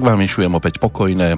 Tak 0.00 0.16
vám 0.16 0.24
vyšujem 0.24 0.56
opäť 0.56 0.80
pokojné 0.80 1.36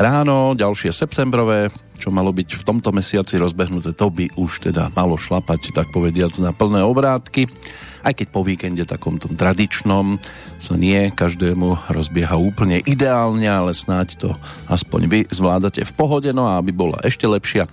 ráno, 0.00 0.56
ďalšie 0.56 0.96
septembrové, 0.96 1.68
čo 2.00 2.08
malo 2.08 2.32
byť 2.32 2.56
v 2.56 2.64
tomto 2.64 2.88
mesiaci 2.88 3.36
rozbehnuté, 3.36 3.92
to 3.92 4.08
by 4.08 4.32
už 4.32 4.64
teda 4.64 4.88
malo 4.96 5.20
šlapať, 5.20 5.76
tak 5.76 5.92
povediac, 5.92 6.32
na 6.40 6.56
plné 6.56 6.80
obrátky. 6.80 7.52
Aj 8.00 8.16
keď 8.16 8.32
po 8.32 8.48
víkende 8.48 8.88
takom 8.88 9.20
tom 9.20 9.36
tradičnom 9.36 10.16
sa 10.56 10.72
nie 10.72 11.12
každému 11.12 11.92
rozbieha 11.92 12.32
úplne 12.40 12.80
ideálne, 12.88 13.44
ale 13.44 13.76
snáď 13.76 14.16
to 14.16 14.28
aspoň 14.72 15.00
vy 15.12 15.20
zvládate 15.28 15.84
v 15.84 15.92
pohode, 15.92 16.32
no 16.32 16.48
a 16.48 16.56
aby 16.64 16.72
bola 16.72 16.96
ešte 17.04 17.28
lepšia, 17.28 17.68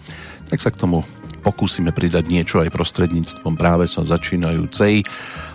tak 0.51 0.59
sa 0.59 0.67
k 0.67 0.83
tomu 0.83 1.07
pokúsime 1.39 1.95
pridať 1.95 2.27
niečo 2.27 2.59
aj 2.59 2.69
prostredníctvom 2.75 3.55
práve 3.55 3.87
sa 3.87 4.03
začínajúcej 4.03 5.07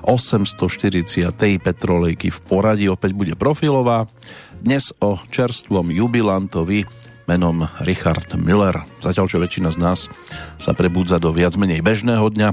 840. 0.03 1.31
petrolejky 1.61 2.33
v 2.33 2.41
poradí 2.43 2.89
opäť 2.89 3.13
bude 3.13 3.35
profilová. 3.37 4.11
Dnes 4.59 4.91
o 4.99 5.21
čerstvom 5.29 5.93
jubilantovi 5.93 6.89
menom 7.25 7.69
Richard 7.85 8.29
Müller. 8.37 8.85
Zatiaľ, 9.01 9.27
čo 9.29 9.41
väčšina 9.41 9.73
z 9.73 9.79
nás 9.81 10.01
sa 10.61 10.73
prebudza 10.77 11.17
do 11.21 11.33
viac 11.33 11.57
menej 11.57 11.81
bežného 11.81 12.25
dňa, 12.29 12.53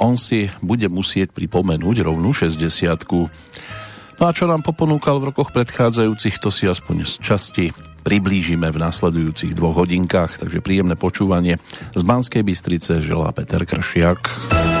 on 0.00 0.16
si 0.16 0.48
bude 0.64 0.88
musieť 0.88 1.32
pripomenúť 1.36 2.04
rovnú 2.04 2.32
60 2.32 2.60
No 4.20 4.28
a 4.28 4.36
čo 4.36 4.44
nám 4.44 4.60
poponúkal 4.60 5.16
v 5.16 5.32
rokoch 5.32 5.48
predchádzajúcich, 5.56 6.44
to 6.44 6.52
si 6.52 6.68
aspoň 6.68 7.08
z 7.08 7.14
časti 7.24 7.66
priblížime 8.10 8.66
v 8.74 8.82
následujúcich 8.82 9.54
dvoch 9.54 9.86
hodinkách, 9.86 10.42
takže 10.42 10.58
príjemné 10.58 10.98
počúvanie 10.98 11.62
z 11.94 12.02
Banskej 12.02 12.42
Bystrice 12.42 12.98
želá 12.98 13.30
Peter 13.30 13.62
Kršiak. 13.62 14.79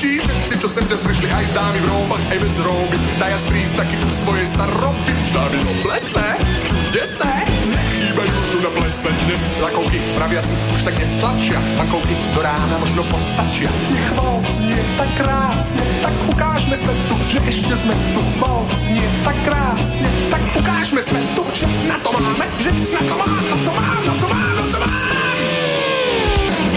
Nižší, 0.00 0.16
všetci, 0.24 0.54
čo 0.64 0.68
sem 0.68 0.84
dnes 0.88 1.00
prišli, 1.04 1.28
aj 1.28 1.46
dámy 1.52 1.78
v 1.84 1.86
róbach, 1.92 2.24
aj 2.32 2.38
bez 2.40 2.56
róby, 2.64 2.96
dajac 3.20 3.42
prísť 3.52 3.74
taký 3.84 3.96
u 4.00 4.08
svojej 4.08 4.46
staroby, 4.48 5.12
dámy 5.36 5.58
no 5.60 5.72
plesné, 5.84 6.28
čudesné, 6.64 7.34
nechýbajú 7.68 8.36
tu 8.48 8.56
na 8.64 8.70
plese 8.72 9.10
dnes, 9.12 9.44
lakovky 9.60 9.98
pravia 10.16 10.40
si, 10.40 10.52
už 10.72 10.80
tak 10.88 10.96
netlačia, 10.96 11.58
lakovky 11.84 12.14
do 12.32 12.40
rána 12.40 12.76
možno 12.80 13.02
postačia, 13.12 13.68
nech 13.92 14.10
moc 14.16 14.48
nie 14.64 14.80
tak 14.96 15.10
krásne, 15.20 15.84
tak 16.00 16.14
ukážme 16.32 16.74
svetu, 16.80 17.14
že 17.28 17.38
ešte 17.44 17.74
sme 17.76 17.94
tu, 18.16 18.20
moc 18.40 18.72
nie 18.88 19.06
tak 19.20 19.36
krásne, 19.44 20.08
tak 20.32 20.42
ukážme 20.56 21.00
svetu, 21.04 21.42
že 21.52 21.68
na 21.92 21.96
to 22.00 22.08
máme, 22.08 22.46
že 22.56 22.72
na 22.72 23.00
to 23.04 23.14
máme, 23.20 23.40
na 23.52 23.56
to 23.60 23.70
máme, 23.76 24.00
na 24.08 24.14
to 24.16 24.26
máme. 24.32 24.49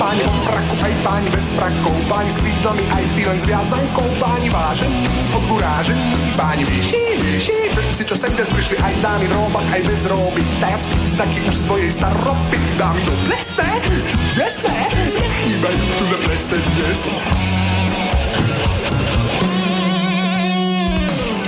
Páni 0.03 0.19
vo 0.27 0.35
fraku, 0.43 0.75
aj 0.83 0.93
páni 0.99 1.29
bez 1.31 1.47
frakov, 1.55 1.95
páni 2.11 2.27
s 2.27 2.35
krídlami, 2.43 2.83
aj 2.91 3.03
ty 3.15 3.21
len 3.23 3.39
s 3.39 3.45
viazankou, 3.47 4.03
páni 4.19 4.51
vážení, 4.51 5.07
podgurážení, 5.31 6.11
páni 6.35 6.67
vyšší, 6.67 7.03
vyšší, 7.23 7.57
všetci, 7.71 8.01
čo 8.11 8.15
sem 8.19 8.31
dnes 8.35 8.51
prišli, 8.51 8.75
aj 8.83 8.93
dámy 8.99 9.25
v 9.31 9.33
róbach, 9.39 9.63
aj 9.71 9.81
bez 9.87 10.03
róby, 10.11 10.43
dajac 10.59 10.83
príznaky 10.91 11.39
už 11.47 11.55
svojej 11.55 11.87
staropy, 11.95 12.59
dámy 12.75 13.01
do 13.07 13.15
lesné, 13.31 13.71
čudesné, 14.11 14.77
nechýbajú 15.15 15.81
tu 15.95 16.03
na 16.11 16.17
plese 16.19 16.57
dnes. 16.59 16.99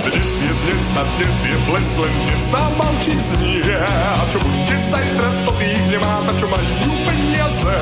Dnes 0.00 0.30
je 0.40 0.52
dnes 0.64 0.84
a 0.96 1.02
dnes 1.04 1.36
je 1.44 1.56
ples, 1.68 1.90
len 2.00 2.14
dnes 2.24 2.44
nám 2.48 2.72
malčík 2.80 3.20
znie. 3.20 3.76
A 3.84 4.24
čo 4.32 4.40
bude 4.40 4.76
zajtra, 4.80 5.28
to 5.44 5.52
tých 5.60 5.84
nemá, 5.92 6.24
ta 6.24 6.32
čo 6.40 6.46
majú 6.48 6.72
peniaze. 7.04 7.76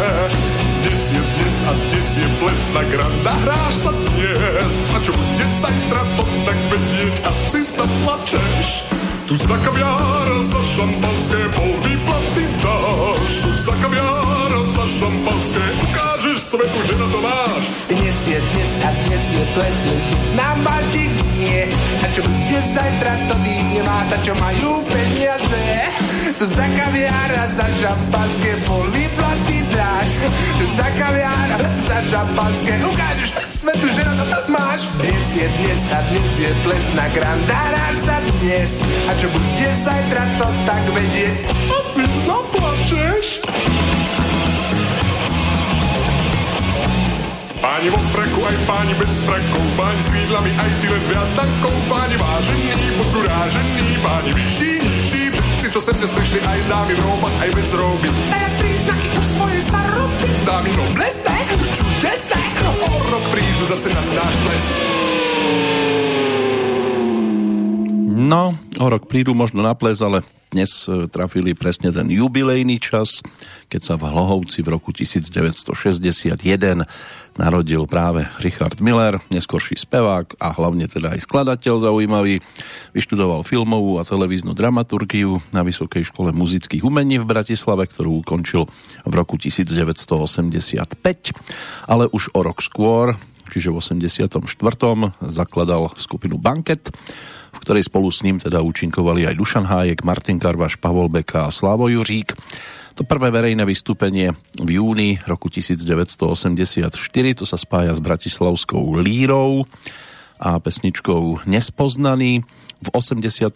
Dnes 0.85 1.17
je 1.17 1.17
dnes 1.17 1.55
a 1.65 1.73
dnes 1.73 2.09
je 2.13 2.29
ples 2.45 2.61
na 2.77 2.83
granda, 2.85 3.33
hráš 3.33 3.75
sa 3.89 3.93
dnes. 3.97 4.73
A 4.93 5.01
čo 5.01 5.17
bude 5.17 5.47
zajtra, 5.49 6.01
to 6.13 6.25
tak 6.45 6.59
vedieť, 6.61 7.15
asi 7.25 7.61
sa 7.65 7.89
plačeš. 8.05 8.69
Tu 9.25 9.33
za 9.33 9.57
kaviár, 9.65 10.29
za 10.45 10.61
šampanské 10.61 11.41
pol 11.57 11.73
výplaty 11.89 12.45
dáš. 12.95 13.33
Za 13.65 13.75
kaviár, 13.83 14.53
za 14.65 14.85
šampanské 14.87 15.65
ukážeš 15.83 16.39
svetu, 16.39 16.79
že 16.85 16.95
na 16.99 17.07
to 17.11 17.19
máš. 17.21 17.65
Dnes 17.89 18.19
je 18.27 18.39
dnes 18.39 18.71
a 18.83 18.89
dnes 19.07 19.25
je 19.31 19.45
ples, 19.55 19.79
dnes 19.83 20.29
nám 20.35 20.57
balčík 20.63 21.11
znie. 21.11 21.61
A 22.03 22.07
čo 22.13 22.21
bude 22.23 22.61
zajtra, 22.61 23.13
to 23.31 23.35
tých 23.43 23.67
nemá, 23.75 23.99
ta 24.11 24.17
čo 24.23 24.33
majú 24.39 24.71
peniaze. 24.91 25.65
Tu 26.35 26.45
za 26.51 26.67
kaviár, 26.67 27.31
za 27.47 27.67
šampanské 27.79 28.53
pol 28.67 28.87
výplaty 28.91 29.57
dáš. 29.71 30.11
Tu 30.59 30.65
za 30.75 30.89
kaviár, 30.99 31.51
za 31.79 31.99
šampanské 32.11 32.75
ukážeš 32.83 33.31
svetu, 33.49 33.87
že 33.95 34.03
na 34.03 34.15
to 34.19 34.39
máš. 34.51 34.81
Dnes 34.99 35.27
je 35.33 35.47
dnes 35.47 35.81
a 35.89 35.99
dnes 36.11 36.31
je 36.37 36.51
ples 36.67 36.87
na 36.99 37.07
grandáráš 37.15 37.95
sa 38.03 38.17
dnes. 38.41 38.71
A 39.09 39.13
čo 39.17 39.27
bude 39.31 39.69
zajtra, 39.73 40.23
to 40.37 40.47
tak 40.67 40.85
vedieť. 40.93 41.37
Asi 41.71 42.05
zaplačeš. 42.85 43.27
Páni 47.65 47.89
vo 47.89 48.01
freku, 48.13 48.41
aj 48.45 48.57
páni 48.69 48.95
bez 49.01 49.15
frekov, 49.25 49.65
páni 49.81 50.01
s 50.05 50.09
krídlami, 50.13 50.51
aj 50.53 50.71
ty 50.85 50.87
len 50.93 51.01
s 51.01 51.09
viacankou, 51.09 51.75
páni 51.89 52.17
vážení, 52.21 52.71
podurážení, 53.01 53.89
páni 54.05 54.31
vyšší, 54.37 54.73
nižší, 54.85 55.23
všetci, 55.33 55.67
čo 55.73 55.81
sem 55.81 55.97
dnes 55.97 56.13
prišli, 56.13 56.39
aj 56.45 56.61
dámy 56.69 56.93
v 56.93 57.01
róbach, 57.01 57.37
aj 57.41 57.51
bez 57.57 57.69
róby. 57.73 58.09
Dajac 58.13 58.55
príznaky 58.61 59.07
už 59.17 59.27
svojej 59.33 59.63
staroby. 59.65 60.15
Dámy 60.45 60.71
no 60.77 60.85
blesné, 60.93 61.37
čudesné, 61.73 62.43
o 62.69 62.91
rok 63.09 63.25
prídu 63.33 63.65
zase 63.65 63.89
na 63.89 64.03
náš 64.13 64.37
ples. 64.45 64.65
No, 68.15 68.57
o 68.79 68.87
rok 68.91 69.07
prídu 69.07 69.35
možno 69.35 69.63
na 69.63 69.75
ples, 69.75 70.03
ale 70.03 70.23
dnes 70.55 70.87
e, 70.87 71.11
trafili 71.11 71.51
presne 71.55 71.91
ten 71.91 72.07
jubilejný 72.07 72.79
čas, 72.79 73.19
keď 73.67 73.81
sa 73.83 73.95
v 73.99 74.07
Hlohovci 74.07 74.63
v 74.63 74.71
roku 74.71 74.95
1961 74.95 76.87
narodil 77.35 77.83
práve 77.91 78.31
Richard 78.39 78.79
Miller, 78.79 79.19
neskorší 79.35 79.75
spevák 79.75 80.39
a 80.39 80.55
hlavne 80.55 80.87
teda 80.87 81.19
aj 81.19 81.27
skladateľ 81.27 81.91
zaujímavý. 81.91 82.39
Vyštudoval 82.95 83.43
filmovú 83.43 83.99
a 83.99 84.07
televíznu 84.07 84.55
dramaturgiu 84.55 85.43
na 85.51 85.67
Vysokej 85.67 86.15
škole 86.15 86.31
muzických 86.31 86.87
umení 86.87 87.19
v 87.19 87.27
Bratislave, 87.27 87.91
ktorú 87.91 88.23
ukončil 88.23 88.71
v 89.03 89.13
roku 89.13 89.35
1985, 89.35 90.95
ale 91.91 92.07
už 92.07 92.31
o 92.31 92.41
rok 92.47 92.63
skôr, 92.63 93.19
čiže 93.51 93.75
v 93.75 93.83
84. 93.83 94.31
zakladal 95.27 95.91
skupinu 95.99 96.39
Banket, 96.39 96.95
v 97.55 97.63
ktorej 97.63 97.87
spolu 97.87 98.11
s 98.11 98.27
ním 98.27 98.43
teda 98.43 98.59
účinkovali 98.61 99.31
aj 99.31 99.39
Dušan 99.39 99.67
Hájek, 99.71 100.03
Martin 100.03 100.43
Karvaš, 100.43 100.77
Pavol 100.77 101.07
Beka 101.07 101.47
a 101.47 101.55
Slavo 101.55 101.87
Juřík. 101.87 102.35
To 102.95 103.03
prvé 103.03 103.31
verejné 103.31 103.67
vystúpenie 103.67 104.35
v 104.59 104.79
júni 104.79 105.19
roku 105.27 105.51
1984, 105.51 106.87
to 107.35 107.45
sa 107.47 107.59
spája 107.59 107.91
s 107.91 107.99
Bratislavskou 107.99 108.99
lírou 109.03 109.67
a 110.39 110.59
pesničkou 110.63 111.43
Nespoznaný. 111.47 112.47
V 112.85 112.89
86. 112.93 113.51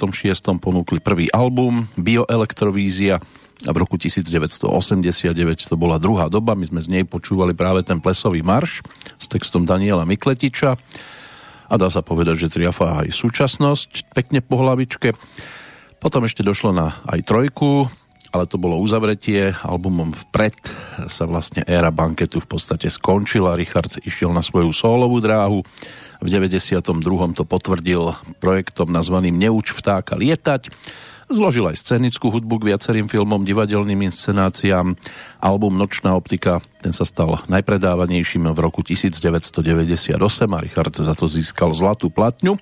ponúkli 0.59 0.99
prvý 0.99 1.31
album 1.31 1.87
Bioelektrovízia 1.95 3.23
a 3.67 3.71
v 3.75 3.79
roku 3.79 3.99
1989 3.99 5.35
to 5.67 5.75
bola 5.75 5.99
druhá 5.99 6.31
doba, 6.31 6.55
my 6.55 6.63
sme 6.63 6.79
z 6.79 6.89
nej 6.99 7.05
počúvali 7.07 7.59
práve 7.59 7.83
ten 7.83 7.99
plesový 7.99 8.43
marš 8.43 8.87
s 9.19 9.27
textom 9.27 9.67
Daniela 9.67 10.07
Mikletiča 10.07 10.79
a 11.69 11.75
dá 11.77 11.93
sa 11.93 12.01
povedať, 12.01 12.49
že 12.49 12.53
triafa 12.53 13.05
aj 13.05 13.13
súčasnosť 13.13 14.17
pekne 14.17 14.41
po 14.41 14.61
hlavičke. 14.61 15.13
Potom 16.01 16.25
ešte 16.25 16.41
došlo 16.41 16.73
na 16.73 16.97
aj 17.05 17.29
trojku, 17.29 17.87
ale 18.33 18.45
to 18.45 18.61
bolo 18.61 18.77
uzavretie. 18.81 19.57
Albumom 19.65 20.13
vpred 20.13 20.57
sa 21.09 21.25
vlastne 21.25 21.65
éra 21.65 21.89
banketu 21.89 22.41
v 22.45 22.49
podstate 22.49 22.93
skončila. 22.93 23.57
Richard 23.57 24.01
išiel 24.05 24.33
na 24.33 24.45
svoju 24.45 24.73
solovú 24.73 25.21
dráhu 25.21 25.65
V 26.21 26.29
92. 26.29 26.83
to 27.33 27.45
potvrdil 27.47 28.13
projektom 28.43 28.93
nazvaným 28.93 29.39
Neuč 29.39 29.73
vtáka 29.73 30.19
lietať. 30.19 30.69
Zložil 31.29 31.69
aj 31.69 31.85
scenickú 31.85 32.33
hudbu 32.33 32.57
k 32.57 32.73
viacerým 32.73 33.05
filmom, 33.05 33.45
divadelným 33.45 34.09
inscenáciám. 34.09 34.97
Album 35.45 35.77
Nočná 35.77 36.17
optika, 36.17 36.65
ten 36.81 36.97
sa 36.97 37.05
stal 37.05 37.45
najpredávanejším 37.53 38.49
v 38.49 38.59
roku 38.65 38.81
1998 38.81 40.17
a 40.17 40.59
Richard 40.65 40.97
za 40.97 41.13
to 41.13 41.29
získal 41.29 41.77
zlatú 41.77 42.09
platňu. 42.09 42.57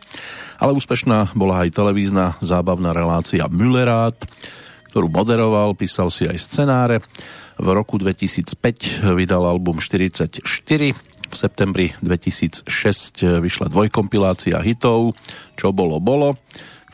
Ale 0.59 0.75
úspešná 0.75 1.31
bola 1.39 1.63
aj 1.63 1.79
televízna 1.79 2.35
zábavná 2.43 2.91
relácia 2.91 3.47
Müllerát, 3.47 4.19
ktorú 4.91 5.15
moderoval, 5.15 5.79
písal 5.79 6.11
si 6.11 6.27
aj 6.27 6.35
scenáre. 6.35 6.99
V 7.63 7.69
roku 7.71 8.03
2005 8.03 9.15
vydal 9.15 9.47
album 9.47 9.79
44, 9.79 10.43
v 10.43 11.35
septembri 11.39 11.95
2006 12.03 12.67
vyšla 13.23 13.71
dvojkompilácia 13.71 14.59
hitov 14.59 15.15
Čo 15.55 15.71
bolo, 15.71 16.03
bolo 16.03 16.35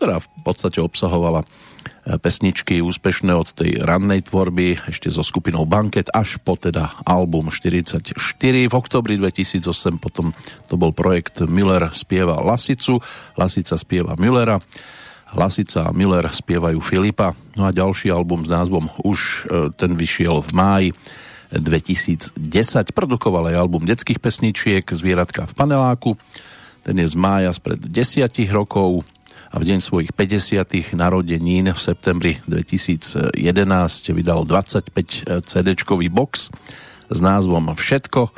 ktorá 0.03 0.19
v 0.19 0.29
podstate 0.43 0.83
obsahovala 0.83 1.47
e, 1.47 2.19
pesničky 2.19 2.83
úspešné 2.83 3.31
od 3.39 3.55
tej 3.55 3.87
rannej 3.87 4.27
tvorby 4.27 4.91
ešte 4.91 5.15
so 5.15 5.23
skupinou 5.23 5.63
Banket 5.63 6.11
až 6.11 6.43
po 6.43 6.59
teda 6.59 6.91
album 7.07 7.55
44. 7.55 8.11
V 8.43 8.75
oktobri 8.75 9.15
2008 9.15 10.03
potom 10.03 10.35
to 10.67 10.75
bol 10.75 10.91
projekt 10.91 11.47
Miller 11.47 11.95
spieva 11.95 12.43
Lasicu, 12.43 12.99
Lasica 13.39 13.79
spieva 13.79 14.19
Müllera, 14.19 14.59
Lasica 15.39 15.87
a 15.87 15.95
Miller 15.95 16.27
spievajú 16.27 16.83
Filipa. 16.83 17.39
No 17.55 17.71
a 17.71 17.71
ďalší 17.71 18.11
album 18.11 18.43
s 18.43 18.51
názvom 18.51 18.91
už 19.07 19.19
e, 19.23 19.71
ten 19.79 19.95
vyšiel 19.95 20.43
v 20.43 20.51
máji 20.51 20.89
2010. 21.55 22.35
Produkoval 22.91 23.55
aj 23.55 23.57
album 23.71 23.87
detských 23.87 24.19
pesničiek 24.19 24.83
Zvieratka 24.83 25.47
v 25.47 25.55
paneláku. 25.55 26.19
Ten 26.83 26.99
je 26.99 27.07
z 27.07 27.15
mája 27.15 27.55
spred 27.55 27.79
desiatich 27.87 28.51
rokov 28.51 29.07
a 29.53 29.61
v 29.61 29.69
deň 29.69 29.79
svojich 29.85 30.11
50. 30.17 30.97
narodenín 30.97 31.77
v 31.77 31.81
septembri 31.81 32.41
2011 32.49 33.37
vydal 34.17 34.49
25 34.49 35.45
CD-čkový 35.45 36.09
box 36.09 36.49
s 37.13 37.19
názvom 37.21 37.77
Všetko, 37.77 38.33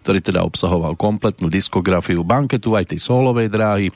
ktorý 0.00 0.18
teda 0.24 0.40
obsahoval 0.48 0.96
kompletnú 0.96 1.52
diskografiu 1.52 2.24
banketu 2.24 2.72
aj 2.72 2.96
tej 2.96 3.04
solovej 3.04 3.52
dráhy. 3.52 3.92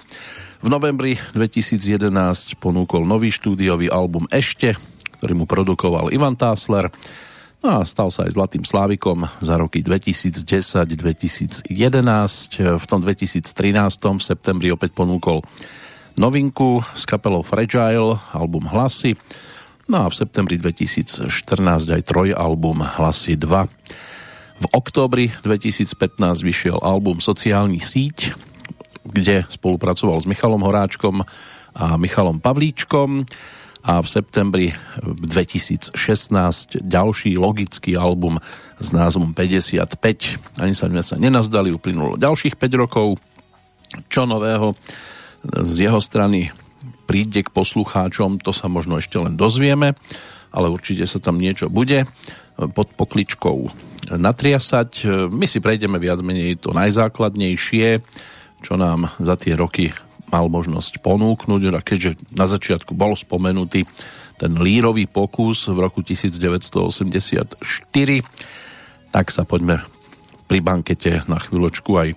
V 0.61 0.69
novembri 0.69 1.17
2011 1.33 2.61
ponúkol 2.61 3.09
nový 3.09 3.33
štúdiový 3.33 3.89
album 3.89 4.29
Ešte, 4.29 4.77
ktorý 5.17 5.33
mu 5.33 5.49
produkoval 5.49 6.13
Ivan 6.13 6.37
Tásler 6.37 6.93
No 7.61 7.77
a 7.77 7.85
stal 7.85 8.09
sa 8.09 8.25
aj 8.25 8.41
Zlatým 8.41 8.65
Slávikom 8.65 9.29
za 9.37 9.61
roky 9.61 9.85
2010-2011. 9.85 11.69
V 12.57 12.85
tom 12.89 13.01
2013 13.05 13.45
v 14.17 14.25
septembri 14.25 14.73
opäť 14.73 14.97
ponúkol 14.97 15.45
novinku 16.19 16.83
s 16.95 17.07
kapelou 17.07 17.43
Fragile, 17.43 18.19
album 18.35 18.67
Hlasy. 18.67 19.15
No 19.91 20.07
a 20.07 20.11
v 20.11 20.15
septembri 20.15 20.55
2014 20.59 21.31
aj 21.91 22.03
trojalbum 22.07 22.83
Hlasy 22.83 23.35
2. 23.35 24.61
V 24.61 24.67
októbri 24.77 25.35
2015 25.43 25.91
vyšiel 26.47 26.79
album 26.79 27.19
Sociálny 27.19 27.83
síť, 27.83 28.35
kde 29.09 29.49
spolupracoval 29.51 30.21
s 30.21 30.29
Michalom 30.29 30.63
Horáčkom 30.63 31.27
a 31.75 31.85
Michalom 31.97 32.39
Pavlíčkom 32.39 33.25
a 33.81 34.05
v 34.05 34.09
septembri 34.09 34.67
2016 35.01 35.97
ďalší 36.85 37.41
logický 37.41 37.97
album 37.97 38.37
s 38.77 38.93
názvom 38.93 39.33
55. 39.33 40.61
Ani 40.61 40.77
sa 40.77 40.87
sme 40.87 41.01
sa 41.01 41.17
nenazdali, 41.17 41.73
uplynulo 41.73 42.21
ďalších 42.21 42.61
5 42.61 42.83
rokov. 42.83 43.17
Čo 44.07 44.29
nového 44.29 44.77
z 45.45 45.89
jeho 45.89 46.01
strany 46.01 46.53
príde 47.09 47.43
k 47.43 47.51
poslucháčom, 47.51 48.39
to 48.39 48.55
sa 48.55 48.71
možno 48.71 49.01
ešte 49.03 49.19
len 49.19 49.35
dozvieme, 49.35 49.99
ale 50.55 50.67
určite 50.71 51.07
sa 51.07 51.19
tam 51.19 51.39
niečo 51.39 51.71
bude 51.71 52.07
pod 52.55 52.93
pokličkou 52.95 53.59
natriasať. 54.15 55.09
My 55.33 55.47
si 55.49 55.59
prejdeme 55.63 55.97
viac 55.97 56.21
menej 56.21 56.61
to 56.61 56.77
najzákladnejšie, 56.77 58.03
čo 58.61 58.75
nám 58.77 59.11
za 59.17 59.41
tie 59.41 59.57
roky 59.57 59.91
mal 60.31 60.47
možnosť 60.47 61.03
ponúknuť, 61.03 61.61
a 61.75 61.83
keďže 61.83 62.37
na 62.37 62.47
začiatku 62.47 62.95
bol 62.95 63.19
spomenutý 63.19 63.83
ten 64.39 64.55
lírový 64.57 65.11
pokus 65.11 65.67
v 65.67 65.79
roku 65.83 66.07
1984, 66.07 67.59
tak 69.11 69.27
sa 69.35 69.43
poďme 69.43 69.83
pri 70.47 70.59
bankete 70.63 71.27
na 71.27 71.43
chvíľočku 71.43 71.91
aj 71.99 72.09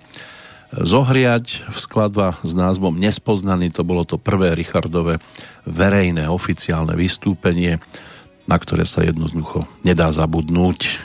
zohriať 0.80 1.70
v 1.70 1.76
skladba 1.78 2.40
s 2.42 2.52
názvom 2.56 2.98
Nespoznaný. 2.98 3.70
To 3.78 3.86
bolo 3.86 4.02
to 4.02 4.18
prvé 4.18 4.58
Richardové 4.58 5.22
verejné 5.68 6.26
oficiálne 6.26 6.98
vystúpenie, 6.98 7.78
na 8.50 8.56
ktoré 8.58 8.82
sa 8.82 9.06
jednoducho 9.06 9.68
nedá 9.86 10.10
zabudnúť. 10.10 10.98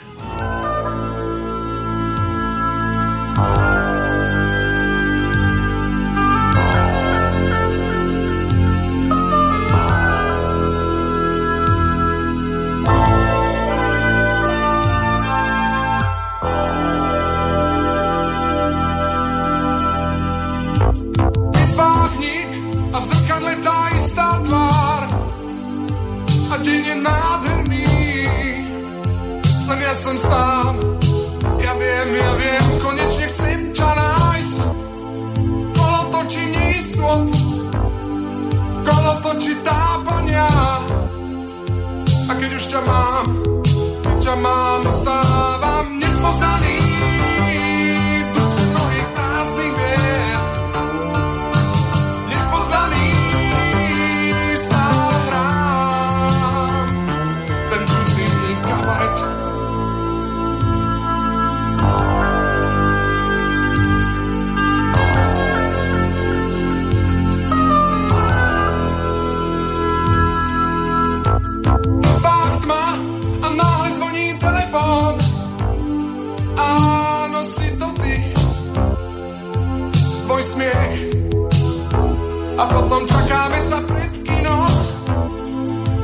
Ja 29.90 29.96
som 29.98 30.14
sám. 30.14 30.78
Ja 31.58 31.74
viem, 31.74 32.14
ja 32.14 32.30
viem, 32.38 32.66
konečne 32.78 33.26
chcem 33.26 33.74
ťa 33.74 33.90
nájsť. 33.90 34.54
Kolo 35.74 36.00
točí 36.14 36.46
neistôt 36.46 37.26
Kolo 38.86 39.12
točí 39.18 39.58
tápania. 39.66 40.46
A 42.06 42.32
keď 42.38 42.50
už 42.54 42.64
ťa 42.70 42.80
mám, 42.86 43.26
ťa 44.22 44.34
mám, 44.38 44.82
stávam 44.94 45.98
nespoznaný 45.98 46.99
a 82.60 82.68
potom 82.68 83.08
čakáme 83.08 83.58
sa 83.64 83.80
pred 83.88 84.12
kino. 84.20 84.68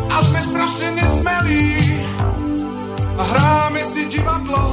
A 0.08 0.16
sme 0.24 0.40
strašne 0.40 0.88
nesmelí. 0.96 1.76
A 3.20 3.22
hráme 3.22 3.84
si 3.84 4.08
divadlo. 4.08 4.72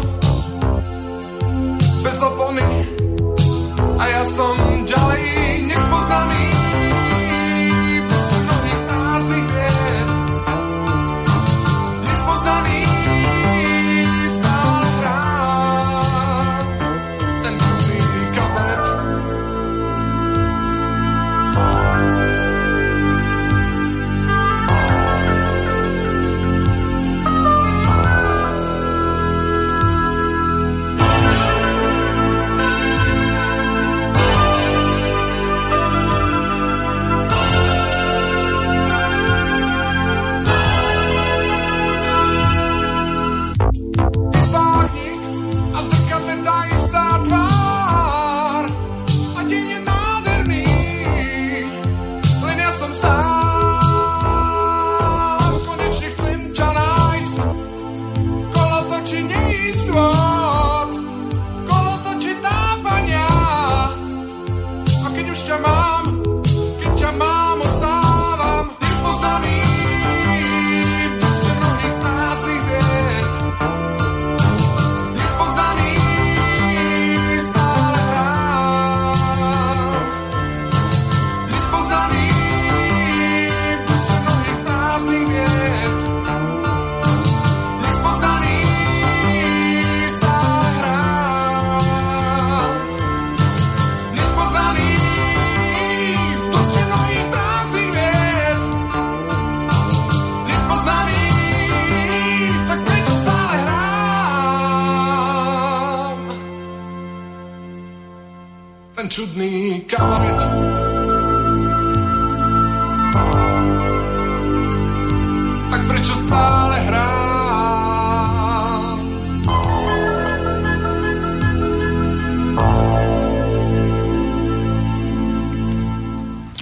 Bez 2.00 2.18
opony. 2.24 2.64
A 4.00 4.04
ja 4.08 4.24
som 4.24 4.56
ďalej 4.88 5.24
nespoznaný 5.68 6.63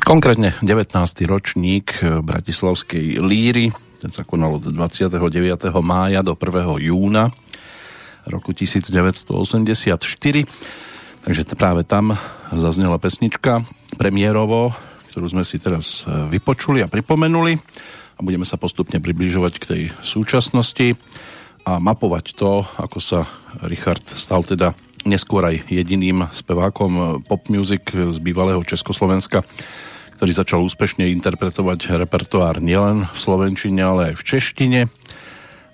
Konkrétne 0.06 0.54
19. 0.62 1.26
ročník 1.26 1.98
eh, 2.06 2.22
Bratislavskej 2.22 3.26
líry, 3.26 3.74
ten 3.98 4.14
sa 4.14 4.22
konal 4.22 4.62
od 4.62 4.70
29. 4.70 5.10
mája 5.82 6.22
do 6.22 6.38
1. 6.38 6.78
júna 6.78 7.34
roku 8.30 8.54
1984. 8.54 10.46
Takže 11.22 11.46
práve 11.54 11.86
tam 11.86 12.18
zaznela 12.50 12.98
pesnička 12.98 13.62
premiérovo, 13.94 14.74
ktorú 15.14 15.30
sme 15.30 15.46
si 15.46 15.62
teraz 15.62 16.02
eh, 16.04 16.10
vypočuli 16.34 16.82
a 16.82 16.90
pripomenuli 16.90 17.62
a 18.18 18.20
budeme 18.26 18.42
sa 18.42 18.58
postupne 18.58 18.98
približovať 18.98 19.54
k 19.62 19.68
tej 19.70 19.82
súčasnosti 20.02 20.98
a 21.62 21.78
mapovať 21.78 22.34
to, 22.34 22.66
ako 22.66 22.98
sa 22.98 23.30
Richard 23.62 24.02
stal 24.18 24.42
teda 24.42 24.74
neskôr 25.06 25.46
aj 25.46 25.70
jediným 25.70 26.26
spevákom 26.34 26.92
eh, 26.98 27.06
pop 27.22 27.46
music 27.54 27.86
z 27.94 28.18
bývalého 28.18 28.66
Československa, 28.66 29.46
ktorý 30.18 30.32
začal 30.34 30.66
úspešne 30.66 31.06
interpretovať 31.22 32.02
repertoár 32.02 32.58
nielen 32.66 33.06
v 33.06 33.18
slovenčine, 33.22 33.82
ale 33.86 34.02
aj 34.10 34.16
v 34.18 34.26
češtine. 34.26 34.80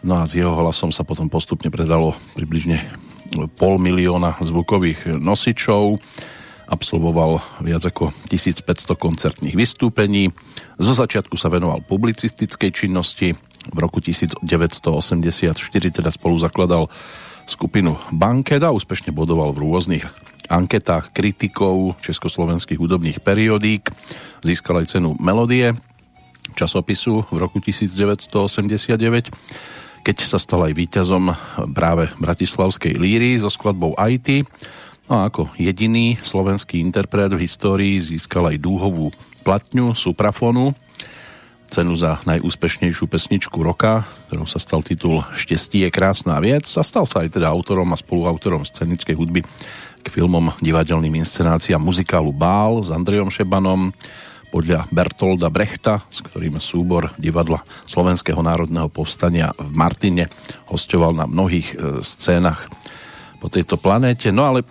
No 0.03 0.19
a 0.19 0.27
s 0.27 0.35
jeho 0.35 0.51
hlasom 0.59 0.91
sa 0.91 1.07
potom 1.07 1.31
postupne 1.31 1.71
predalo 1.71 2.19
približne 2.35 3.06
pol 3.57 3.75
milióna 3.81 4.39
zvukových 4.39 5.17
nosičov. 5.17 5.99
Absolvoval 6.67 7.39
viac 7.63 7.87
ako 7.87 8.11
1500 8.27 8.95
koncertných 8.99 9.55
vystúpení. 9.55 10.35
Zo 10.75 10.91
začiatku 10.91 11.39
sa 11.39 11.47
venoval 11.47 11.79
publicistickej 11.87 12.71
činnosti. 12.75 13.31
V 13.71 13.77
roku 13.79 14.03
1984 14.03 15.55
teda 15.71 16.09
spolu 16.11 16.35
zakladal 16.39 16.91
skupinu 17.47 17.95
Banket 18.11 18.59
a 18.67 18.75
úspešne 18.75 19.15
bodoval 19.15 19.55
v 19.55 19.63
rôznych 19.63 20.03
anketách 20.51 21.15
kritikov 21.15 21.95
československých 22.03 22.79
hudobných 22.79 23.23
periodík. 23.23 23.87
Získal 24.43 24.83
aj 24.83 24.99
cenu 24.99 25.15
Melodie 25.19 25.75
časopisu 26.55 27.27
v 27.27 27.37
roku 27.37 27.59
1989, 27.59 29.31
keď 30.03 30.17
sa 30.25 30.37
stal 30.41 30.65
aj 30.67 30.73
víťazom 30.73 31.31
práve 31.71 32.09
Bratislavskej 32.17 32.97
líry 32.97 33.37
so 33.37 33.47
skladbou 33.47 33.93
IT. 33.97 34.45
No 35.07 35.23
a 35.23 35.31
ako 35.31 35.53
jediný 35.55 36.19
slovenský 36.19 36.83
interpret 36.83 37.31
v 37.31 37.47
histórii 37.47 37.95
získal 37.95 38.51
aj 38.51 38.57
dúhovú 38.59 39.15
platňu 39.47 39.95
Suprafonu, 39.95 40.75
cenu 41.67 41.95
za 41.99 42.19
najúspešnejšiu 42.23 43.07
pesničku 43.07 43.59
roka, 43.59 44.07
ktorou 44.27 44.47
sa 44.47 44.59
stal 44.59 44.83
titul 44.83 45.23
Štestí 45.35 45.83
je 45.83 45.89
krásná 45.91 46.39
vec 46.39 46.67
a 46.75 46.83
stal 46.83 47.03
sa 47.07 47.23
aj 47.23 47.39
teda 47.39 47.47
autorom 47.47 47.91
a 47.91 47.99
spoluautorom 47.99 48.63
scenickej 48.63 49.15
hudby 49.15 49.43
k 50.03 50.07
filmom, 50.07 50.55
divadelným 50.63 51.19
inscenáciám 51.19 51.83
muzikálu 51.83 52.31
Bál 52.31 52.83
s 52.83 52.89
Andrejom 52.91 53.27
Šebanom, 53.27 53.91
podľa 54.49 54.87
Bertolda 54.89 55.51
Brechta, 55.51 56.07
s 56.07 56.23
ktorým 56.23 56.57
súbor 56.63 57.11
divadla 57.19 57.61
Slovenského 57.85 58.39
národného 58.39 58.87
povstania 58.87 59.51
v 59.59 59.71
Martine 59.75 60.31
hostoval 60.71 61.11
na 61.11 61.27
mnohých 61.27 61.67
e, 61.73 61.75
scénach 62.03 62.71
po 63.37 63.51
tejto 63.51 63.77
planéte. 63.77 64.31
No 64.31 64.47
ale 64.47 64.63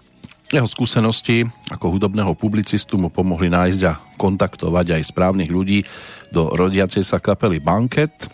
jeho 0.50 0.66
skúsenosti 0.66 1.42
ako 1.74 1.98
hudobného 1.98 2.32
publicistu 2.38 2.94
mu 2.96 3.10
pomohli 3.10 3.50
nájsť 3.50 3.80
a 3.86 3.98
kontaktovať 4.14 4.98
aj 4.98 5.10
správnych 5.10 5.50
ľudí 5.50 5.82
do 6.30 6.54
rodiacej 6.54 7.02
sa 7.02 7.18
kapely 7.18 7.58
Banket. 7.58 8.30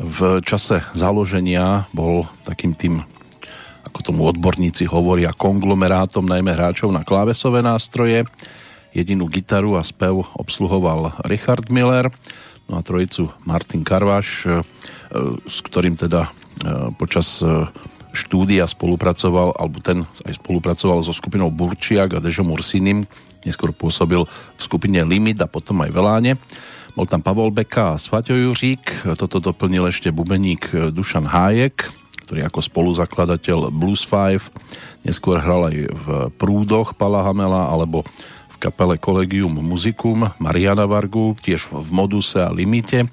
V 0.00 0.40
čase 0.44 0.84
založenia 0.92 1.88
bol 1.92 2.28
takým 2.44 2.76
tým 2.76 3.04
ako 3.90 3.98
tomu 4.04 4.22
odborníci 4.28 4.86
hovoria, 4.86 5.34
konglomerátom 5.34 6.22
najmä 6.22 6.54
hráčov 6.54 6.92
na 6.92 7.02
klávesové 7.02 7.64
nástroje. 7.64 8.22
Jedinú 8.90 9.30
gitaru 9.30 9.78
a 9.78 9.86
spev 9.86 10.26
obsluhoval 10.34 11.22
Richard 11.30 11.70
Miller, 11.70 12.10
no 12.66 12.78
a 12.78 12.82
trojicu 12.82 13.30
Martin 13.46 13.86
Karvaš, 13.86 14.46
e, 14.46 14.62
s 15.46 15.62
ktorým 15.62 15.94
teda 15.94 16.26
e, 16.26 16.30
počas 16.98 17.38
e, 17.38 17.70
štúdia 18.10 18.66
spolupracoval, 18.66 19.54
alebo 19.54 19.78
ten 19.78 20.02
aj 20.26 20.42
spolupracoval 20.42 21.06
so 21.06 21.14
skupinou 21.14 21.54
Burčiak 21.54 22.18
a 22.18 22.22
Dežom 22.22 22.50
Ursinim, 22.50 23.06
neskôr 23.46 23.70
pôsobil 23.70 24.26
v 24.26 24.60
skupine 24.60 24.98
Limit 25.06 25.38
a 25.38 25.46
potom 25.46 25.86
aj 25.86 25.94
Veláne. 25.94 26.34
Bol 26.98 27.06
tam 27.06 27.22
Pavol 27.22 27.54
Beka 27.54 27.94
a 27.94 28.00
Svaťo 28.02 28.34
Juřík, 28.34 29.14
toto 29.14 29.38
doplnil 29.38 29.86
ešte 29.86 30.10
bubeník 30.10 30.90
Dušan 30.90 31.30
Hájek, 31.30 31.86
ktorý 32.26 32.46
ako 32.50 32.58
spoluzakladateľ 32.58 33.70
Blues 33.70 34.02
5 34.02 35.06
neskôr 35.06 35.42
hral 35.42 35.66
aj 35.66 35.76
v 35.90 36.06
Prúdoch 36.38 36.94
Pala 36.94 37.24
Hamela 37.24 37.66
alebo 37.66 38.04
kapele 38.60 39.00
Collegium 39.00 39.56
Musicum 39.64 40.28
Mariana 40.36 40.84
Vargu, 40.84 41.32
tiež 41.40 41.72
v 41.72 41.88
Moduse 41.88 42.44
a 42.44 42.52
Limite. 42.52 43.08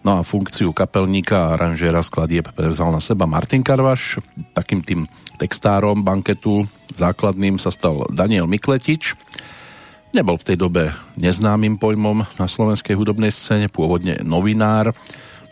No 0.00 0.20
a 0.20 0.26
funkciu 0.26 0.72
kapelníka 0.72 1.36
a 1.36 1.52
aranžéra 1.56 2.00
skladieb 2.00 2.48
prevzal 2.56 2.88
na 2.88 3.04
seba 3.04 3.28
Martin 3.28 3.60
Karvaš. 3.60 4.24
Takým 4.56 4.80
tým 4.80 5.04
textárom 5.36 6.00
banketu 6.00 6.64
základným 6.96 7.60
sa 7.60 7.68
stal 7.68 8.08
Daniel 8.08 8.48
Mikletič. 8.48 9.12
Nebol 10.16 10.40
v 10.40 10.46
tej 10.48 10.56
dobe 10.56 10.96
neznámym 11.20 11.76
pojmom 11.76 12.24
na 12.40 12.46
slovenskej 12.48 12.96
hudobnej 12.96 13.34
scéne, 13.34 13.68
pôvodne 13.68 14.22
novinár 14.24 14.96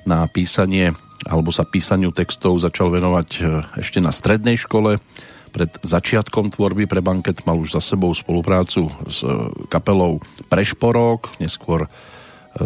na 0.09 0.25
písanie 0.31 0.97
alebo 1.27 1.55
sa 1.55 1.63
písaniu 1.63 2.11
textov 2.11 2.59
začal 2.59 2.91
venovať 2.91 3.29
e, 3.39 3.43
ešte 3.79 4.03
na 4.03 4.11
strednej 4.11 4.59
škole. 4.59 4.99
Pred 5.53 5.85
začiatkom 5.85 6.57
tvorby 6.57 6.89
pre 6.89 7.05
banket 7.05 7.45
mal 7.45 7.61
už 7.61 7.77
za 7.77 7.83
sebou 7.85 8.17
spoluprácu 8.17 8.89
s 9.05 9.21
e, 9.21 9.29
kapelou 9.69 10.17
Prešporok, 10.49 11.37
neskôr 11.37 11.85
e, 11.85 11.89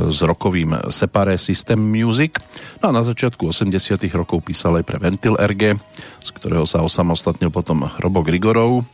s 0.07 0.23
rokovým 0.23 0.87
Separe 0.87 1.35
System 1.35 1.83
Music. 1.83 2.38
No 2.78 2.95
a 2.95 2.97
na 2.97 3.02
začiatku 3.02 3.50
80 3.50 3.75
rokov 4.14 4.47
písal 4.47 4.78
aj 4.78 4.85
pre 4.87 5.02
Ventil 5.02 5.35
RG, 5.35 5.75
z 6.23 6.28
ktorého 6.31 6.62
sa 6.62 6.87
osamostatnil 6.87 7.50
potom 7.50 7.90
Robo 7.99 8.23
Grigorov 8.23 8.87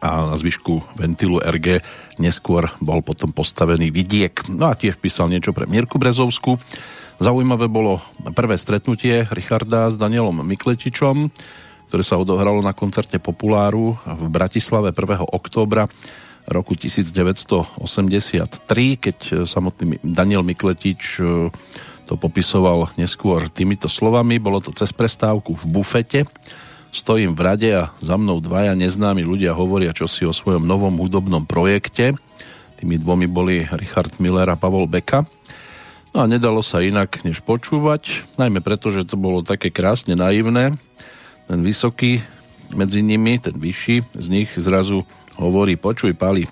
a 0.00 0.24
na 0.24 0.32
zvyšku 0.32 0.96
Ventilu 0.96 1.36
RG 1.36 1.84
neskôr 2.16 2.72
bol 2.80 3.04
potom 3.04 3.28
postavený 3.28 3.92
Vidiek. 3.92 4.48
No 4.48 4.72
a 4.72 4.74
tiež 4.74 4.96
písal 4.96 5.28
niečo 5.28 5.52
pre 5.52 5.68
Mirku 5.68 6.00
Brezovsku, 6.00 6.56
Zaujímavé 7.22 7.70
bolo 7.70 8.02
prvé 8.34 8.58
stretnutie 8.58 9.30
Richarda 9.30 9.86
s 9.86 9.94
Danielom 9.94 10.42
Mikletičom, 10.42 11.30
ktoré 11.92 12.08
sa 12.08 12.16
odohralo 12.16 12.64
na 12.64 12.72
koncerte 12.72 13.20
Populáru 13.20 14.00
v 14.08 14.24
Bratislave 14.32 14.96
1. 14.96 15.28
októbra 15.28 15.92
roku 16.48 16.72
1983, 16.72 17.76
keď 18.96 19.44
samotný 19.44 20.00
Daniel 20.00 20.40
Mikletič 20.40 21.20
e, 21.20 21.52
to 22.08 22.16
popisoval 22.16 22.88
neskôr 22.96 23.44
týmito 23.52 23.92
slovami. 23.92 24.40
Bolo 24.40 24.64
to 24.64 24.72
cez 24.72 24.88
prestávku 24.96 25.52
v 25.52 25.64
bufete. 25.68 26.24
Stojím 26.96 27.36
v 27.36 27.44
rade 27.44 27.68
a 27.68 27.92
za 28.00 28.16
mnou 28.16 28.40
dvaja 28.40 28.72
neznámi 28.72 29.20
ľudia 29.20 29.52
hovoria 29.52 29.92
čo 29.92 30.08
si 30.08 30.24
o 30.24 30.32
svojom 30.32 30.64
novom 30.64 30.96
hudobnom 30.96 31.44
projekte. 31.44 32.16
Tými 32.80 32.96
dvomi 32.96 33.28
boli 33.28 33.68
Richard 33.68 34.16
Miller 34.16 34.48
a 34.48 34.56
Pavol 34.56 34.88
Beka. 34.88 35.28
No 36.16 36.24
a 36.24 36.28
nedalo 36.28 36.64
sa 36.64 36.80
inak 36.80 37.20
než 37.20 37.44
počúvať, 37.44 38.24
najmä 38.40 38.64
preto, 38.64 38.88
že 38.88 39.04
to 39.04 39.20
bolo 39.20 39.44
také 39.44 39.68
krásne 39.68 40.16
naivné. 40.16 40.80
Ten 41.46 41.60
vysoký 41.62 42.22
medzi 42.72 43.04
nimi, 43.04 43.38
ten 43.38 43.56
vyšší, 43.56 44.16
z 44.16 44.26
nich 44.28 44.50
zrazu 44.56 45.04
hovorí, 45.36 45.76
počuj 45.76 46.16
Pali, 46.16 46.48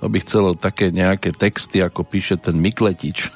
to 0.00 0.06
by 0.12 0.18
chcelo 0.20 0.54
také 0.54 0.92
nejaké 0.92 1.32
texty, 1.32 1.80
ako 1.80 2.04
píše 2.04 2.36
ten 2.36 2.60
Mikletič. 2.60 3.32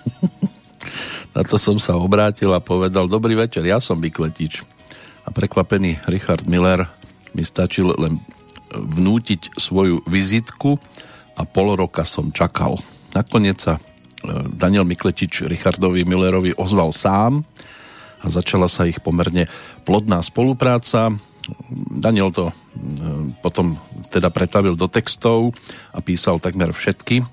Na 1.37 1.47
to 1.47 1.57
som 1.57 1.81
sa 1.81 1.97
obrátil 1.97 2.53
a 2.53 2.61
povedal, 2.61 3.09
dobrý 3.09 3.39
večer, 3.39 3.65
ja 3.65 3.81
som 3.81 3.97
Mikletič. 3.97 4.61
A 5.25 5.33
prekvapený 5.33 6.05
Richard 6.11 6.45
Miller 6.45 6.85
mi 7.33 7.47
stačil 7.47 7.95
len 7.97 8.21
vnútiť 8.75 9.57
svoju 9.57 10.05
vizitku 10.07 10.79
a 11.35 11.43
pol 11.49 11.75
roka 11.75 12.05
som 12.05 12.31
čakal. 12.31 12.79
Nakoniec 13.17 13.59
sa 13.59 13.79
e, 13.79 13.81
Daniel 14.55 14.87
Mikletič 14.87 15.47
Richardovi 15.47 16.07
Millerovi 16.07 16.55
ozval 16.55 16.95
sám 16.95 17.43
a 18.21 18.27
začala 18.29 18.69
sa 18.69 18.87
ich 18.87 19.01
pomerne 19.01 19.49
plodná 19.83 20.23
spolupráca. 20.23 21.11
Daniel 21.91 22.31
to 22.31 22.51
e, 22.51 22.55
potom 23.41 23.81
teda 24.13 24.31
pretavil 24.31 24.79
do 24.79 24.87
textov 24.87 25.57
a 25.91 25.99
písal 25.99 26.39
takmer 26.39 26.71
všetky 26.71 27.23
e, 27.23 27.25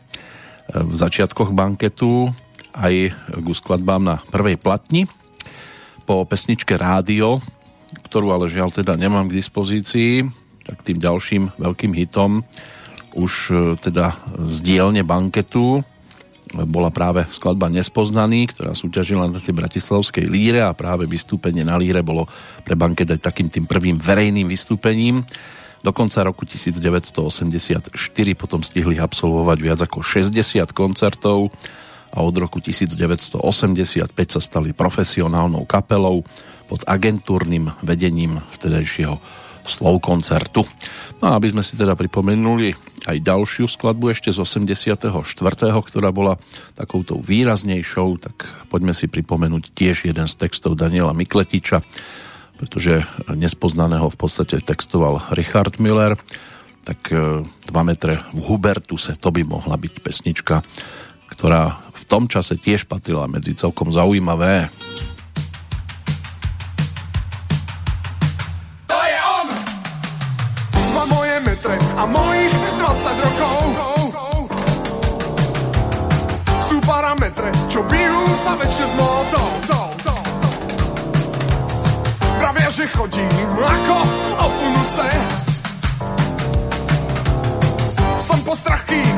v 0.74 0.94
začiatkoch 0.96 1.54
banketu 1.54 2.32
aj 2.78 3.14
ku 3.42 3.54
skladbám 3.54 4.02
na 4.02 4.16
prvej 4.30 4.58
platni. 4.62 5.10
Po 6.06 6.24
pesničke 6.24 6.78
Rádio, 6.78 7.44
ktorú 8.08 8.32
ale 8.32 8.48
žiaľ 8.48 8.72
teda 8.72 8.96
nemám 8.96 9.28
k 9.28 9.38
dispozícii, 9.38 10.24
tak 10.64 10.84
tým 10.84 11.00
ďalším 11.00 11.58
veľkým 11.58 11.94
hitom 11.96 12.44
už 13.18 13.34
e, 13.50 13.56
teda 13.82 14.18
z 14.46 14.56
dielne 14.62 15.02
banketu 15.02 15.82
bola 16.54 16.88
práve 16.94 17.28
skladba 17.28 17.68
Nespoznaný, 17.68 18.52
ktorá 18.56 18.72
súťažila 18.72 19.28
na 19.28 19.40
tej 19.42 19.52
bratislavskej 19.52 20.26
líre 20.28 20.64
a 20.64 20.72
práve 20.72 21.04
vystúpenie 21.04 21.68
na 21.68 21.76
líre 21.76 22.00
bolo 22.00 22.28
pre 22.64 22.78
banket 22.80 23.12
aj 23.12 23.20
takým 23.32 23.52
tým 23.52 23.68
prvým 23.68 24.00
verejným 24.00 24.48
vystúpením. 24.48 25.28
Do 25.84 25.92
konca 25.92 26.24
roku 26.24 26.48
1984 26.48 27.94
potom 28.36 28.62
stihli 28.64 28.98
absolvovať 28.98 29.58
viac 29.60 29.80
ako 29.84 30.00
60 30.02 30.34
koncertov 30.72 31.52
a 32.16 32.24
od 32.24 32.36
roku 32.40 32.64
1985 32.64 33.44
sa 34.32 34.42
stali 34.42 34.72
profesionálnou 34.72 35.68
kapelou 35.68 36.24
pod 36.68 36.82
agentúrnym 36.88 37.72
vedením 37.84 38.40
vtedajšieho 38.58 39.47
slov 39.68 40.02
koncertu. 40.02 40.66
No 41.22 41.32
a 41.32 41.36
aby 41.38 41.52
sme 41.52 41.62
si 41.62 41.76
teda 41.76 41.94
pripomenuli 41.94 42.74
aj 43.06 43.18
ďalšiu 43.24 43.70
skladbu 43.70 44.12
ešte 44.12 44.34
z 44.34 44.42
84., 44.42 44.74
ktorá 45.62 46.10
bola 46.10 46.42
takouto 46.74 47.20
výraznejšou, 47.22 48.20
tak 48.20 48.48
poďme 48.72 48.92
si 48.92 49.06
pripomenúť 49.08 49.72
tiež 49.72 50.10
jeden 50.10 50.28
z 50.28 50.36
textov 50.36 50.76
Daniela 50.80 51.16
Mikletiča, 51.16 51.86
pretože 52.58 53.06
nespoznaného 53.30 54.10
v 54.10 54.18
podstate 54.18 54.58
textoval 54.60 55.22
Richard 55.32 55.78
Miller, 55.78 56.18
tak 56.88 57.12
2 57.12 57.44
e, 57.68 57.84
metre 57.84 58.24
v 58.34 58.42
Hubertuse, 58.48 59.20
to 59.20 59.30
by 59.30 59.44
mohla 59.44 59.76
byť 59.76 59.94
pesnička, 60.00 60.64
ktorá 61.28 61.78
v 61.94 62.04
tom 62.08 62.32
čase 62.32 62.56
tiež 62.56 62.88
patrila 62.88 63.28
medzi 63.28 63.54
celkom 63.54 63.92
zaujímavé. 63.92 64.72
Chodím 82.96 83.48
ako 83.58 83.98
o 84.38 84.48
funuse. 84.60 85.08
Som 88.18 88.40
postrachkým, 88.44 89.16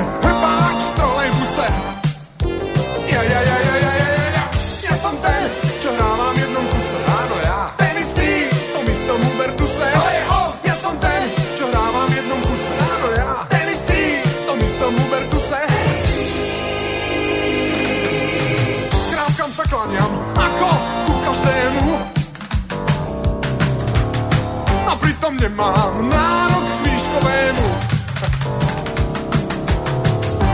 pritom 25.29 25.37
nemám 25.37 26.09
nárok 26.09 26.67
výškovému. 26.85 27.67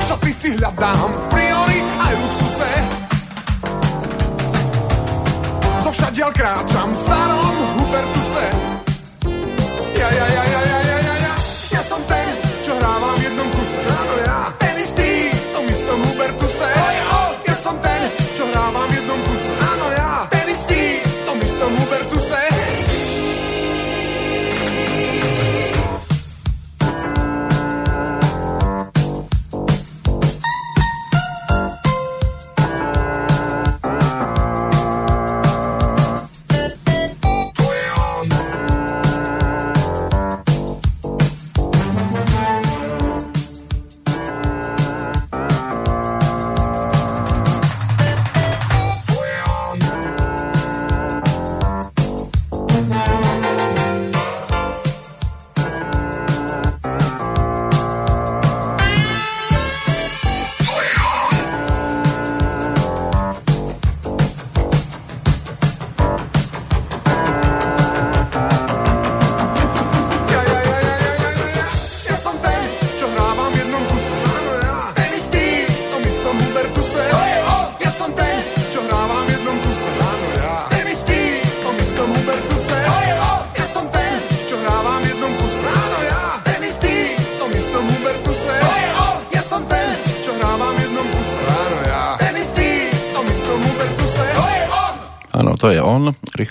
Šaty 0.03 0.31
si 0.33 0.49
hľadám 0.59 1.09
v 1.11 1.21
priori 1.31 1.79
aj 1.79 2.13
luxuse. 2.19 2.71
Zo 5.79 5.89
všadiaľ 5.95 6.31
kráčam 6.35 6.89
v 6.91 6.97
starom 6.97 7.57
Hubertuse. 7.79 8.45
Ja, 9.95 10.07
ja, 10.11 10.25
ja, 10.27 10.43
ja, 10.43 10.59
ja, 10.59 10.79
ja, 10.83 10.97
ja, 10.99 11.15
ja, 11.23 11.33
ja 11.71 11.81
som 11.85 12.01
ten, 12.09 12.27
čo 12.59 12.75
hrávam 12.75 13.15
v 13.15 13.21
jednom 13.31 13.47
kuse. 13.55 13.79
Áno, 13.79 14.13
ja, 14.24 14.24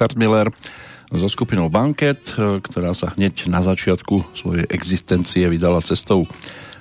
Richard 0.04 0.20
Miller 0.20 0.52
so 1.08 1.24
skupinou 1.32 1.72
Banket, 1.72 2.36
e, 2.36 2.60
ktorá 2.60 2.92
sa 2.92 3.16
hneď 3.16 3.48
na 3.48 3.64
začiatku 3.64 4.36
svojej 4.36 4.68
existencie 4.68 5.48
vydala 5.48 5.80
cestou 5.80 6.28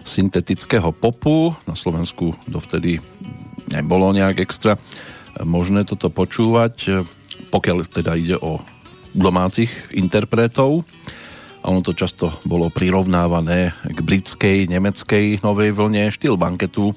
syntetického 0.04 0.92
popu. 0.92 1.56
Na 1.64 1.72
Slovensku 1.72 2.36
dovtedy 2.52 3.00
nebolo 3.72 4.12
nejak 4.12 4.44
extra 4.44 4.76
možné 5.40 5.88
toto 5.88 6.12
počúvať, 6.12 6.76
e, 6.84 6.92
pokiaľ 7.48 7.88
teda 7.88 8.12
ide 8.20 8.36
o 8.44 8.60
domácich 9.16 9.72
interpretov. 9.96 10.84
A 11.64 11.72
ono 11.72 11.80
to 11.80 11.96
často 11.96 12.28
bolo 12.44 12.68
prirovnávané 12.68 13.72
k 13.88 14.00
britskej, 14.04 14.68
nemeckej 14.68 15.40
novej 15.48 15.72
vlne. 15.72 16.12
Štýl 16.12 16.36
banketu 16.36 16.92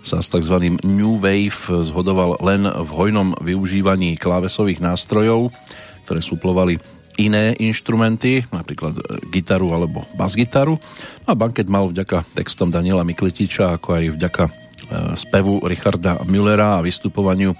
sa 0.00 0.24
s 0.24 0.28
tzv. 0.32 0.80
New 0.80 1.20
Wave 1.20 1.84
zhodoval 1.84 2.40
len 2.40 2.64
v 2.64 2.90
hojnom 2.90 3.36
využívaní 3.40 4.16
klávesových 4.16 4.80
nástrojov, 4.80 5.52
ktoré 6.08 6.20
suplovali 6.24 6.80
iné 7.20 7.52
inštrumenty, 7.60 8.48
napríklad 8.48 8.96
e, 8.96 9.02
gitaru 9.28 9.76
alebo 9.76 10.08
basgitaru. 10.16 10.80
No 11.24 11.28
a 11.28 11.36
banket 11.36 11.68
mal 11.68 11.92
vďaka 11.92 12.24
textom 12.32 12.72
Daniela 12.72 13.04
Mikletiča, 13.04 13.76
ako 13.76 13.88
aj 14.00 14.04
vďaka 14.16 14.44
e, 14.48 14.52
spevu 15.20 15.60
Richarda 15.68 16.24
Müllera 16.24 16.80
a 16.80 16.84
vystupovaniu 16.84 17.52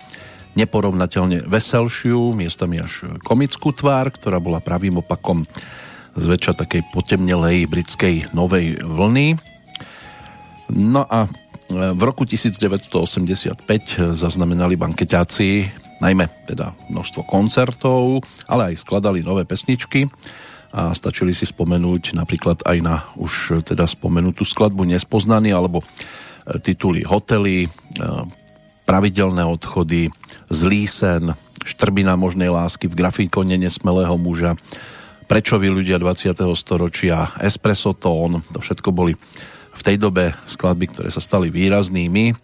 neporovnateľne 0.56 1.46
veselšiu, 1.46 2.34
miestami 2.34 2.82
až 2.82 3.06
komickú 3.22 3.70
tvár, 3.70 4.10
ktorá 4.10 4.42
bola 4.42 4.58
pravým 4.58 4.98
opakom 4.98 5.46
zväčša 6.18 6.58
takej 6.66 6.90
potemnelej 6.90 7.70
britskej 7.70 8.34
novej 8.34 8.82
vlny. 8.82 9.38
No 10.74 11.06
a 11.06 11.30
v 11.70 12.02
roku 12.02 12.26
1985 12.26 13.62
zaznamenali 14.18 14.74
bankeťáci 14.74 15.70
najmä 16.02 16.26
teda 16.50 16.74
množstvo 16.90 17.22
koncertov, 17.28 18.26
ale 18.50 18.74
aj 18.74 18.82
skladali 18.82 19.22
nové 19.22 19.46
pesničky 19.46 20.10
a 20.74 20.90
stačili 20.94 21.30
si 21.30 21.46
spomenúť 21.46 22.18
napríklad 22.18 22.66
aj 22.66 22.78
na 22.82 23.06
už 23.14 23.62
teda 23.66 23.86
spomenutú 23.86 24.42
skladbu 24.46 24.86
Nespoznaný 24.86 25.50
alebo 25.54 25.82
e, 25.82 25.86
tituly 26.62 27.06
Hotely, 27.06 27.66
e, 27.66 27.68
Pravidelné 28.86 29.46
odchody, 29.46 30.10
Zlý 30.50 30.90
sen, 30.90 31.34
Štrbina 31.62 32.18
možnej 32.18 32.50
lásky 32.50 32.90
v 32.90 32.98
grafikone 32.98 33.54
nesmelého 33.54 34.14
muža, 34.18 34.58
Prečo 35.30 35.62
vy 35.62 35.70
ľudia 35.70 35.94
20. 35.94 36.34
storočia, 36.58 37.30
Espresso 37.38 37.94
Tón, 37.94 38.42
to 38.50 38.58
všetko 38.58 38.90
boli 38.90 39.14
v 39.80 39.86
tej 39.88 39.96
dobe 39.96 40.36
skladby, 40.44 40.92
ktoré 40.92 41.08
sa 41.08 41.24
stali 41.24 41.48
výraznými 41.48 42.36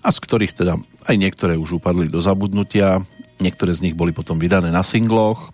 a 0.00 0.08
z 0.08 0.18
ktorých 0.24 0.56
teda 0.56 0.80
aj 1.04 1.16
niektoré 1.20 1.60
už 1.60 1.84
upadli 1.84 2.08
do 2.08 2.24
zabudnutia, 2.24 3.04
niektoré 3.44 3.76
z 3.76 3.84
nich 3.84 3.94
boli 3.94 4.16
potom 4.16 4.40
vydané 4.40 4.72
na 4.72 4.80
singloch, 4.80 5.52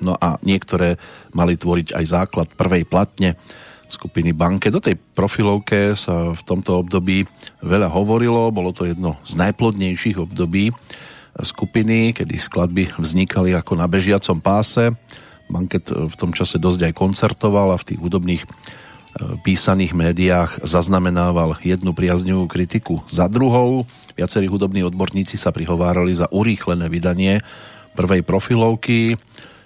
no 0.00 0.16
a 0.16 0.40
niektoré 0.40 0.96
mali 1.36 1.60
tvoriť 1.60 1.92
aj 1.92 2.04
základ 2.08 2.48
prvej 2.56 2.88
platne 2.88 3.36
skupiny 3.92 4.32
Banke. 4.32 4.72
Do 4.72 4.80
tej 4.80 4.96
profilovke 4.96 5.92
sa 5.92 6.32
v 6.32 6.42
tomto 6.42 6.80
období 6.80 7.28
veľa 7.60 7.92
hovorilo, 7.92 8.48
bolo 8.48 8.72
to 8.72 8.88
jedno 8.88 9.20
z 9.28 9.36
najplodnejších 9.36 10.16
období 10.16 10.72
skupiny, 11.34 12.16
kedy 12.16 12.34
skladby 12.40 12.96
vznikali 12.96 13.52
ako 13.52 13.76
na 13.76 13.84
bežiacom 13.84 14.40
páse. 14.40 14.96
Banket 15.44 15.92
v 15.92 16.14
tom 16.16 16.32
čase 16.32 16.56
dosť 16.56 16.88
aj 16.88 16.94
koncertoval 16.96 17.76
a 17.76 17.80
v 17.80 17.86
tých 17.92 18.00
hudobných 18.00 18.42
písaných 19.46 19.94
médiách 19.94 20.50
zaznamenával 20.66 21.58
jednu 21.62 21.94
priaznivú 21.94 22.50
kritiku 22.50 23.02
za 23.06 23.30
druhou. 23.30 23.86
Viacerí 24.14 24.46
hudobní 24.46 24.82
odborníci 24.86 25.38
sa 25.38 25.50
prihovárali 25.50 26.14
za 26.14 26.30
urýchlené 26.30 26.86
vydanie 26.90 27.42
prvej 27.94 28.26
profilovky, 28.26 29.18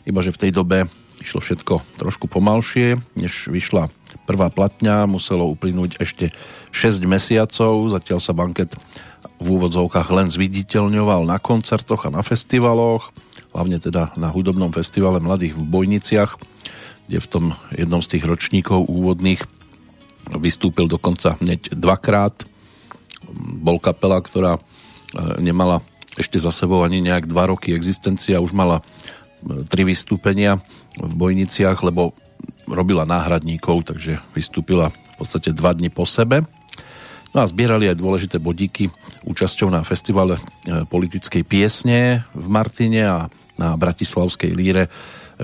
iba 0.04 0.20
že 0.20 0.32
v 0.32 0.40
tej 0.48 0.50
dobe 0.52 0.88
išlo 1.20 1.40
všetko 1.42 2.00
trošku 2.00 2.30
pomalšie, 2.30 3.00
než 3.18 3.50
vyšla 3.50 3.90
prvá 4.28 4.52
platňa, 4.52 5.08
muselo 5.08 5.48
uplynúť 5.48 6.00
ešte 6.00 6.32
6 6.72 7.04
mesiacov, 7.08 7.88
zatiaľ 7.88 8.20
sa 8.20 8.36
banket 8.36 8.76
v 9.40 9.46
úvodzovkách 9.56 10.08
len 10.12 10.28
zviditeľňoval 10.28 11.24
na 11.24 11.40
koncertoch 11.40 12.06
a 12.06 12.12
na 12.12 12.20
festivaloch, 12.20 13.10
hlavne 13.56 13.80
teda 13.80 14.12
na 14.20 14.28
hudobnom 14.28 14.70
festivale 14.70 15.18
Mladých 15.18 15.56
v 15.56 15.64
Bojniciach, 15.64 16.36
kde 17.08 17.18
v 17.24 17.28
tom 17.28 17.44
jednom 17.72 18.04
z 18.04 18.16
tých 18.16 18.24
ročníkov 18.28 18.84
úvodných 18.86 19.40
vystúpil 20.36 20.84
dokonca 20.84 21.40
hneď 21.40 21.72
dvakrát. 21.72 22.44
Bol 23.32 23.80
kapela, 23.80 24.20
ktorá 24.20 24.60
e, 24.60 24.60
nemala 25.40 25.80
ešte 26.20 26.36
za 26.36 26.52
sebou 26.52 26.84
ani 26.84 27.00
nejak 27.00 27.24
dva 27.24 27.48
roky 27.48 27.72
existencia, 27.72 28.44
už 28.44 28.52
mala 28.52 28.84
e, 28.84 29.64
tri 29.64 29.88
vystúpenia 29.88 30.60
v 31.00 31.12
Bojniciach, 31.16 31.80
lebo 31.80 32.12
robila 32.68 33.08
náhradníkov, 33.08 33.88
takže 33.88 34.20
vystúpila 34.36 34.92
v 34.92 35.14
podstate 35.16 35.56
dva 35.56 35.72
dni 35.72 35.88
po 35.88 36.04
sebe. 36.04 36.44
No 37.32 37.44
a 37.44 37.48
zbierali 37.48 37.88
aj 37.88 38.00
dôležité 38.00 38.36
bodíky 38.36 38.92
účasťou 39.24 39.72
na 39.72 39.80
festivale 39.80 40.36
e, 40.36 40.84
politickej 40.84 41.42
piesne 41.48 42.28
v 42.36 42.46
Martine 42.52 43.02
a 43.08 43.18
na 43.58 43.74
Bratislavskej 43.74 44.52
líre 44.52 44.92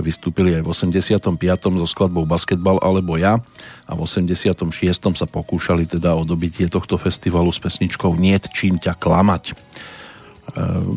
vystúpili 0.02 0.58
aj 0.58 0.62
v 0.66 0.68
85. 0.70 1.38
so 1.78 1.86
skladbou 1.86 2.26
Basketbal 2.26 2.82
alebo 2.82 3.14
ja 3.14 3.38
a 3.86 3.92
v 3.94 4.00
86. 4.02 4.66
sa 5.14 5.26
pokúšali 5.28 5.86
teda 5.86 6.18
o 6.18 6.26
dobitie 6.26 6.66
tohto 6.66 6.98
festivalu 6.98 7.54
s 7.54 7.62
pesničkou 7.62 8.14
Niet 8.18 8.50
čím 8.50 8.82
ťa 8.82 8.98
klamať. 8.98 9.44
E, 9.50 9.54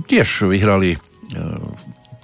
tiež 0.10 0.50
vyhrali 0.50 0.98
e, 0.98 1.00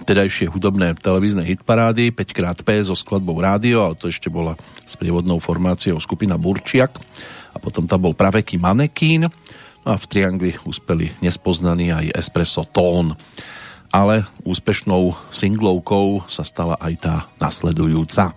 tedajšie 0.02 0.50
hudobné 0.50 0.98
televízne 0.98 1.46
hitparády 1.46 2.10
5xP 2.10 2.68
so 2.90 2.98
skladbou 2.98 3.38
Rádio, 3.38 3.86
ale 3.86 3.94
to 3.94 4.10
ešte 4.10 4.26
bola 4.26 4.58
s 4.82 4.98
prievodnou 4.98 5.38
formáciou 5.38 5.96
skupina 6.02 6.34
Burčiak 6.34 6.98
a 7.54 7.56
potom 7.62 7.86
tam 7.86 8.02
bol 8.02 8.14
praveký 8.18 8.58
Manekín 8.58 9.30
no 9.84 9.88
a 9.92 10.00
v 10.00 10.04
Triangli 10.08 10.56
uspeli 10.64 11.12
nespoznaný 11.20 11.92
aj 11.92 12.06
Espresso 12.16 12.64
Tón 12.64 13.12
ale 13.94 14.26
úspešnou 14.42 15.14
singlovkou 15.30 16.26
sa 16.26 16.42
stala 16.42 16.74
aj 16.82 16.94
tá 16.98 17.14
nasledujúca. 17.38 18.34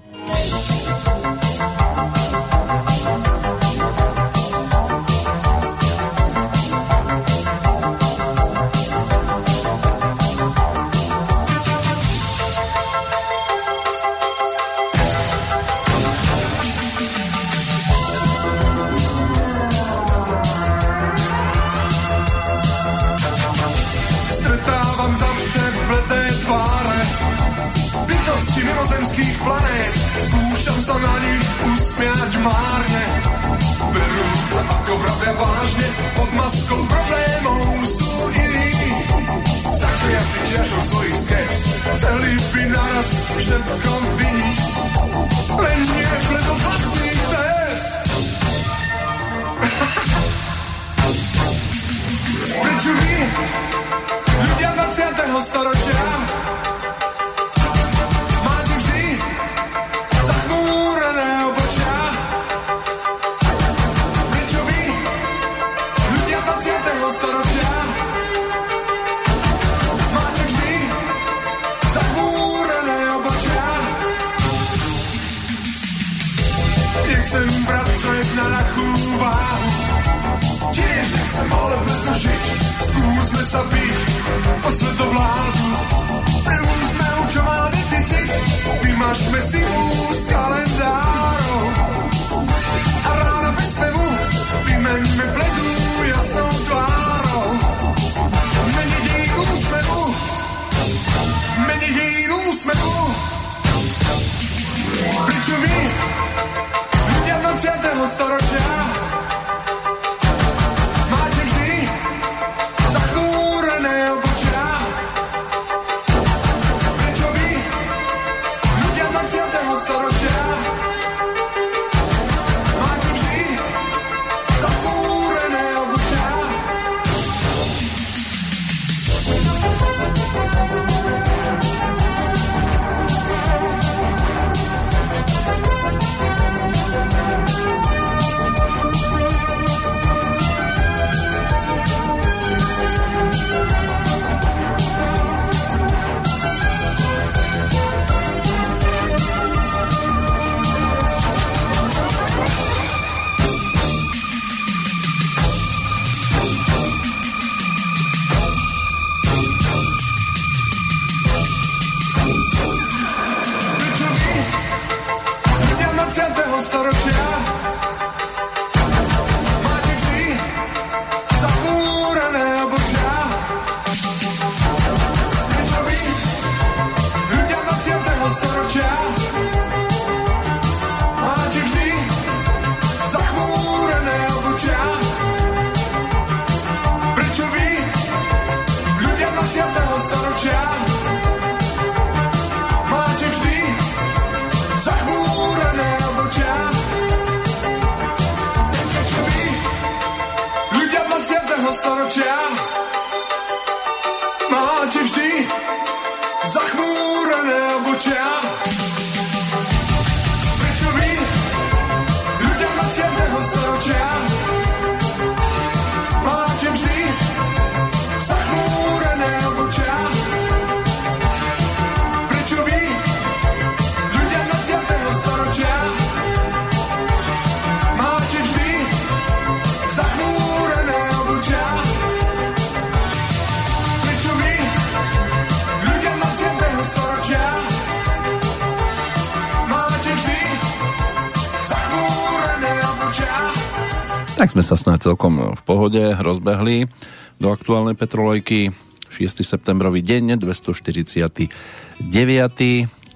Sme 244.57 244.73
sa 244.73 244.89
snáď 244.89 245.13
celkom 245.13 245.53
v 245.53 245.61
pohode 245.69 246.01
rozbehli 246.17 246.89
do 247.37 247.53
aktuálnej 247.53 247.93
petrolojky. 247.93 248.73
6. 249.13 249.45
septembrový 249.45 250.01
deň, 250.01 250.41
249. 250.41 251.53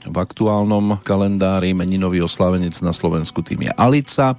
v 0.05 0.15
aktuálnom 0.21 1.01
kalendári 1.01 1.73
meninový 1.73 2.21
oslávenec 2.21 2.77
na 2.85 2.93
Slovensku 2.93 3.41
tým 3.41 3.65
je 3.65 3.73
Alica, 3.73 4.37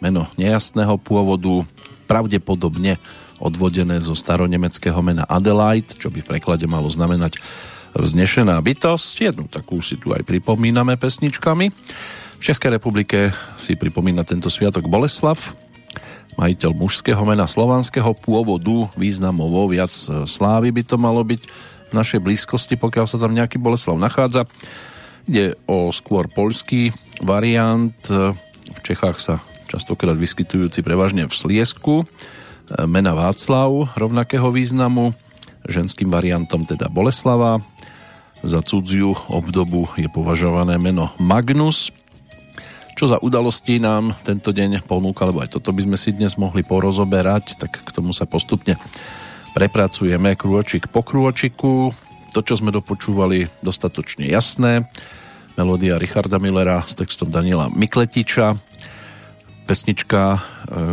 meno 0.00 0.24
nejasného 0.40 0.96
pôvodu, 0.96 1.68
pravdepodobne 2.08 2.96
odvodené 3.36 4.00
zo 4.00 4.16
staronemeckého 4.16 5.04
mena 5.04 5.28
Adelaide, 5.28 6.00
čo 6.00 6.08
by 6.08 6.24
v 6.24 6.30
preklade 6.32 6.64
malo 6.64 6.88
znamenať 6.88 7.44
vznešená 7.92 8.56
bytosť. 8.56 9.36
Jednu 9.36 9.52
takú 9.52 9.84
si 9.84 10.00
tu 10.00 10.16
aj 10.16 10.24
pripomíname 10.24 10.96
pesničkami. 10.96 11.68
V 12.40 12.42
Českej 12.42 12.80
republike 12.80 13.36
si 13.60 13.76
pripomína 13.76 14.24
tento 14.24 14.48
sviatok 14.48 14.88
Boleslav, 14.88 15.36
majiteľ 16.40 16.70
mužského 16.72 17.20
mena 17.28 17.44
slovanského 17.44 18.16
pôvodu, 18.16 18.88
významovo 18.96 19.68
viac 19.68 19.92
slávy 20.28 20.72
by 20.72 20.82
to 20.82 20.96
malo 20.96 21.20
byť 21.22 21.42
v 21.88 21.92
našej 21.92 22.20
blízkosti, 22.24 22.80
pokiaľ 22.80 23.06
sa 23.06 23.20
tam 23.20 23.36
nejaký 23.36 23.60
Boleslav 23.60 24.00
nachádza. 24.00 24.48
Ide 25.28 25.60
o 25.68 25.92
skôr 25.92 26.26
poľský 26.26 26.90
variant, 27.22 27.94
v 28.08 28.80
Čechách 28.82 29.20
sa 29.20 29.34
častokrát 29.68 30.16
vyskytujúci 30.16 30.80
prevažne 30.80 31.28
v 31.28 31.34
Sliesku, 31.36 32.08
mena 32.88 33.12
Václav 33.12 33.92
rovnakého 33.94 34.48
významu, 34.48 35.12
ženským 35.68 36.10
variantom 36.10 36.64
teda 36.66 36.88
Boleslava, 36.88 37.60
za 38.42 38.58
cudziu 38.58 39.14
obdobu 39.30 39.86
je 39.94 40.10
považované 40.10 40.74
meno 40.74 41.14
Magnus, 41.22 41.94
čo 42.92 43.08
za 43.08 43.18
udalosti 43.18 43.80
nám 43.80 44.14
tento 44.22 44.52
deň 44.52 44.84
ponúka, 44.84 45.24
lebo 45.24 45.40
aj 45.40 45.56
toto 45.56 45.72
by 45.72 45.82
sme 45.84 45.96
si 45.96 46.12
dnes 46.12 46.36
mohli 46.36 46.60
porozoberať, 46.62 47.56
tak 47.56 47.82
k 47.82 47.90
tomu 47.90 48.12
sa 48.12 48.28
postupne 48.28 48.76
prepracujeme 49.52 50.34
krôčik 50.34 50.88
po 50.88 51.04
krôčiku. 51.04 51.92
To, 52.32 52.40
čo 52.40 52.56
sme 52.56 52.72
dopočúvali, 52.72 53.52
dostatočne 53.60 54.24
jasné. 54.24 54.88
Melódia 55.60 56.00
Richarda 56.00 56.40
Millera 56.40 56.80
s 56.88 56.96
textom 56.96 57.28
Daniela 57.28 57.68
Mikletiča. 57.68 58.56
Pesnička, 59.68 60.22
e, 60.32 60.40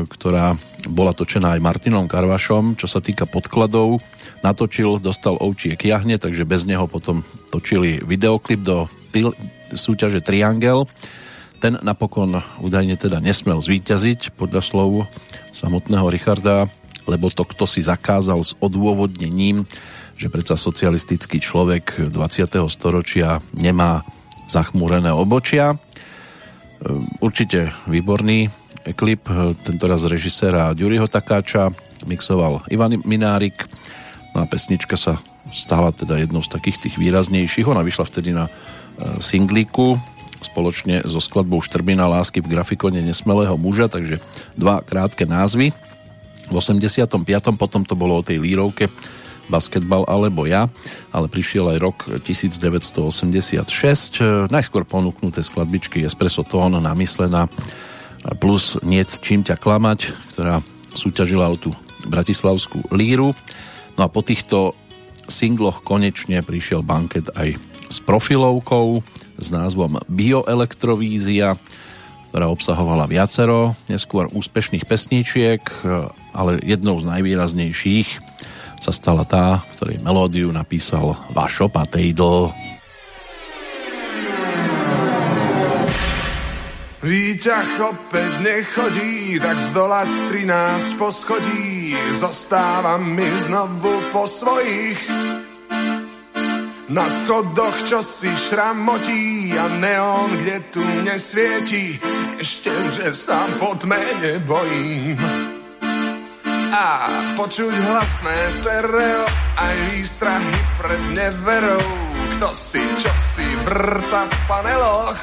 ktorá 0.04 0.60
bola 0.92 1.16
točená 1.16 1.56
aj 1.56 1.64
Martinom 1.64 2.12
Karvašom, 2.12 2.76
čo 2.76 2.92
sa 2.92 3.00
týka 3.00 3.24
podkladov. 3.24 4.04
Natočil, 4.44 5.00
dostal 5.00 5.40
ovčiek 5.40 5.80
jahne, 5.80 6.20
takže 6.20 6.44
bez 6.44 6.68
neho 6.68 6.92
potom 6.92 7.24
točili 7.52 8.04
videoklip 8.04 8.60
do 8.60 8.92
súťaže 9.72 10.20
Triangel 10.20 10.86
ten 11.60 11.76
napokon 11.84 12.40
údajne 12.64 12.96
teda 12.96 13.20
nesmel 13.20 13.60
zvíťaziť 13.60 14.34
podľa 14.40 14.64
slov 14.64 15.12
samotného 15.52 16.08
Richarda, 16.08 16.72
lebo 17.04 17.28
to 17.28 17.44
kto 17.44 17.68
si 17.68 17.84
zakázal 17.84 18.40
s 18.40 18.56
odôvodnením, 18.64 19.68
že 20.16 20.32
predsa 20.32 20.56
socialistický 20.56 21.44
človek 21.44 22.12
20. 22.12 22.16
storočia 22.72 23.44
nemá 23.52 24.08
zachmúrené 24.48 25.12
obočia. 25.12 25.76
Ehm, 25.76 27.04
určite 27.20 27.76
výborný 27.86 28.48
klip, 28.96 29.28
tentoraz 29.68 30.08
režiséra 30.08 30.72
Ďuriho 30.72 31.06
Takáča, 31.06 31.76
mixoval 32.08 32.64
Ivan 32.72 32.96
Minárik, 33.04 33.68
no 34.34 34.44
a 34.44 34.50
pesnička 34.50 34.96
sa 34.96 35.20
stala 35.52 35.92
teda 35.92 36.16
jednou 36.18 36.40
z 36.40 36.50
takých 36.50 36.88
tých 36.88 36.96
výraznejších. 36.96 37.68
Ona 37.68 37.84
vyšla 37.84 38.06
vtedy 38.08 38.32
na 38.32 38.48
e, 38.48 38.52
singlíku 39.20 39.98
spoločne 40.42 41.04
so 41.04 41.20
skladbou 41.20 41.60
Štrbina 41.60 42.08
lásky 42.08 42.40
v 42.40 42.56
grafikone 42.56 43.04
Nesmelého 43.04 43.60
muža, 43.60 43.92
takže 43.92 44.24
dva 44.56 44.80
krátke 44.84 45.28
názvy. 45.28 45.76
V 46.50 46.56
85. 46.56 47.20
potom 47.60 47.86
to 47.86 47.94
bolo 47.94 48.20
o 48.20 48.26
tej 48.26 48.42
lírovke 48.42 48.90
Basketbal 49.50 50.06
alebo 50.06 50.46
ja, 50.46 50.70
ale 51.10 51.26
prišiel 51.26 51.74
aj 51.74 51.78
rok 51.82 51.98
1986. 52.22 54.50
Najskôr 54.50 54.86
ponúknuté 54.86 55.42
skladbičky 55.42 56.06
Espresso 56.06 56.46
Tón, 56.46 56.78
Namyslená 56.78 57.50
plus 58.38 58.78
Niet 58.86 59.10
čím 59.24 59.42
ťa 59.42 59.58
klamať, 59.58 60.14
ktorá 60.36 60.62
súťažila 60.94 61.50
o 61.50 61.58
tú 61.58 61.72
bratislavskú 62.08 62.94
líru. 62.94 63.34
No 63.98 64.06
a 64.06 64.12
po 64.12 64.24
týchto 64.24 64.78
singloch 65.30 65.86
konečne 65.86 66.42
prišiel 66.42 66.86
banket 66.86 67.30
aj 67.38 67.58
s 67.90 67.98
profilovkou, 68.06 69.02
s 69.40 69.50
názvom 69.50 70.04
Bioelektrovízia, 70.12 71.56
ktorá 72.30 72.46
obsahovala 72.52 73.10
viacero 73.10 73.74
neskôr 73.90 74.30
úspešných 74.30 74.86
pesničiek, 74.86 75.64
ale 76.36 76.62
jednou 76.62 77.02
z 77.02 77.10
najvýraznejších 77.10 78.10
sa 78.80 78.92
stala 78.94 79.26
tá, 79.26 79.66
ktorej 79.76 80.00
melódiu 80.00 80.54
napísal 80.54 81.18
Vašo 81.34 81.68
Patejdl. 81.68 82.54
Výťah 87.00 87.70
opäť 87.80 88.32
nechodí, 88.44 89.40
tak 89.40 89.56
zdolať 89.56 90.10
13 90.36 91.00
poschodí. 91.00 91.96
Zostávam 92.12 93.16
mi 93.16 93.24
znovu 93.40 93.96
po 94.12 94.28
svojich 94.28 95.00
na 96.90 97.06
schodoch, 97.06 97.78
čo 97.86 98.02
si 98.02 98.30
šramotí 98.34 99.54
a 99.54 99.66
neon, 99.78 100.30
kde 100.42 100.58
tu 100.74 100.82
nesvieti, 101.06 102.02
ešte, 102.42 102.74
že 102.98 103.14
sa 103.14 103.46
po 103.62 103.78
tme 103.78 104.02
nebojím. 104.26 105.18
A 106.74 107.10
počuť 107.38 107.74
hlasné 107.74 108.38
stereo, 108.58 109.26
aj 109.58 109.76
výstrahy 109.94 110.58
pred 110.82 111.02
neverou, 111.14 111.86
kto 112.38 112.50
si, 112.58 112.82
čo 112.98 113.14
si 113.18 113.46
vrta 113.70 114.26
v 114.26 114.36
paneloch. 114.50 115.22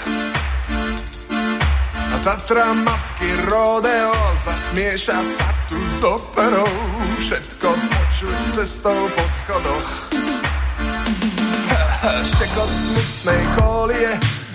A 2.06 2.16
Tatra 2.22 2.74
matky 2.74 3.30
rodeo 3.50 4.14
zasmieša 4.38 5.18
sa 5.22 5.48
tu 5.66 5.78
s 5.78 6.02
operou, 6.02 6.70
všetko 7.18 7.68
počuť 7.74 8.36
cestou 8.54 8.98
po 9.14 9.24
schodoch 9.30 10.25
štekot 12.06 12.70
smutnej 12.70 13.42
kolie 13.58 14.10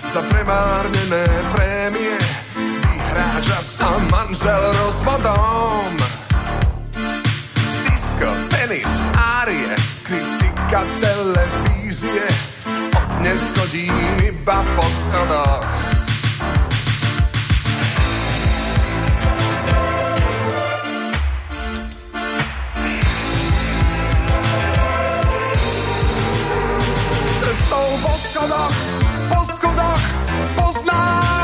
za 0.08 0.24
premárnené 0.24 1.24
prémie. 1.52 2.16
Vyhráča 2.56 3.60
sa 3.60 3.88
manžel 4.08 4.62
rozvodom. 4.80 5.92
Disco, 7.84 8.30
tenis, 8.56 8.92
árie, 9.12 9.68
kritika 10.00 10.80
televízie. 11.04 12.24
Od 12.96 13.08
dnes 13.20 13.42
chodím 13.52 14.16
iba 14.24 14.58
po 14.72 14.86
schodoch. 14.88 15.81
Schodach, 28.42 28.74
po 29.30 29.44
schodach, 29.44 30.02
poznávam 30.58 31.41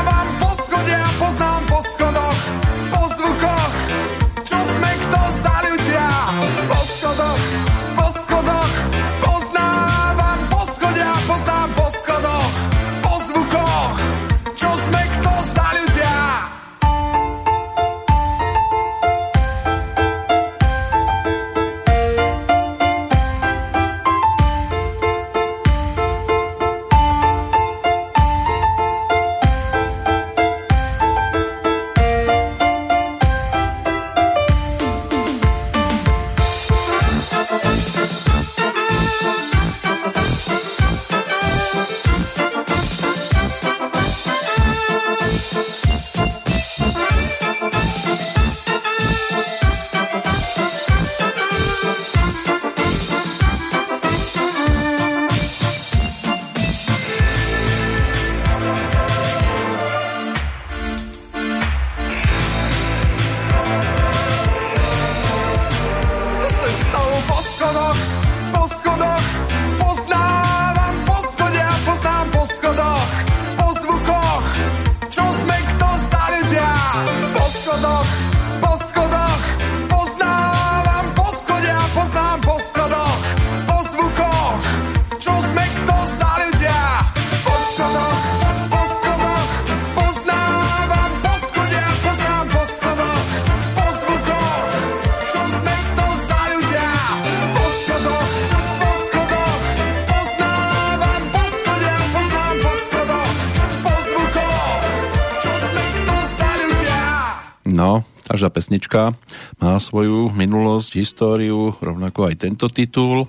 pesnička 108.69 109.17
má 109.57 109.81
svoju 109.81 110.29
minulosť, 110.29 111.01
históriu, 111.01 111.73
rovnako 111.81 112.29
aj 112.29 112.45
tento 112.45 112.69
titul. 112.69 113.25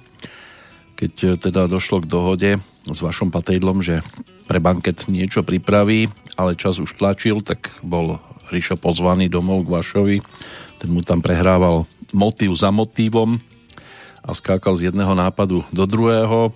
Keď 1.01 1.13
e, 1.17 1.29
teda 1.41 1.65
došlo 1.65 2.05
k 2.05 2.11
dohode 2.13 2.51
s 2.85 2.99
vašom 3.01 3.33
patejdlom, 3.33 3.81
že 3.81 4.05
pre 4.45 4.61
banket 4.61 5.09
niečo 5.09 5.41
pripraví, 5.41 6.13
ale 6.37 6.61
čas 6.61 6.77
už 6.77 6.93
tlačil, 7.01 7.41
tak 7.41 7.73
bol 7.81 8.21
Rišo 8.53 8.77
pozvaný 8.77 9.33
domov 9.33 9.65
k 9.65 9.81
Vašovi. 9.81 10.17
Ten 10.77 10.93
mu 10.93 11.01
tam 11.01 11.25
prehrával 11.25 11.89
motív 12.13 12.53
za 12.53 12.69
motívom 12.69 13.41
a 14.21 14.37
skákal 14.37 14.77
z 14.77 14.93
jedného 14.93 15.17
nápadu 15.17 15.65
do 15.73 15.89
druhého 15.89 16.53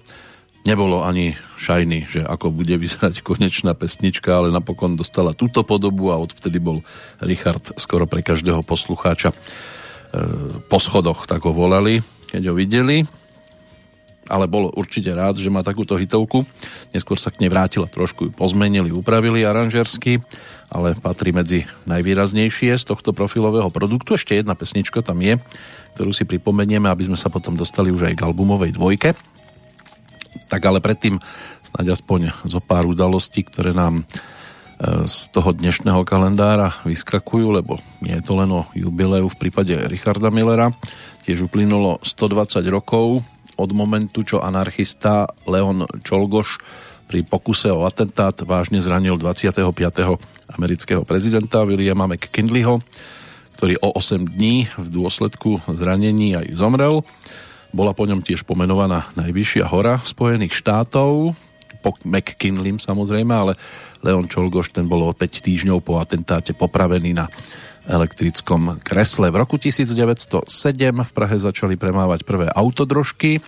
nebolo 0.68 1.04
ani 1.08 1.40
šajný, 1.64 1.98
že 2.12 2.20
ako 2.20 2.52
bude 2.52 2.76
vyzerať 2.76 3.24
konečná 3.24 3.72
pesnička, 3.72 4.36
ale 4.36 4.52
napokon 4.52 5.00
dostala 5.00 5.32
túto 5.32 5.64
podobu 5.64 6.12
a 6.12 6.20
odvtedy 6.20 6.60
bol 6.60 6.84
Richard 7.24 7.72
skoro 7.80 8.04
pre 8.04 8.20
každého 8.20 8.60
poslucháča 8.60 9.32
e, 9.32 9.36
po 10.68 10.76
schodoch, 10.76 11.24
tak 11.24 11.40
ho 11.48 11.56
volali, 11.56 12.04
keď 12.28 12.52
ho 12.52 12.54
videli. 12.54 13.08
Ale 14.24 14.48
bol 14.48 14.72
určite 14.72 15.12
rád, 15.12 15.36
že 15.36 15.52
má 15.52 15.60
takúto 15.60 16.00
hitovku. 16.00 16.48
Neskôr 16.96 17.20
sa 17.20 17.28
k 17.28 17.44
nej 17.44 17.52
vrátila 17.52 17.84
trošku, 17.84 18.32
pozmenili, 18.32 18.88
upravili 18.88 19.44
aranžersky, 19.44 20.16
ale 20.72 20.96
patrí 20.96 21.28
medzi 21.28 21.68
najvýraznejšie 21.84 22.72
z 22.72 22.84
tohto 22.88 23.12
profilového 23.12 23.68
produktu. 23.68 24.16
Ešte 24.16 24.32
jedna 24.32 24.56
pesnička 24.56 25.04
tam 25.04 25.20
je, 25.20 25.36
ktorú 25.92 26.16
si 26.16 26.24
pripomenieme, 26.24 26.88
aby 26.88 27.04
sme 27.04 27.20
sa 27.20 27.28
potom 27.28 27.52
dostali 27.52 27.92
už 27.92 28.08
aj 28.08 28.14
k 28.16 28.24
albumovej 28.24 28.72
dvojke 28.72 29.12
tak 30.48 30.62
ale 30.66 30.78
predtým 30.78 31.18
snáď 31.62 31.96
aspoň 31.96 32.34
zo 32.46 32.60
pár 32.62 32.86
udalostí, 32.86 33.42
ktoré 33.46 33.74
nám 33.74 34.02
e, 34.02 34.04
z 35.08 35.30
toho 35.34 35.50
dnešného 35.54 36.02
kalendára 36.06 36.76
vyskakujú, 36.86 37.54
lebo 37.54 37.82
nie 38.04 38.14
je 38.18 38.24
to 38.24 38.34
len 38.38 38.50
o 38.52 38.68
jubileu 38.76 39.26
v 39.26 39.40
prípade 39.40 39.74
Richarda 39.88 40.28
Millera. 40.28 40.70
Tiež 41.24 41.48
uplynulo 41.48 41.98
120 42.04 42.60
rokov 42.68 43.24
od 43.54 43.70
momentu, 43.70 44.26
čo 44.26 44.42
anarchista 44.42 45.30
Leon 45.46 45.86
Čolgoš 46.02 46.58
pri 47.04 47.22
pokuse 47.22 47.70
o 47.70 47.84
atentát 47.84 48.34
vážne 48.42 48.80
zranil 48.80 49.14
25. 49.20 49.60
amerického 50.56 51.04
prezidenta 51.04 51.62
Williama 51.62 52.08
McKinleyho, 52.08 52.80
ktorý 53.54 53.78
o 53.84 53.94
8 53.94 54.24
dní 54.34 54.66
v 54.74 54.88
dôsledku 54.90 55.62
zranení 55.70 56.34
aj 56.34 56.46
zomrel. 56.56 57.04
Bola 57.74 57.90
po 57.90 58.06
ňom 58.06 58.22
tiež 58.22 58.46
pomenovaná 58.46 59.10
najvyššia 59.18 59.66
hora 59.66 59.98
Spojených 60.06 60.54
štátov, 60.54 61.34
po 61.82 61.90
McKinleym 62.06 62.78
samozrejme, 62.78 63.34
ale 63.34 63.52
Leon 64.00 64.30
Čolgoš 64.30 64.70
ten 64.70 64.86
bol 64.86 65.04
o 65.04 65.10
5 65.10 65.42
týždňov 65.42 65.82
po 65.82 65.98
atentáte 65.98 66.54
popravený 66.54 67.18
na 67.18 67.26
elektrickom 67.90 68.80
kresle. 68.80 69.28
V 69.28 69.36
roku 69.36 69.58
1907 69.58 70.48
v 71.02 71.12
Prahe 71.12 71.36
začali 71.36 71.74
premávať 71.74 72.22
prvé 72.22 72.46
autodrožky, 72.48 73.42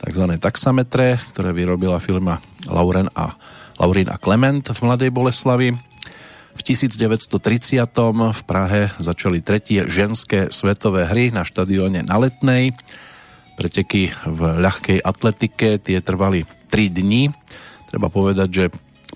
tzv. 0.00 0.24
taxametre, 0.40 1.20
ktoré 1.36 1.52
vyrobila 1.52 2.00
firma 2.00 2.40
Lauren 2.64 3.12
a, 3.12 3.36
Laurin 3.76 4.08
a 4.08 4.16
Clement 4.16 4.64
v 4.64 4.80
Mladej 4.80 5.12
Boleslavi. 5.12 5.76
V 6.56 6.60
1930 6.64 7.28
v 8.34 8.42
Prahe 8.48 8.90
začali 8.98 9.44
tretie 9.44 9.86
ženské 9.86 10.50
svetové 10.50 11.06
hry 11.06 11.30
na 11.30 11.46
štadióne 11.46 12.02
na 12.02 12.16
Letnej. 12.18 12.74
Preteky 13.60 14.08
v 14.24 14.40
ľahkej 14.56 15.04
atletike 15.04 15.76
tie 15.84 16.00
trvali 16.00 16.48
3 16.72 16.96
dní. 16.96 17.28
Treba 17.92 18.08
povedať, 18.08 18.48
že 18.48 18.64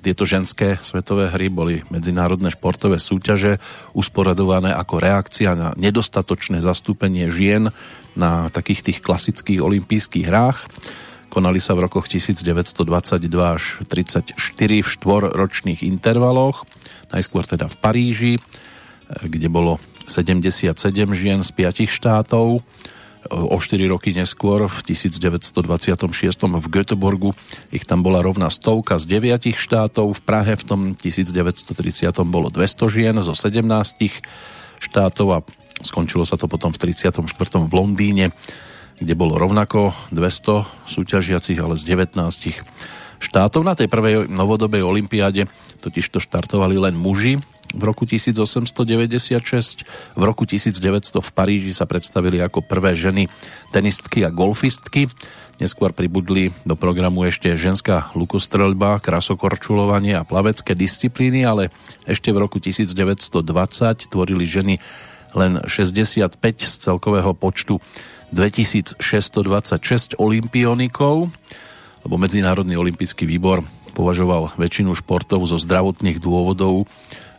tieto 0.05 0.28
ženské 0.28 0.76
svetové 0.84 1.32
hry 1.32 1.49
boli 1.49 1.80
medzinárodné 1.88 2.53
športové 2.53 3.01
súťaže 3.01 3.57
usporadované 3.97 4.76
ako 4.76 5.01
reakcia 5.01 5.57
na 5.57 5.72
nedostatočné 5.80 6.61
zastúpenie 6.61 7.32
žien 7.32 7.72
na 8.12 8.53
takých 8.53 8.92
tých 8.92 8.99
klasických 9.01 9.64
olympijských 9.64 10.28
hrách. 10.28 10.68
Konali 11.32 11.57
sa 11.57 11.72
v 11.72 11.88
rokoch 11.88 12.05
1922 12.05 12.84
až 13.40 13.80
34 13.88 14.36
v 14.84 14.84
štvorročných 14.84 15.80
intervaloch, 15.88 16.68
najskôr 17.16 17.49
teda 17.49 17.64
v 17.72 17.76
Paríži, 17.80 18.34
kde 19.24 19.49
bolo 19.49 19.80
77 20.05 20.76
žien 21.16 21.40
z 21.40 21.51
5 21.57 21.88
štátov 21.88 22.61
o 23.31 23.57
4 23.57 23.81
roky 23.89 24.12
neskôr 24.12 24.68
v 24.68 24.79
1926 24.85 25.64
v 26.45 26.66
Göteborgu 26.68 27.33
ich 27.72 27.89
tam 27.89 28.05
bola 28.05 28.20
rovná 28.20 28.53
stovka 28.53 29.01
z 29.01 29.09
9 29.20 29.57
štátov, 29.57 30.12
v 30.12 30.20
Prahe 30.25 30.55
v 30.57 30.64
tom 30.64 30.81
1930 30.93 32.12
bolo 32.29 32.53
200 32.53 32.95
žien 32.95 33.16
zo 33.25 33.33
17 33.33 33.64
štátov 34.85 35.27
a 35.33 35.39
skončilo 35.81 36.29
sa 36.29 36.37
to 36.37 36.47
potom 36.47 36.70
v 36.70 36.79
34. 36.93 37.25
v 37.64 37.72
Londýne, 37.72 38.31
kde 39.01 39.14
bolo 39.16 39.41
rovnako 39.41 39.97
200 40.12 40.87
súťažiacich, 40.87 41.59
ale 41.59 41.75
z 41.81 41.83
19 41.89 42.20
štátov. 43.25 43.61
Na 43.64 43.75
tej 43.75 43.89
prvej 43.89 44.29
novodobej 44.29 44.85
olympiáde 44.85 45.49
totiž 45.81 46.12
to 46.12 46.18
štartovali 46.20 46.77
len 46.77 46.95
muži, 46.95 47.41
v 47.75 47.83
roku 47.83 48.07
1896. 48.07 49.83
V 50.14 50.22
roku 50.22 50.47
1900 50.47 51.18
v 51.18 51.31
Paríži 51.35 51.75
sa 51.75 51.85
predstavili 51.85 52.39
ako 52.39 52.62
prvé 52.62 52.95
ženy 52.95 53.27
tenistky 53.75 54.22
a 54.22 54.31
golfistky. 54.31 55.11
Neskôr 55.59 55.95
pribudli 55.95 56.51
do 56.66 56.75
programu 56.75 57.27
ešte 57.27 57.55
ženská 57.55 58.11
lukostreľba, 58.18 58.99
krasokorčulovanie 58.99 60.18
a 60.18 60.27
plavecké 60.27 60.75
disciplíny, 60.75 61.47
ale 61.47 61.70
ešte 62.07 62.35
v 62.35 62.43
roku 62.43 62.59
1920 62.59 63.39
tvorili 64.11 64.47
ženy 64.47 64.83
len 65.35 65.62
65 65.66 66.35
z 66.62 66.75
celkového 66.79 67.35
počtu 67.35 67.79
2626 68.35 68.99
olimpionikov, 70.18 71.31
lebo 72.03 72.14
Medzinárodný 72.18 72.75
olimpijský 72.75 73.22
výbor 73.22 73.62
považoval 73.95 74.59
väčšinu 74.59 74.91
športov 74.99 75.47
zo 75.47 75.55
zdravotných 75.55 76.18
dôvodov 76.18 76.91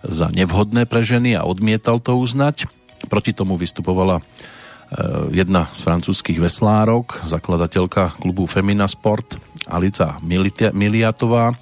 za 0.09 0.29
nevhodné 0.31 0.85
pre 0.85 1.01
ženy 1.01 1.37
a 1.37 1.45
odmietal 1.45 1.97
to 2.01 2.15
uznať. 2.17 2.69
Proti 3.09 3.31
tomu 3.33 3.57
vystupovala 3.57 4.19
e, 4.19 4.23
jedna 5.33 5.69
z 5.73 5.79
francúzských 5.85 6.39
veslárok, 6.41 7.25
zakladateľka 7.25 8.17
klubu 8.21 8.49
Femina 8.49 8.89
Sport 8.89 9.37
Alica 9.69 10.21
Miliatová, 10.73 11.53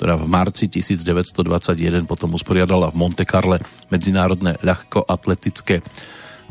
ktorá 0.00 0.16
v 0.16 0.26
marci 0.30 0.64
1921 0.72 2.08
potom 2.08 2.32
usporiadala 2.32 2.88
v 2.88 2.96
Monte 2.96 3.28
Carle 3.28 3.60
medzinárodné 3.92 4.56
ľahkoatletické 4.64 5.84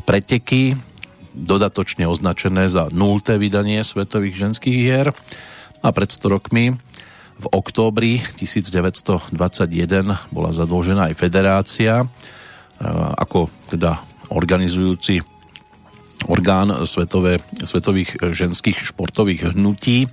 preteky, 0.06 0.78
dodatočne 1.34 2.06
označené 2.06 2.70
za 2.70 2.86
nulté 2.94 3.42
vydanie 3.42 3.82
svetových 3.82 4.48
ženských 4.48 4.76
hier. 4.76 5.08
A 5.80 5.88
pred 5.96 6.12
100 6.12 6.34
rokmi 6.36 6.76
v 7.40 7.46
októbri 7.48 8.20
1921 8.36 9.32
bola 10.28 10.50
zadlžená 10.52 11.08
aj 11.08 11.14
federácia 11.16 12.04
e, 12.04 12.06
ako 13.16 13.48
teda 13.72 14.04
organizujúci 14.28 15.24
orgán 16.28 16.84
svetové, 16.84 17.40
svetových 17.64 18.20
ženských 18.20 18.76
športových 18.92 19.56
hnutí 19.56 20.04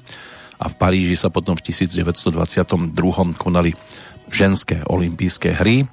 a 0.57 0.65
v 0.71 0.75
Paríži 0.79 1.19
sa 1.19 1.27
potom 1.27 1.59
v 1.59 1.67
1922 1.67 2.95
konali 3.35 3.75
ženské 4.31 4.81
olympijské 4.87 5.53
hry. 5.59 5.85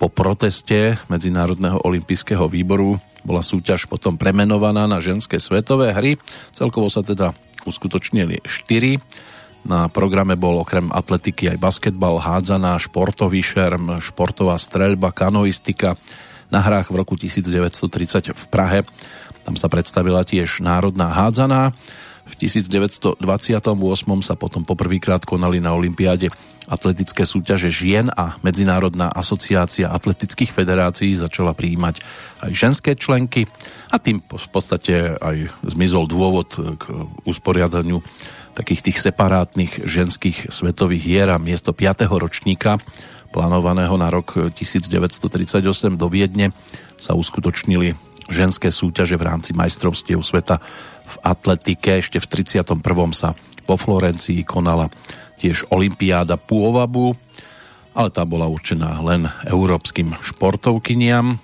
Po 0.00 0.08
proteste 0.08 0.96
Medzinárodného 1.12 1.84
olympijského 1.84 2.48
výboru 2.48 2.96
bola 3.20 3.44
súťaž 3.44 3.84
potom 3.84 4.16
premenovaná 4.16 4.88
na 4.88 4.98
ženské 5.04 5.36
svetové 5.36 5.92
hry. 5.92 6.16
Celkovo 6.56 6.88
sa 6.88 7.04
teda 7.04 7.36
uskutočnili 7.68 8.40
4 8.48 9.29
na 9.64 9.86
programe 9.92 10.34
bol 10.34 10.60
okrem 10.64 10.88
atletiky 10.88 11.52
aj 11.52 11.58
basketbal, 11.60 12.20
hádzaná, 12.20 12.80
športový 12.80 13.44
šerm, 13.44 14.00
športová 14.00 14.56
streľba, 14.56 15.12
kanoistika. 15.12 16.00
Na 16.50 16.64
hrách 16.64 16.90
v 16.90 16.98
roku 16.98 17.14
1930 17.14 18.34
v 18.34 18.44
Prahe 18.50 18.82
tam 19.44 19.54
sa 19.54 19.70
predstavila 19.70 20.26
tiež 20.26 20.64
národná 20.64 21.12
hádzaná. 21.12 21.72
V 22.30 22.34
1928 22.38 23.18
sa 24.22 24.34
potom 24.38 24.62
poprvýkrát 24.62 25.26
konali 25.26 25.58
na 25.58 25.74
Olympiáde 25.74 26.30
atletické 26.70 27.26
súťaže 27.26 27.66
žien 27.66 28.06
a 28.14 28.38
Medzinárodná 28.46 29.10
asociácia 29.10 29.90
atletických 29.90 30.54
federácií 30.54 31.18
začala 31.18 31.50
prijímať 31.50 31.98
aj 32.46 32.50
ženské 32.54 32.94
členky 32.94 33.50
a 33.90 33.98
tým 33.98 34.22
v 34.22 34.48
podstate 34.54 35.18
aj 35.18 35.50
zmizol 35.66 36.06
dôvod 36.06 36.54
k 36.78 36.84
usporiadaniu 37.26 37.98
takých 38.60 38.92
tých 38.92 38.98
separátnych 39.00 39.88
ženských 39.88 40.52
svetových 40.52 41.00
hier 41.00 41.28
a 41.32 41.40
miesto 41.40 41.72
5. 41.72 42.04
ročníka 42.12 42.76
plánovaného 43.32 43.96
na 43.96 44.12
rok 44.12 44.36
1938 44.36 45.64
do 45.96 46.06
Viedne 46.12 46.52
sa 47.00 47.16
uskutočnili 47.16 47.96
ženské 48.28 48.68
súťaže 48.68 49.16
v 49.16 49.24
rámci 49.24 49.56
majstrovstiev 49.56 50.20
sveta 50.20 50.60
v 51.08 51.14
atletike. 51.24 52.04
Ešte 52.04 52.20
v 52.20 52.44
31. 52.44 52.84
sa 53.16 53.32
vo 53.64 53.80
Florencii 53.80 54.44
konala 54.44 54.92
tiež 55.40 55.72
Olympiáda 55.72 56.36
pôvabu, 56.36 57.16
ale 57.96 58.12
tá 58.12 58.28
bola 58.28 58.44
určená 58.44 59.00
len 59.00 59.24
európskym 59.48 60.20
športovkyniam. 60.20 61.40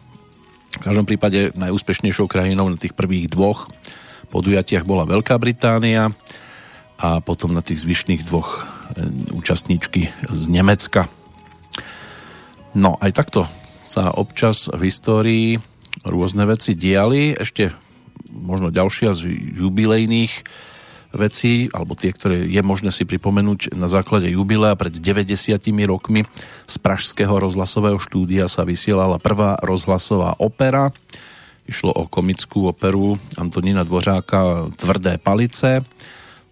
V 0.77 0.85
každom 0.85 1.09
prípade 1.09 1.57
najúspešnejšou 1.57 2.29
krajinou 2.29 2.69
na 2.69 2.77
tých 2.77 2.93
prvých 2.93 3.33
dvoch 3.33 3.73
podujatiach 4.29 4.85
bola 4.85 5.09
Veľká 5.09 5.41
Británia 5.41 6.12
a 6.97 7.20
potom 7.20 7.53
na 7.53 7.61
tých 7.61 7.84
zvyšných 7.84 8.24
dvoch 8.24 8.64
e, 8.97 9.09
účastníčky 9.36 10.09
z 10.32 10.42
Nemecka. 10.49 11.09
No 12.76 12.97
aj 13.01 13.12
takto 13.16 13.49
sa 13.84 14.12
občas 14.12 14.68
v 14.68 14.88
histórii 14.88 15.47
rôzne 16.05 16.44
veci 16.44 16.76
diali. 16.76 17.32
Ešte 17.36 17.72
možno 18.32 18.74
ďalšia 18.74 19.16
z 19.16 19.32
jubilejných 19.57 20.32
vecí, 21.16 21.72
alebo 21.72 21.97
tie, 21.97 22.12
ktoré 22.12 22.44
je 22.44 22.61
možné 22.61 22.92
si 22.92 23.09
pripomenúť 23.09 23.72
na 23.72 23.88
základe 23.88 24.28
jubilea 24.28 24.76
pred 24.76 24.92
90 24.92 25.57
rokmi 25.88 26.28
z 26.68 26.74
Pražského 26.76 27.32
rozhlasového 27.32 27.97
štúdia 27.97 28.47
sa 28.47 28.68
vysielala 28.68 29.16
prvá 29.16 29.57
rozhlasová 29.64 30.36
opera. 30.36 30.92
Išlo 31.66 31.90
o 31.90 32.05
komickú 32.07 32.70
operu 32.70 33.18
Antonína 33.34 33.82
Dvořáka 33.82 34.70
Tvrdé 34.76 35.18
palice. 35.18 35.82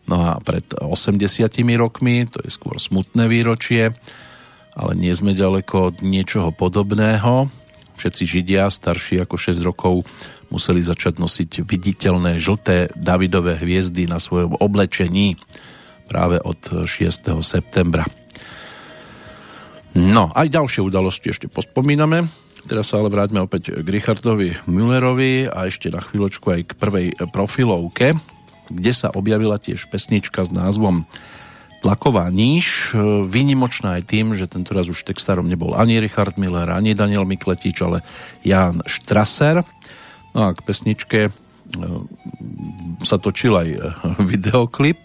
No 0.04 0.16
a 0.20 0.32
pred 0.40 0.64
80 0.76 1.48
rokmi, 1.80 2.28
to 2.28 2.44
je 2.44 2.50
skôr 2.52 2.76
smutné 2.76 3.24
výročie, 3.24 3.96
ale 4.76 4.92
nie 4.98 5.14
sme 5.16 5.32
ďaleko 5.32 5.94
od 5.94 5.96
niečoho 6.04 6.52
podobného. 6.52 7.48
Všetci 7.94 8.22
Židia 8.26 8.68
starší 8.68 9.22
ako 9.22 9.36
6 9.38 9.62
rokov 9.62 10.02
museli 10.52 10.82
začať 10.82 11.22
nosiť 11.22 11.64
viditeľné 11.64 12.36
žlté 12.42 12.90
Davidové 12.98 13.56
hviezdy 13.56 14.04
na 14.10 14.18
svojom 14.20 14.58
oblečení 14.58 15.40
práve 16.10 16.36
od 16.42 16.84
6. 16.84 17.40
septembra. 17.40 18.04
No, 19.94 20.34
aj 20.34 20.50
ďalšie 20.50 20.82
udalosti 20.82 21.30
ešte 21.30 21.46
pospomíname. 21.46 22.26
Teraz 22.66 22.90
sa 22.90 22.98
ale 22.98 23.14
vráťme 23.14 23.44
opäť 23.44 23.76
k 23.78 23.86
Richardovi 23.86 24.58
Müllerovi 24.66 25.46
a 25.46 25.70
ešte 25.70 25.92
na 25.92 26.02
chvíľočku 26.02 26.50
aj 26.50 26.60
k 26.66 26.72
prvej 26.74 27.06
profilovke, 27.30 28.18
kde 28.68 28.92
sa 28.92 29.08
objavila 29.12 29.60
tiež 29.60 29.88
pesnička 29.88 30.44
s 30.44 30.50
názvom 30.50 31.04
Tlaková 31.84 32.32
níž, 32.32 32.96
výnimočná 33.28 34.00
aj 34.00 34.08
tým, 34.08 34.32
že 34.32 34.48
tento 34.48 34.72
raz 34.72 34.88
už 34.88 35.04
textárom 35.04 35.44
nebol 35.44 35.76
ani 35.76 36.00
Richard 36.00 36.40
Miller, 36.40 36.72
ani 36.72 36.96
Daniel 36.96 37.28
Mikletič, 37.28 37.76
ale 37.84 38.00
Jan 38.40 38.80
Strasser. 38.88 39.60
No 40.32 40.48
a 40.48 40.56
k 40.56 40.64
pesničke 40.64 41.20
e, 41.28 41.30
sa 43.04 43.20
točil 43.20 43.52
aj 43.52 43.68
e, 43.68 43.78
videoklip. 44.32 44.96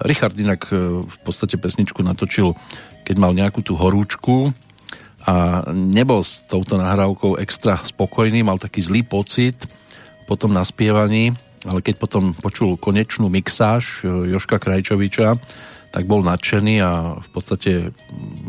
Richard 0.00 0.32
inak 0.40 0.72
e, 0.72 1.04
v 1.04 1.18
podstate 1.28 1.60
pesničku 1.60 2.00
natočil, 2.00 2.56
keď 3.04 3.16
mal 3.20 3.36
nejakú 3.36 3.60
tú 3.60 3.76
horúčku 3.76 4.56
a 5.28 5.60
nebol 5.76 6.24
s 6.24 6.40
touto 6.48 6.80
nahrávkou 6.80 7.36
extra 7.36 7.84
spokojný, 7.84 8.40
mal 8.40 8.56
taký 8.56 8.80
zlý 8.80 9.04
pocit 9.04 9.60
po 10.24 10.40
tom 10.40 10.56
naspievaní, 10.56 11.36
ale 11.66 11.82
keď 11.82 11.94
potom 11.98 12.36
počul 12.36 12.78
konečnú 12.78 13.26
mixáž 13.26 14.04
Joška 14.04 14.62
Krajčoviča, 14.62 15.38
tak 15.90 16.04
bol 16.04 16.22
nadšený 16.22 16.74
a 16.84 17.16
v 17.18 17.28
podstate 17.32 17.72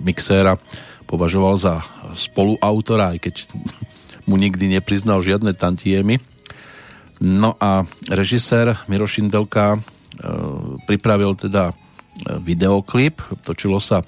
mixéra 0.03 0.59
považoval 1.09 1.55
za 1.57 1.81
spoluautora, 2.13 3.17
aj 3.17 3.19
keď 3.25 3.35
mu 4.29 4.37
nikdy 4.37 4.77
nepriznal 4.77 5.23
žiadne 5.25 5.57
tantiemy. 5.57 6.21
No 7.19 7.57
a 7.57 7.89
režisér 8.05 8.77
Miro 8.85 9.09
Šindelka 9.09 9.75
e, 9.75 9.79
pripravil 10.85 11.33
teda 11.33 11.71
e, 11.71 11.73
videoklip, 12.43 13.23
točilo 13.41 13.81
sa 13.81 14.05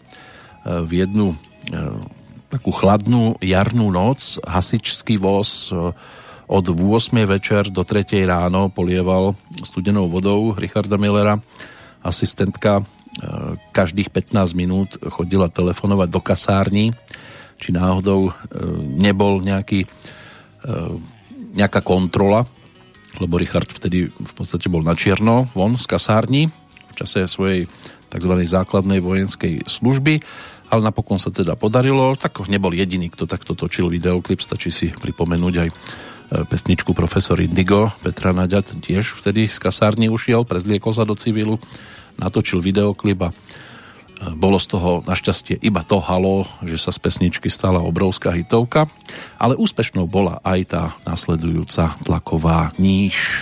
v 0.61 1.01
jednu 1.01 1.33
takú 2.53 2.69
chladnú 2.69 3.39
jarnú 3.41 3.89
noc, 3.89 4.37
hasičský 4.43 5.17
voz 5.17 5.73
od 6.51 6.67
8. 6.67 7.15
večer 7.23 7.71
do 7.71 7.87
3. 7.87 8.27
ráno 8.27 8.67
polieval 8.67 9.39
studenou 9.63 10.11
vodou 10.11 10.51
Richarda 10.51 10.99
Millera. 10.99 11.39
Asistentka 12.03 12.83
e, 12.83 12.83
každých 13.71 14.11
15 14.11 14.51
minút 14.51 14.99
chodila 14.99 15.47
telefonovať 15.47 16.09
do 16.11 16.19
kasární 16.19 16.91
či 17.55 17.71
náhodou 17.71 18.27
e, 18.27 18.31
nebol 18.99 19.39
nejaký, 19.39 19.85
e, 19.85 20.77
nejaká 21.55 21.79
kontrola, 21.79 22.43
lebo 23.21 23.39
Richard 23.39 23.71
vtedy 23.71 24.11
v 24.11 24.33
podstate 24.35 24.67
bol 24.67 24.83
na 24.83 24.97
čierno 24.97 25.47
von 25.55 25.79
z 25.79 25.87
kasárni 25.87 26.51
v 26.91 26.93
čase 26.99 27.31
svojej 27.31 27.63
tzv. 28.11 28.33
základnej 28.43 28.99
vojenskej 28.99 29.71
služby, 29.71 30.19
ale 30.67 30.81
napokon 30.83 31.15
sa 31.15 31.31
teda 31.31 31.55
podarilo, 31.55 32.11
tak 32.19 32.43
nebol 32.51 32.75
jediný, 32.75 33.07
kto 33.07 33.23
takto 33.23 33.55
točil 33.55 33.87
videoklip, 33.87 34.43
stačí 34.43 34.67
si 34.67 34.91
pripomenúť 34.91 35.55
aj 35.63 35.69
pesničku 36.31 36.95
Profesor 36.95 37.35
Indigo, 37.43 37.91
Petra 37.99 38.31
Naďat 38.31 38.79
tiež 38.79 39.19
vtedy 39.19 39.51
z 39.51 39.57
kasárny 39.59 40.07
ušiel, 40.07 40.47
prezliekol 40.47 40.95
sa 40.95 41.03
do 41.03 41.15
civilu, 41.19 41.59
natočil 42.15 42.63
videoklip 42.63 43.19
a 43.19 43.29
bolo 44.37 44.61
z 44.61 44.69
toho 44.69 45.01
našťastie 45.03 45.57
iba 45.65 45.81
to 45.81 45.97
halo, 45.97 46.45
že 46.61 46.77
sa 46.77 46.93
z 46.93 47.01
pesničky 47.01 47.49
stala 47.49 47.81
obrovská 47.81 48.29
hitovka, 48.31 48.85
ale 49.41 49.57
úspešnou 49.57 50.05
bola 50.05 50.37
aj 50.45 50.59
tá 50.69 50.83
nasledujúca 51.09 51.97
tlaková 52.05 52.69
níž. 52.77 53.41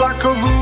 Tlakovú 0.00 0.59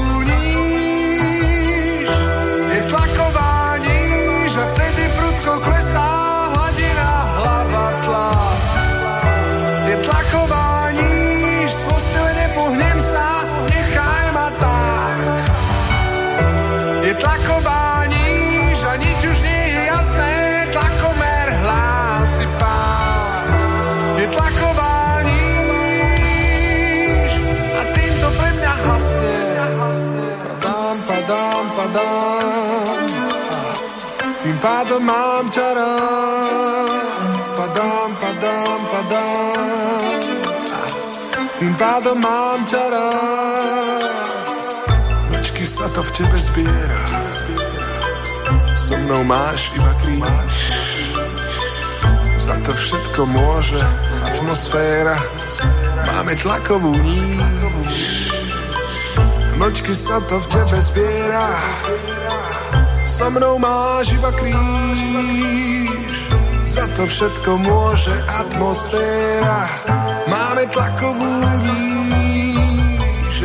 Ťa 35.48 35.74
rád. 35.74 36.92
Padám, 37.56 38.10
padám, 38.20 38.80
padám. 38.92 40.10
Tým 41.56 41.74
pádom 41.74 42.18
mám 42.20 42.60
ťa 42.68 42.84
rád. 42.92 44.04
Mečky 45.32 45.64
sa 45.64 45.88
to 45.96 46.04
v 46.04 46.10
tebe 46.20 46.36
zbiera. 46.36 47.02
So 48.76 49.00
mnou 49.08 49.24
máš 49.24 49.72
iba 49.72 49.92
kríž. 50.04 50.56
Za 52.36 52.60
to 52.60 52.70
všetko 52.76 53.24
môže 53.24 53.80
atmosféra. 54.28 55.16
Máme 56.12 56.36
tlakovú 56.36 56.92
níž. 56.92 58.30
Mlčky 59.56 59.96
sa 59.96 60.20
to 60.28 60.36
v 60.38 60.46
tebe 60.52 60.78
zbiera 60.84 61.48
So 63.18 63.26
mnou 63.34 63.58
máš 63.58 64.14
iba 64.14 64.30
kríž. 64.30 66.12
Za 66.70 66.86
to 66.94 67.02
všetko 67.02 67.50
môže 67.66 68.14
atmosféra. 68.30 69.66
Máme 70.30 70.62
tlakovú 70.70 71.34
níž. 71.66 73.42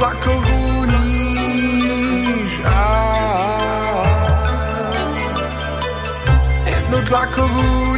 Tlakovú 0.00 0.88
níž. 0.88 2.52
Jednu 6.64 6.98
tlakovú 7.04 7.89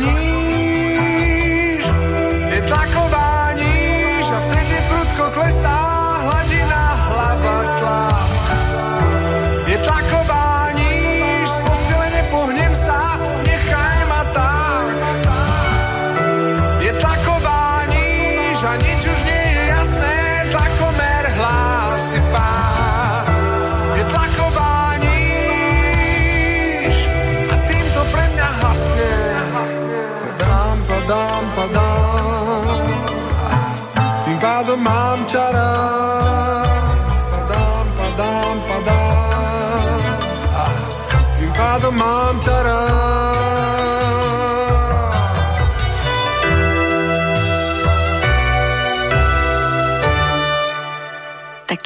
Tak 42.43 42.51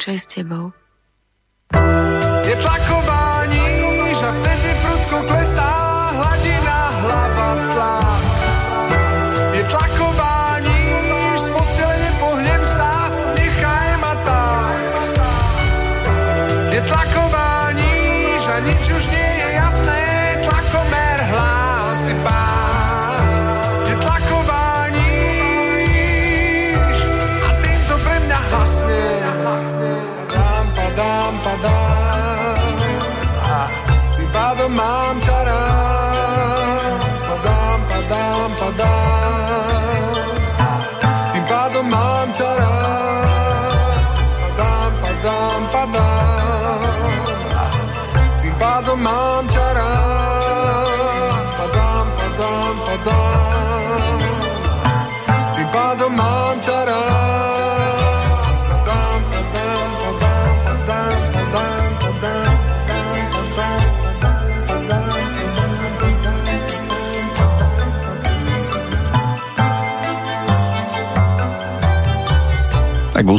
čo 0.01 0.11
je 0.11 0.17
s 0.17 0.27
tebou? 0.33 0.73
Je 2.41 2.55
tlaková 2.57 3.45
níž 3.53 4.17
a 4.25 4.31
vtedy 4.33 4.69
prudko 4.81 5.17
klesá 5.29 5.76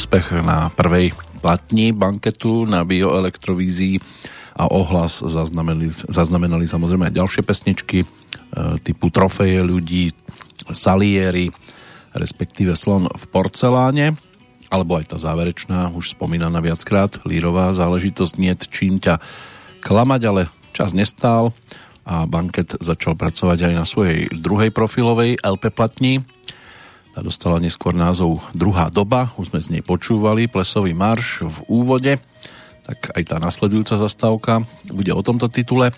úspech 0.09 0.41
na 0.41 0.73
prvej 0.73 1.13
platni 1.45 1.93
banketu 1.93 2.65
na 2.65 2.81
bioelektrovízii 2.81 4.01
a 4.57 4.65
ohlas 4.73 5.21
zaznamenali, 5.21 5.93
zaznamenali 5.93 6.65
samozrejme 6.65 7.13
aj 7.13 7.19
ďalšie 7.21 7.43
pesničky 7.45 7.99
e, 8.01 8.07
typu 8.81 9.13
Trofeje 9.13 9.61
ľudí, 9.61 10.17
Salieri, 10.73 11.53
respektíve 12.17 12.73
Slon 12.73 13.05
v 13.05 13.25
porceláne, 13.29 14.17
alebo 14.73 14.97
aj 14.97 15.13
tá 15.13 15.21
záverečná, 15.21 15.93
už 15.93 16.17
spomínaná 16.17 16.65
viackrát, 16.65 17.21
lírová 17.29 17.77
záležitosť 17.77 18.41
niet 18.41 18.65
čím 18.65 19.05
ťa 19.05 19.21
klamať, 19.85 20.21
ale 20.25 20.49
čas 20.73 20.97
nestál 20.97 21.53
a 22.09 22.25
banket 22.25 22.81
začal 22.81 23.13
pracovať 23.13 23.61
aj 23.61 23.75
na 23.77 23.85
svojej 23.85 24.33
druhej 24.33 24.73
profilovej 24.73 25.37
LP 25.45 25.69
platni, 25.69 26.25
tá 27.19 27.27
dostala 27.27 27.59
neskôr 27.59 27.99
názov 27.99 28.39
Druhá 28.55 28.95
doba, 28.95 29.35
už 29.35 29.51
sme 29.51 29.59
z 29.59 29.69
nej 29.75 29.83
počúvali, 29.83 30.47
plesový 30.47 30.95
marš 30.95 31.43
v 31.43 31.59
úvode, 31.67 32.15
tak 32.87 33.11
aj 33.11 33.23
tá 33.27 33.43
nasledujúca 33.43 33.99
zastávka 33.99 34.63
bude 34.95 35.11
o 35.11 35.19
tomto 35.19 35.51
titule, 35.51 35.91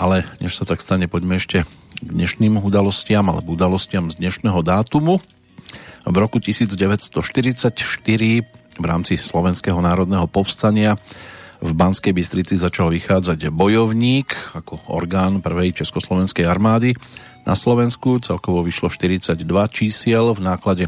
ale 0.00 0.24
než 0.40 0.56
sa 0.56 0.64
tak 0.64 0.80
stane, 0.80 1.12
poďme 1.12 1.36
ešte 1.36 1.68
k 2.00 2.08
dnešným 2.08 2.56
udalostiam 2.56 3.28
alebo 3.28 3.52
udalostiam 3.52 4.08
z 4.08 4.16
dnešného 4.16 4.64
dátumu. 4.64 5.20
V 6.08 6.16
roku 6.16 6.40
1944 6.40 7.76
v 8.80 8.84
rámci 8.88 9.20
Slovenského 9.20 9.84
národného 9.84 10.24
povstania 10.24 10.96
v 11.60 11.72
Banskej 11.76 12.16
Bystrici 12.16 12.56
začal 12.56 12.88
vychádzať 12.96 13.52
bojovník 13.52 14.56
ako 14.56 14.88
orgán 14.88 15.44
prvej 15.44 15.84
československej 15.84 16.48
armády 16.48 16.96
na 17.46 17.54
Slovensku. 17.54 18.18
Celkovo 18.18 18.60
vyšlo 18.66 18.90
42 18.90 19.38
čísiel 19.70 20.34
v 20.34 20.40
náklade 20.42 20.84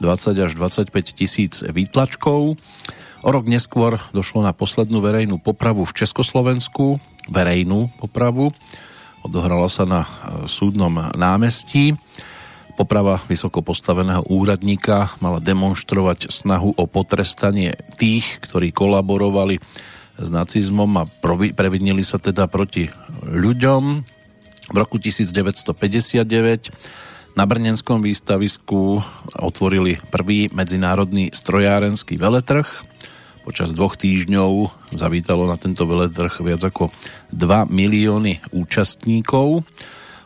20 0.00 0.34
až 0.40 0.52
25 0.56 0.90
tisíc 1.12 1.60
výtlačkov. 1.60 2.56
O 3.22 3.28
rok 3.28 3.44
neskôr 3.44 4.00
došlo 4.16 4.40
na 4.40 4.56
poslednú 4.56 5.04
verejnú 5.04 5.36
popravu 5.38 5.84
v 5.84 5.92
Československu. 5.92 6.96
Verejnú 7.28 7.92
popravu. 8.00 8.56
Odohrala 9.26 9.68
sa 9.68 9.84
na 9.84 10.06
e, 10.06 10.08
súdnom 10.48 11.12
námestí. 11.12 11.98
Poprava 12.78 13.18
vysoko 13.26 13.58
postaveného 13.58 14.22
úradníka 14.30 15.10
mala 15.18 15.42
demonstrovať 15.42 16.30
snahu 16.30 16.78
o 16.78 16.84
potrestanie 16.86 17.74
tých, 17.98 18.38
ktorí 18.46 18.70
kolaborovali 18.70 19.58
s 20.18 20.28
nacizmom 20.30 21.02
a 21.02 21.04
previnili 21.54 22.06
sa 22.06 22.22
teda 22.22 22.46
proti 22.46 22.86
ľuďom. 23.26 24.17
V 24.68 24.76
roku 24.76 25.00
1959 25.00 26.28
na 27.32 27.48
Brnenskom 27.48 28.04
výstavisku 28.04 29.00
otvorili 29.40 29.96
prvý 30.12 30.52
medzinárodný 30.52 31.32
strojárenský 31.32 32.20
veletrh. 32.20 32.68
Počas 33.48 33.72
dvoch 33.72 33.96
týždňov 33.96 34.68
zavítalo 34.92 35.48
na 35.48 35.56
tento 35.56 35.88
veletrh 35.88 36.44
viac 36.44 36.60
ako 36.60 36.92
2 37.32 37.64
milióny 37.72 38.44
účastníkov. 38.52 39.64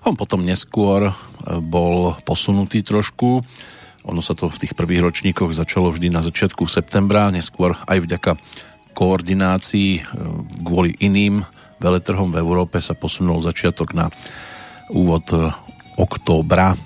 On 0.02 0.14
potom 0.18 0.42
neskôr 0.42 1.14
bol 1.62 2.18
posunutý 2.26 2.82
trošku. 2.82 3.46
Ono 4.10 4.18
sa 4.18 4.34
to 4.34 4.50
v 4.50 4.58
tých 4.58 4.74
prvých 4.74 5.06
ročníkoch 5.06 5.54
začalo 5.54 5.94
vždy 5.94 6.10
na 6.10 6.18
začiatku 6.18 6.66
septembra, 6.66 7.30
neskôr 7.30 7.78
aj 7.86 8.02
vďaka 8.02 8.34
koordinácii 8.90 10.02
kvôli 10.66 10.98
iným 10.98 11.46
veletrhom 11.82 12.30
v 12.30 12.38
Európe 12.38 12.78
sa 12.78 12.94
posunul 12.94 13.42
začiatok 13.42 13.90
na 13.92 14.06
úvod 14.94 15.26
e, 15.34 15.50
októbra. 15.98 16.78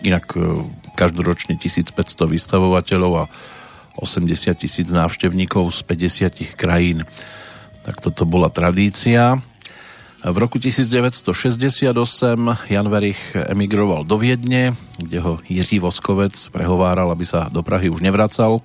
Inak 0.00 0.32
e, 0.32 0.64
každoročne 0.96 1.60
1500 1.60 1.92
vystavovateľov 2.24 3.12
a 3.20 3.24
80 4.00 4.56
tisíc 4.56 4.88
návštevníkov 4.88 5.68
z 5.68 5.80
50 5.84 6.56
krajín. 6.56 7.04
Tak 7.84 8.00
toto 8.00 8.24
bola 8.24 8.48
tradícia. 8.48 9.36
V 10.22 10.36
roku 10.38 10.62
1968 10.62 11.90
Jan 12.70 12.88
Verich 12.88 13.18
emigroval 13.34 14.06
do 14.06 14.14
Viedne, 14.22 14.78
kde 15.02 15.18
ho 15.18 15.42
Jiří 15.50 15.82
Voskovec 15.82 16.38
prehováral, 16.54 17.10
aby 17.10 17.26
sa 17.26 17.50
do 17.50 17.66
Prahy 17.66 17.90
už 17.90 18.06
nevracal 18.06 18.62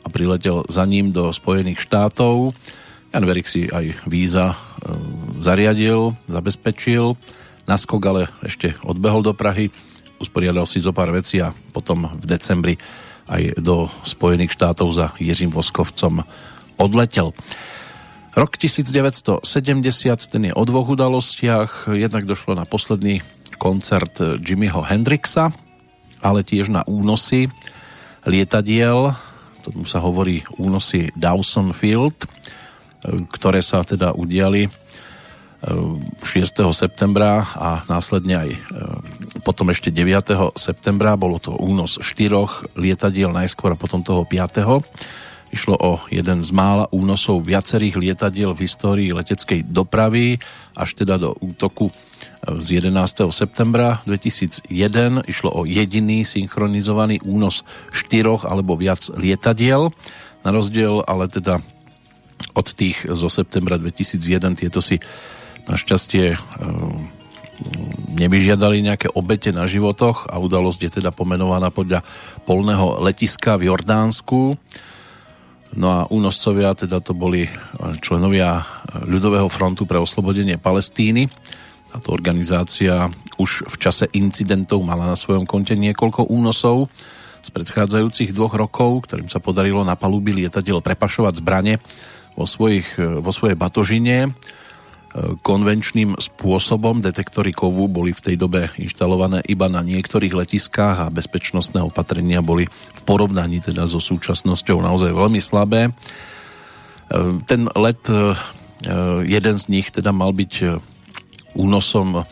a 0.00 0.08
priletel 0.08 0.64
za 0.64 0.80
ním 0.88 1.12
do 1.12 1.28
Spojených 1.28 1.84
štátov. 1.84 2.56
Jan 3.14 3.30
Verik 3.30 3.46
si 3.46 3.70
aj 3.70 4.10
víza 4.10 4.50
e, 4.50 4.56
zariadil, 5.38 6.18
zabezpečil. 6.26 7.14
Naskok 7.70 8.02
ale 8.02 8.26
ešte 8.42 8.74
odbehol 8.82 9.22
do 9.22 9.30
Prahy, 9.30 9.70
usporiadal 10.18 10.66
si 10.66 10.82
zo 10.82 10.90
pár 10.90 11.14
vecí 11.14 11.38
a 11.38 11.54
potom 11.70 12.10
v 12.10 12.24
decembri 12.26 12.74
aj 13.30 13.62
do 13.62 13.86
Spojených 14.02 14.58
štátov 14.58 14.90
za 14.90 15.06
Jiřím 15.22 15.54
Voskovcom 15.54 16.26
odletel. 16.74 17.30
Rok 18.34 18.58
1970, 18.58 19.46
ten 20.26 20.50
je 20.50 20.52
o 20.52 20.62
dvoch 20.66 20.90
udalostiach. 20.90 21.94
Jednak 21.94 22.26
došlo 22.26 22.58
na 22.58 22.66
posledný 22.66 23.22
koncert 23.62 24.42
Jimmyho 24.42 24.82
Hendrixa, 24.82 25.54
ale 26.18 26.42
tiež 26.42 26.66
na 26.66 26.82
únosy 26.82 27.46
lietadiel 28.26 29.14
tomu 29.64 29.88
sa 29.88 29.96
hovorí 30.04 30.44
únosy 30.60 31.08
Dawson 31.16 31.72
Field, 31.72 32.28
ktoré 33.04 33.60
sa 33.60 33.84
teda 33.84 34.16
udiali 34.16 34.68
6. 35.64 36.20
septembra 36.76 37.40
a 37.56 37.88
následne 37.88 38.36
aj 38.36 38.50
potom 39.48 39.72
ešte 39.72 39.88
9. 39.88 40.52
septembra. 40.60 41.16
Bolo 41.16 41.40
to 41.40 41.56
únos 41.56 41.96
štyroch 42.04 42.68
lietadiel 42.76 43.32
najskôr 43.32 43.72
a 43.72 43.80
potom 43.80 44.04
toho 44.04 44.28
5. 44.28 44.84
Išlo 45.56 45.76
o 45.78 45.92
jeden 46.12 46.44
z 46.44 46.50
mála 46.52 46.90
únosov 46.92 47.48
viacerých 47.48 47.96
lietadiel 47.96 48.52
v 48.52 48.68
histórii 48.68 49.14
leteckej 49.14 49.64
dopravy 49.64 50.36
až 50.76 51.00
teda 51.00 51.16
do 51.16 51.32
útoku 51.40 51.88
z 52.44 52.84
11. 52.84 53.32
septembra 53.32 54.04
2001 54.04 54.68
išlo 55.24 55.48
o 55.48 55.64
jediný 55.64 56.28
synchronizovaný 56.28 57.24
únos 57.24 57.64
štyroch 57.88 58.44
alebo 58.44 58.76
viac 58.76 59.08
lietadiel. 59.16 59.96
Na 60.44 60.52
rozdiel 60.52 61.00
ale 61.08 61.30
teda 61.32 61.64
od 62.54 62.66
tých 62.74 63.06
zo 63.06 63.28
septembra 63.30 63.78
2001 63.80 64.60
tieto 64.60 64.80
si 64.82 64.98
našťastie 65.64 66.34
e, 66.34 66.38
nevyžiadali 68.18 68.84
nejaké 68.84 69.08
obete 69.14 69.54
na 69.54 69.64
životoch 69.64 70.28
a 70.28 70.36
udalosť 70.38 70.80
je 70.84 70.90
teda 71.00 71.10
pomenovaná 71.14 71.70
podľa 71.70 72.02
polného 72.44 73.00
letiska 73.00 73.56
v 73.56 73.70
Jordánsku. 73.70 74.58
No 75.74 75.86
a 75.90 76.06
únoscovia 76.06 76.74
teda 76.78 77.02
to 77.02 77.18
boli 77.18 77.50
členovia 77.98 78.62
ľudového 79.02 79.50
frontu 79.50 79.86
pre 79.90 79.98
oslobodenie 79.98 80.54
Palestíny 80.54 81.26
táto 81.94 82.10
organizácia 82.10 83.06
už 83.38 83.70
v 83.70 83.76
čase 83.78 84.10
incidentov 84.18 84.82
mala 84.82 85.06
na 85.06 85.14
svojom 85.14 85.46
konte 85.46 85.78
niekoľko 85.78 86.26
únosov 86.26 86.90
z 87.38 87.48
predchádzajúcich 87.54 88.34
dvoch 88.34 88.58
rokov, 88.58 89.06
ktorým 89.06 89.30
sa 89.30 89.38
podarilo 89.38 89.86
na 89.86 89.94
palubí 89.94 90.34
lietadiel 90.34 90.82
prepašovať 90.82 91.38
zbrane 91.38 91.78
vo, 92.34 92.46
svojich, 92.46 92.98
vo 92.98 93.30
svojej 93.30 93.56
batožine. 93.58 94.34
Konvenčným 95.46 96.18
spôsobom 96.18 96.98
detektory 96.98 97.54
kovu 97.54 97.86
boli 97.86 98.10
v 98.10 98.18
tej 98.18 98.34
dobe 98.34 98.74
inštalované 98.74 99.46
iba 99.46 99.70
na 99.70 99.78
niektorých 99.78 100.34
letiskách 100.34 101.06
a 101.06 101.14
bezpečnostné 101.14 101.78
opatrenia 101.86 102.42
boli 102.42 102.66
v 102.66 103.00
porovnaní 103.06 103.62
teda 103.62 103.86
so 103.86 104.02
súčasnosťou 104.02 104.82
naozaj 104.82 105.14
veľmi 105.14 105.38
slabé. 105.38 105.94
Ten 107.46 107.70
let, 107.78 108.10
jeden 109.22 109.56
z 109.62 109.64
nich 109.70 109.94
teda 109.94 110.10
mal 110.10 110.34
byť 110.34 110.82
únosom 111.54 112.18
e, 112.18 112.22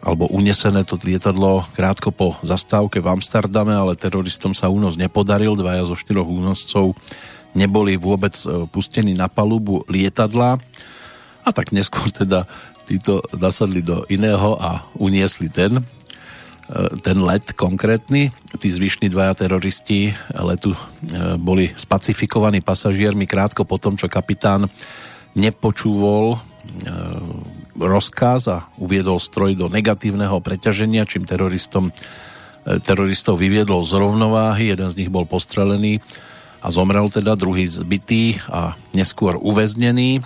alebo 0.00 0.24
unesené 0.32 0.88
to 0.88 0.96
lietadlo 0.96 1.68
krátko 1.76 2.08
po 2.08 2.40
zastávke 2.40 3.04
v 3.04 3.12
Amsterdame, 3.12 3.76
ale 3.76 4.00
teroristom 4.00 4.56
sa 4.56 4.72
únos 4.72 4.96
nepodaril. 4.96 5.52
Dvaja 5.52 5.84
zo 5.84 5.92
štyroch 5.92 6.24
únoscov 6.24 6.96
neboli 7.54 7.96
vôbec 7.96 8.34
e, 8.44 8.66
pustení 8.68 9.14
na 9.14 9.30
palubu 9.30 9.86
lietadla 9.88 10.60
a 11.44 11.50
tak 11.50 11.70
neskôr 11.70 12.10
teda 12.10 12.46
títo 12.84 13.24
zasadli 13.32 13.80
do 13.80 14.04
iného 14.12 14.60
a 14.60 14.84
uniesli 15.00 15.48
ten, 15.48 15.80
e, 15.80 15.82
ten 17.00 17.18
let 17.24 17.56
konkrétny. 17.56 18.34
Tí 18.58 18.68
zvyšní 18.68 19.08
dvaja 19.08 19.34
teroristi 19.46 20.12
letu 20.36 20.76
boli 21.40 21.72
spacifikovaní 21.72 22.60
pasažiermi 22.60 23.24
krátko 23.24 23.64
po 23.64 23.80
tom, 23.80 23.96
čo 23.96 24.12
kapitán 24.12 24.68
nepočúvol 25.34 26.38
rozkaz 27.78 28.46
a 28.46 28.58
uviedol 28.78 29.18
stroj 29.18 29.58
do 29.58 29.66
negatívneho 29.66 30.38
preťaženia, 30.38 31.06
čím 31.06 31.26
teroristom, 31.26 31.90
e, 31.90 31.92
teroristov 32.80 33.42
vyviedol 33.42 33.82
z 33.82 33.98
rovnováhy. 33.98 34.72
Jeden 34.72 34.88
z 34.90 34.98
nich 35.04 35.10
bol 35.10 35.26
postrelený 35.26 35.98
a 36.64 36.72
zomrel 36.72 37.12
teda, 37.12 37.36
druhý 37.36 37.68
zbytý 37.68 38.40
a 38.48 38.72
neskôr 38.96 39.36
uväznený. 39.36 40.24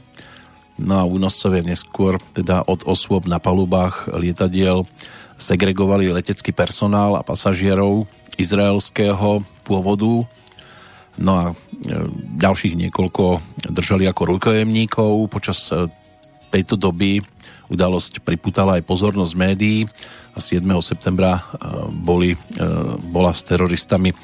No 0.79 0.95
a 0.95 1.03
únoscovia 1.03 1.67
neskôr 1.67 2.23
teda 2.39 2.63
od 2.63 2.87
osôb 2.87 3.27
na 3.27 3.43
palubách 3.43 4.07
lietadiel 4.15 4.87
segregovali 5.35 6.15
letecký 6.15 6.55
personál 6.55 7.19
a 7.19 7.27
pasažierov 7.27 8.07
izraelského 8.39 9.43
pôvodu. 9.67 10.23
No 11.19 11.33
a 11.35 11.45
e, 11.51 11.55
ďalších 12.39 12.79
niekoľko 12.79 13.43
držali 13.75 14.07
ako 14.07 14.39
rukojemníkov. 14.39 15.27
Počas 15.35 15.75
e, 15.75 15.91
tejto 16.55 16.79
doby 16.79 17.19
Udalosť 17.69 18.25
priputala 18.25 18.81
aj 18.81 18.89
pozornosť 18.89 19.35
médií 19.37 19.85
a 20.33 20.41
7. 20.41 20.65
septembra 20.81 21.37
e, 21.37 21.43
boli, 21.93 22.33
bola 23.13 23.37
s 23.37 23.45
teroristami 23.45 24.17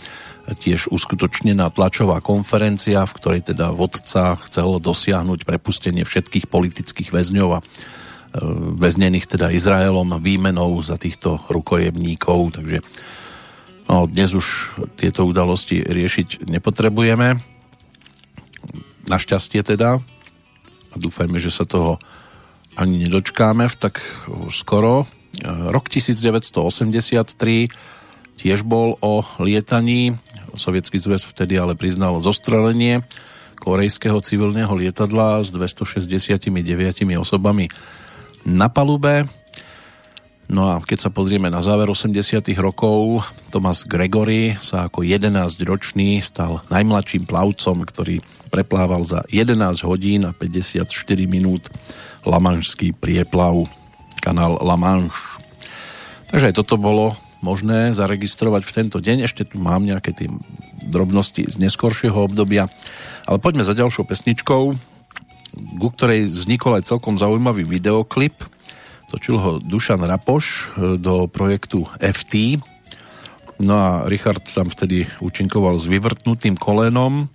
tiež 0.52 0.92
uskutočnená 0.92 1.72
tlačová 1.72 2.20
konferencia, 2.20 3.08
v 3.08 3.16
ktorej 3.16 3.40
teda 3.54 3.72
vodca 3.72 4.36
chcel 4.44 4.76
dosiahnuť 4.76 5.48
prepustenie 5.48 6.04
všetkých 6.04 6.52
politických 6.52 7.08
väzňov 7.08 7.48
a 7.56 7.58
e, 7.60 7.64
väznených 8.76 9.24
teda 9.24 9.56
Izraelom 9.56 10.20
výmenou 10.20 10.84
za 10.84 11.00
týchto 11.00 11.40
rukojemníkov, 11.48 12.60
takže 12.60 12.84
no, 13.88 14.04
dnes 14.04 14.36
už 14.36 14.76
tieto 15.00 15.24
udalosti 15.24 15.80
riešiť 15.80 16.44
nepotrebujeme. 16.44 17.40
Našťastie 19.08 19.64
teda 19.64 19.96
a 20.94 20.96
dúfajme, 21.00 21.40
že 21.40 21.50
sa 21.50 21.64
toho 21.64 21.98
ani 22.76 22.98
nedočkáme 23.06 23.68
v 23.70 23.76
tak 23.78 24.02
skoro. 24.50 25.06
Rok 25.44 25.90
1983 25.90 27.68
tiež 28.38 28.66
bol 28.66 28.98
o 29.00 29.22
lietaní. 29.40 30.18
Sovietský 30.54 30.98
zväz 31.02 31.26
vtedy 31.26 31.58
ale 31.58 31.74
priznal 31.74 32.18
zostrelenie 32.22 33.02
korejského 33.64 34.20
civilného 34.20 34.70
lietadla 34.76 35.40
s 35.40 35.48
269 35.48 36.52
osobami 37.16 37.72
na 38.44 38.68
palube. 38.68 39.24
No 40.44 40.68
a 40.68 40.84
keď 40.84 41.08
sa 41.08 41.10
pozrieme 41.10 41.48
na 41.48 41.64
záver 41.64 41.88
80 41.88 42.44
rokov, 42.60 43.24
Thomas 43.48 43.88
Gregory 43.88 44.60
sa 44.60 44.92
ako 44.92 45.00
11-ročný 45.00 46.20
stal 46.20 46.60
najmladším 46.68 47.24
plavcom, 47.24 47.88
ktorý 47.88 48.20
preplával 48.52 49.00
za 49.08 49.24
11 49.32 49.56
hodín 49.88 50.28
a 50.28 50.36
54 50.36 50.84
minút 51.24 51.72
Lamanšský 52.28 52.92
prieplav, 52.92 53.64
kanál 54.20 54.60
La 54.60 54.76
Manche. 54.76 55.16
Takže 56.28 56.52
aj 56.52 56.56
toto 56.60 56.76
bolo 56.76 57.16
možné 57.44 57.92
zaregistrovať 57.92 58.64
v 58.64 58.74
tento 58.74 58.98
deň. 59.04 59.28
Ešte 59.28 59.44
tu 59.44 59.60
mám 59.60 59.84
nejaké 59.84 60.16
tie 60.16 60.32
drobnosti 60.88 61.44
z 61.44 61.56
neskoršieho 61.60 62.16
obdobia. 62.16 62.72
Ale 63.28 63.36
poďme 63.36 63.68
za 63.68 63.76
ďalšou 63.76 64.08
pesničkou, 64.08 64.62
ku 65.76 65.88
ktorej 65.92 66.24
vznikol 66.32 66.80
aj 66.80 66.88
celkom 66.88 67.20
zaujímavý 67.20 67.68
videoklip. 67.68 68.32
Točil 69.12 69.36
ho 69.36 69.60
Dušan 69.60 70.00
Rapoš 70.00 70.44
e, 70.44 70.96
do 70.96 71.28
projektu 71.28 71.84
FT. 72.00 72.64
No 73.60 73.74
a 73.76 73.88
Richard 74.08 74.42
tam 74.48 74.72
vtedy 74.72 75.06
účinkoval 75.22 75.78
s 75.78 75.86
vyvrtnutým 75.86 76.58
kolenom 76.58 77.30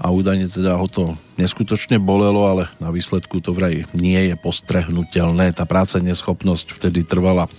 a 0.00 0.08
údajne 0.08 0.48
teda 0.48 0.80
ho 0.80 0.88
to 0.88 1.20
neskutočne 1.36 2.00
bolelo, 2.00 2.48
ale 2.48 2.72
na 2.80 2.88
výsledku 2.88 3.44
to 3.44 3.52
vraj 3.52 3.84
nie 3.92 4.32
je 4.32 4.34
postrehnutelné. 4.40 5.52
Tá 5.52 5.68
práca 5.68 6.00
neschopnosť 6.00 6.72
vtedy 6.72 7.04
trvala 7.04 7.52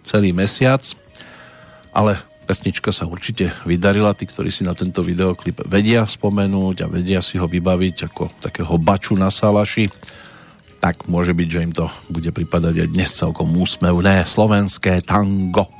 celý 0.00 0.32
mesiac, 0.32 0.80
ale 1.94 2.18
pesnička 2.44 2.90
sa 2.90 3.06
určite 3.06 3.54
vydarila. 3.64 4.12
Tí, 4.12 4.26
ktorí 4.26 4.50
si 4.50 4.66
na 4.66 4.74
tento 4.74 5.00
videoklip 5.00 5.64
vedia 5.64 6.04
spomenúť 6.04 6.84
a 6.84 6.90
vedia 6.90 7.22
si 7.22 7.38
ho 7.38 7.46
vybaviť 7.46 8.12
ako 8.12 8.22
takého 8.42 8.74
baču 8.76 9.14
na 9.14 9.30
salaši, 9.30 9.88
tak 10.82 11.08
môže 11.08 11.32
byť, 11.32 11.48
že 11.48 11.64
im 11.64 11.72
to 11.72 11.86
bude 12.12 12.28
pripadať 12.28 12.84
aj 12.84 12.88
dnes 12.92 13.10
celkom 13.14 13.48
úsmevné 13.56 14.26
slovenské 14.28 15.00
tango. 15.00 15.70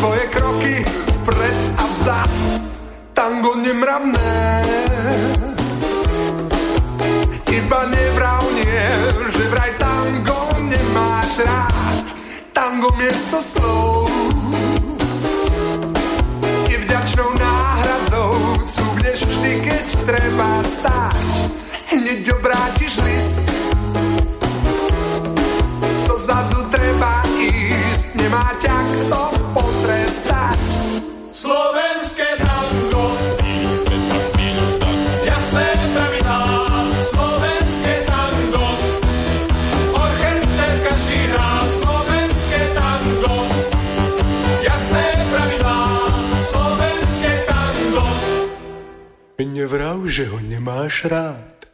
tvoje 0.00 0.24
kroky 0.32 0.74
vpred 1.22 1.58
a 1.76 1.84
vzad, 1.92 2.32
tango 3.12 3.52
nemravné. 3.60 4.39
Miesto 13.00 13.40
slov. 13.40 14.12
I 16.68 16.74
vďačnou 16.84 17.30
náhradou 17.32 18.36
cúvneš 18.68 19.24
vždy, 19.24 19.52
keď 19.64 19.86
treba 20.04 20.48
stáť, 20.60 21.34
hneď 21.96 22.28
obrátiš 22.36 23.00
list. 23.00 23.49
Nevrav, 49.44 50.04
že 50.04 50.28
ho 50.28 50.40
nemáš 50.40 51.04
rád. 51.04 51.64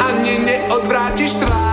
Ani 0.00 0.38
neodvrátiš 0.38 1.34
tvár. 1.36 1.71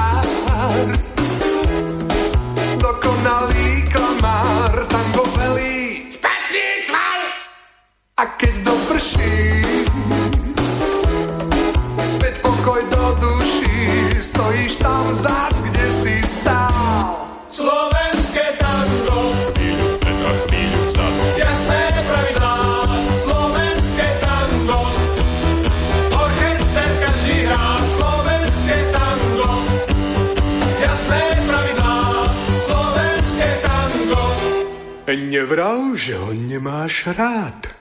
Nemáš 37.20 37.79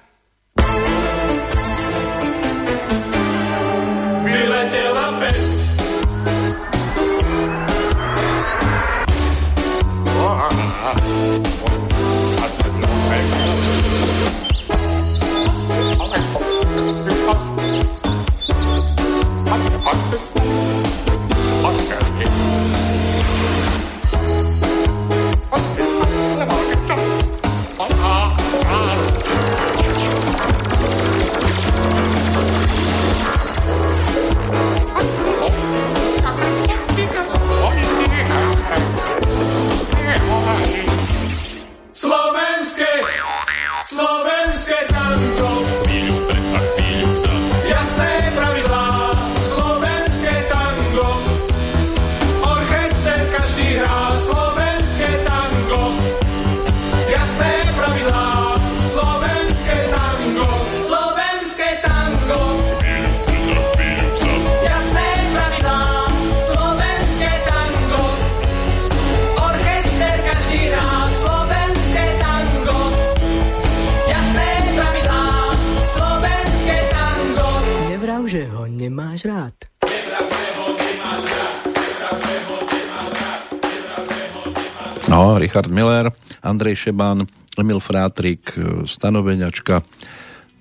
Richard 85.59 85.75
Miller, 85.75 86.07
Andrej 86.39 86.87
Šeban, 86.87 87.27
Emil 87.59 87.83
Frátrik, 87.83 88.55
e, 88.55 88.87
Stanoveňačka, 88.87 89.83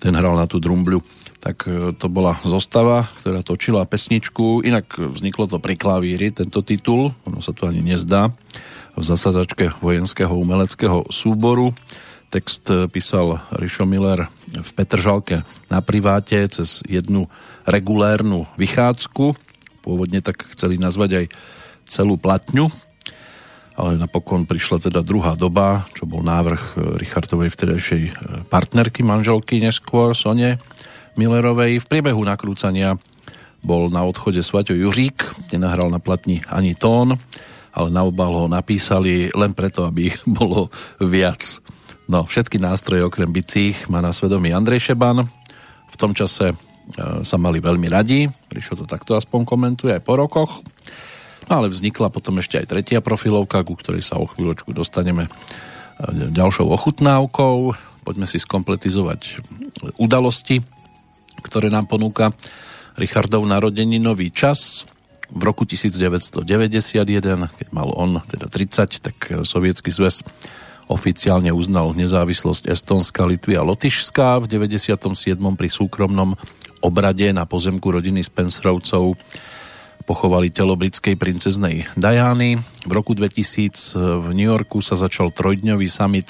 ten 0.01 0.17
hral 0.17 0.33
na 0.33 0.49
tú 0.49 0.57
drumbľu. 0.57 1.05
Tak 1.37 1.57
e, 1.69 1.93
to 1.93 2.09
bola 2.09 2.41
zostava, 2.41 3.05
ktorá 3.21 3.45
točila 3.45 3.85
pesničku. 3.85 4.65
Inak 4.65 4.97
vzniklo 4.97 5.45
to 5.45 5.61
pri 5.61 5.77
klavíri, 5.77 6.33
tento 6.33 6.65
titul. 6.65 7.13
Ono 7.29 7.45
sa 7.45 7.53
to 7.53 7.69
ani 7.69 7.85
nezdá. 7.85 8.33
V 8.97 9.05
zasadačke 9.05 9.77
vojenského 9.85 10.33
umeleckého 10.33 11.05
súboru. 11.13 11.77
Text 12.33 12.65
e, 12.73 12.89
písal 12.89 13.45
Rišo 13.53 13.85
Miller 13.85 14.33
v 14.49 14.69
Petržalke 14.73 15.45
na 15.69 15.77
priváte 15.85 16.41
cez 16.49 16.81
jednu 16.89 17.29
regulérnu 17.69 18.49
vychádzku. 18.57 19.37
Pôvodne 19.85 20.25
tak 20.25 20.49
chceli 20.57 20.81
nazvať 20.81 21.11
aj 21.21 21.25
celú 21.85 22.17
platňu, 22.17 22.73
ale 23.77 23.93
napokon 24.01 24.49
prišla 24.49 24.89
teda 24.89 25.05
druhá 25.05 25.37
doba, 25.37 25.85
čo 25.93 26.09
bol 26.09 26.25
návrh 26.25 26.61
e, 26.61 26.75
Richardovej 26.97 27.53
vtedajšej 27.53 28.03
e, 28.09 28.11
partnerky, 28.49 29.05
manželky 29.05 29.61
neskôr, 29.61 30.17
Sone 30.17 30.57
Millerovej. 31.13 31.85
V 31.85 31.85
priebehu 31.85 32.25
nakrúcania 32.25 32.97
bol 33.61 33.93
na 33.93 34.01
odchode 34.01 34.41
Svaťo 34.41 34.73
Juřík, 34.73 35.53
nenahral 35.53 35.93
na 35.93 36.01
platni 36.01 36.41
ani 36.49 36.73
tón, 36.73 37.21
ale 37.77 37.93
na 37.93 38.01
obal 38.01 38.33
ho 38.33 38.45
napísali 38.49 39.29
len 39.29 39.53
preto, 39.53 39.85
aby 39.85 40.09
ich 40.09 40.17
bolo 40.41 40.73
viac. 40.97 41.61
No, 42.09 42.25
všetky 42.25 42.57
nástroje 42.57 43.05
okrem 43.05 43.29
bicích 43.29 43.85
má 43.93 44.01
na 44.01 44.09
svedomí 44.09 44.49
Andrej 44.57 44.89
Šeban. 44.89 45.21
V 45.87 45.95
tom 46.01 46.17
čase 46.17 46.49
e, 46.49 46.55
sa 47.21 47.37
mali 47.37 47.61
veľmi 47.61 47.85
radi, 47.93 48.25
Rišo 48.49 48.73
to 48.73 48.85
takto 48.89 49.13
aspoň 49.13 49.45
komentuje 49.45 49.93
aj 49.93 50.01
po 50.01 50.17
rokoch. 50.17 50.65
Ale 51.47 51.71
vznikla 51.71 52.11
potom 52.11 52.43
ešte 52.43 52.59
aj 52.59 52.67
tretia 52.67 52.99
profilovka, 52.99 53.63
ku 53.63 53.79
ktorej 53.79 54.03
sa 54.03 54.19
o 54.19 54.27
chvíľočku 54.27 54.75
dostaneme 54.75 55.27
e, 55.27 55.29
ďalšou 56.31 56.67
ochutnávkou. 56.67 57.55
Poďme 58.03 58.27
si 58.27 58.39
skompletizovať 58.39 59.43
udalosti, 59.99 60.63
ktoré 61.43 61.71
nám 61.71 61.87
ponúka 61.87 62.35
Richardov 62.99 63.47
narodeninový 63.47 64.31
čas. 64.31 64.83
V 65.27 65.43
roku 65.43 65.67
1991, 65.67 66.39
keď 67.51 67.67
mal 67.75 67.91
on 67.91 68.23
teda 68.23 68.47
30, 68.47 69.03
tak 69.03 69.17
Sovietský 69.43 69.91
zväz 69.91 70.23
oficiálne 70.87 71.51
uznal 71.51 71.91
nezávislosť 71.91 72.71
Estónska, 72.71 73.27
Litvy 73.27 73.59
a 73.59 73.63
Lotyšska. 73.63 74.39
V 74.43 74.45
97. 74.47 74.95
pri 75.35 75.69
súkromnom 75.69 76.39
obrade 76.79 77.27
na 77.35 77.43
pozemku 77.43 77.91
rodiny 77.91 78.23
Spencerovcov 78.23 79.19
pochovali 80.05 80.53
telo 80.53 80.77
britskej 80.77 81.17
princeznej 81.17 81.87
Diany. 81.97 82.59
V 82.85 82.91
roku 82.91 83.17
2000 83.17 83.97
v 83.97 84.27
New 84.35 84.47
Yorku 84.47 84.83
sa 84.83 84.99
začal 84.99 85.33
trojdňový 85.33 85.87
summit 85.89 86.29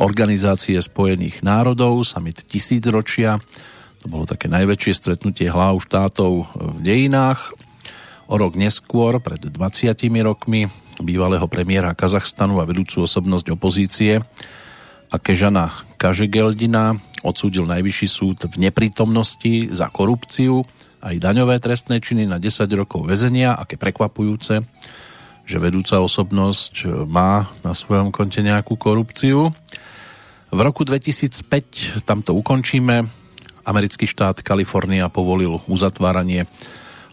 Organizácie 0.00 0.80
spojených 0.80 1.44
národov, 1.44 2.08
summit 2.08 2.48
tisícročia. 2.48 3.36
To 4.02 4.06
bolo 4.08 4.24
také 4.24 4.48
najväčšie 4.48 4.92
stretnutie 4.96 5.52
hlav 5.52 5.78
štátov 5.84 6.48
v 6.56 6.78
dejinách. 6.80 7.52
O 8.26 8.34
rok 8.40 8.56
neskôr, 8.56 9.20
pred 9.20 9.42
20 9.44 9.92
rokmi, 10.24 10.72
bývalého 11.02 11.44
premiéra 11.50 11.92
Kazachstanu 11.92 12.62
a 12.62 12.64
vedúcu 12.64 13.04
osobnosť 13.04 13.52
opozície 13.52 14.24
a 15.12 15.16
Kežana 15.20 15.84
Kažegeldina 16.00 16.96
odsúdil 17.22 17.68
najvyšší 17.68 18.08
súd 18.08 18.38
v 18.48 18.68
neprítomnosti 18.68 19.70
za 19.70 19.86
korupciu 19.92 20.64
aj 21.02 21.18
daňové 21.18 21.58
trestné 21.58 21.98
činy 21.98 22.30
na 22.30 22.38
10 22.38 22.64
rokov 22.78 23.02
väzenia. 23.04 23.58
Aké 23.58 23.74
prekvapujúce, 23.74 24.62
že 25.42 25.56
vedúca 25.58 25.98
osobnosť 25.98 27.04
má 27.10 27.50
na 27.66 27.74
svojom 27.74 28.14
konte 28.14 28.38
nejakú 28.40 28.78
korupciu. 28.78 29.50
V 30.52 30.60
roku 30.62 30.86
2005, 30.86 32.06
tam 32.06 32.22
to 32.22 32.38
ukončíme, 32.38 33.10
americký 33.66 34.06
štát 34.06 34.46
Kalifornia 34.46 35.10
povolil 35.10 35.58
uzatváranie 35.66 36.46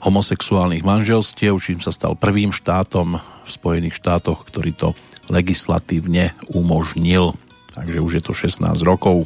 homosexuálnych 0.05 0.85
manželstiev, 0.85 1.57
čím 1.59 1.81
sa 1.83 1.91
stal 1.91 2.15
prvým 2.15 2.53
štátom 2.53 3.19
v 3.19 3.49
Spojených 3.49 3.97
štátoch, 3.99 4.45
ktorý 4.47 4.71
to 4.77 4.87
legislatívne 5.27 6.37
umožnil. 6.53 7.35
Takže 7.73 7.99
už 8.01 8.11
je 8.19 8.23
to 8.23 8.33
16 8.35 8.63
rokov. 8.85 9.25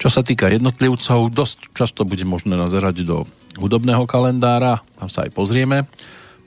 Čo 0.00 0.08
sa 0.08 0.24
týka 0.24 0.48
jednotlivcov, 0.48 1.28
dosť 1.28 1.76
často 1.76 2.08
bude 2.08 2.24
možné 2.24 2.56
nazerať 2.56 3.04
do 3.04 3.28
hudobného 3.60 4.08
kalendára, 4.08 4.80
tam 4.96 5.12
sa 5.12 5.28
aj 5.28 5.36
pozrieme 5.36 5.84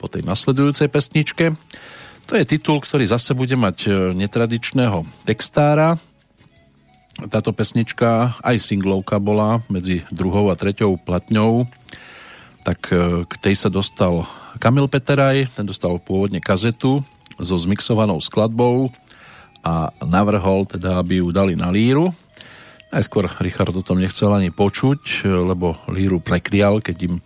po 0.02 0.10
tej 0.10 0.26
nasledujúcej 0.26 0.90
pesničke. 0.90 1.54
To 2.26 2.34
je 2.34 2.42
titul, 2.42 2.82
ktorý 2.82 3.06
zase 3.06 3.30
bude 3.30 3.54
mať 3.54 3.76
e, 3.86 3.90
netradičného 4.18 5.06
textára. 5.22 6.02
Táto 7.30 7.54
pesnička, 7.54 8.42
aj 8.42 8.58
singlovka 8.58 9.22
bola 9.22 9.62
medzi 9.70 10.02
druhou 10.10 10.50
a 10.50 10.58
treťou 10.58 10.98
platňou, 10.98 11.70
tak 12.66 12.90
e, 12.90 13.22
k 13.22 13.32
tej 13.38 13.54
sa 13.54 13.70
dostal 13.70 14.26
Kamil 14.58 14.90
Peteraj, 14.90 15.54
ten 15.54 15.62
dostal 15.62 16.02
pôvodne 16.02 16.42
kazetu 16.42 17.06
so 17.38 17.54
zmixovanou 17.54 18.18
skladbou 18.18 18.90
a 19.62 19.94
navrhol 20.02 20.66
teda, 20.66 20.98
aby 20.98 21.22
ju 21.22 21.30
dali 21.30 21.54
na 21.54 21.70
líru 21.70 22.10
Najskôr 22.94 23.26
Richard 23.42 23.74
o 23.74 23.82
tom 23.82 23.98
nechcel 23.98 24.30
ani 24.30 24.54
počuť, 24.54 25.26
lebo 25.26 25.74
Líru 25.90 26.22
prekrial, 26.22 26.78
keď 26.78 26.96
im 27.10 27.14
e, 27.18 27.22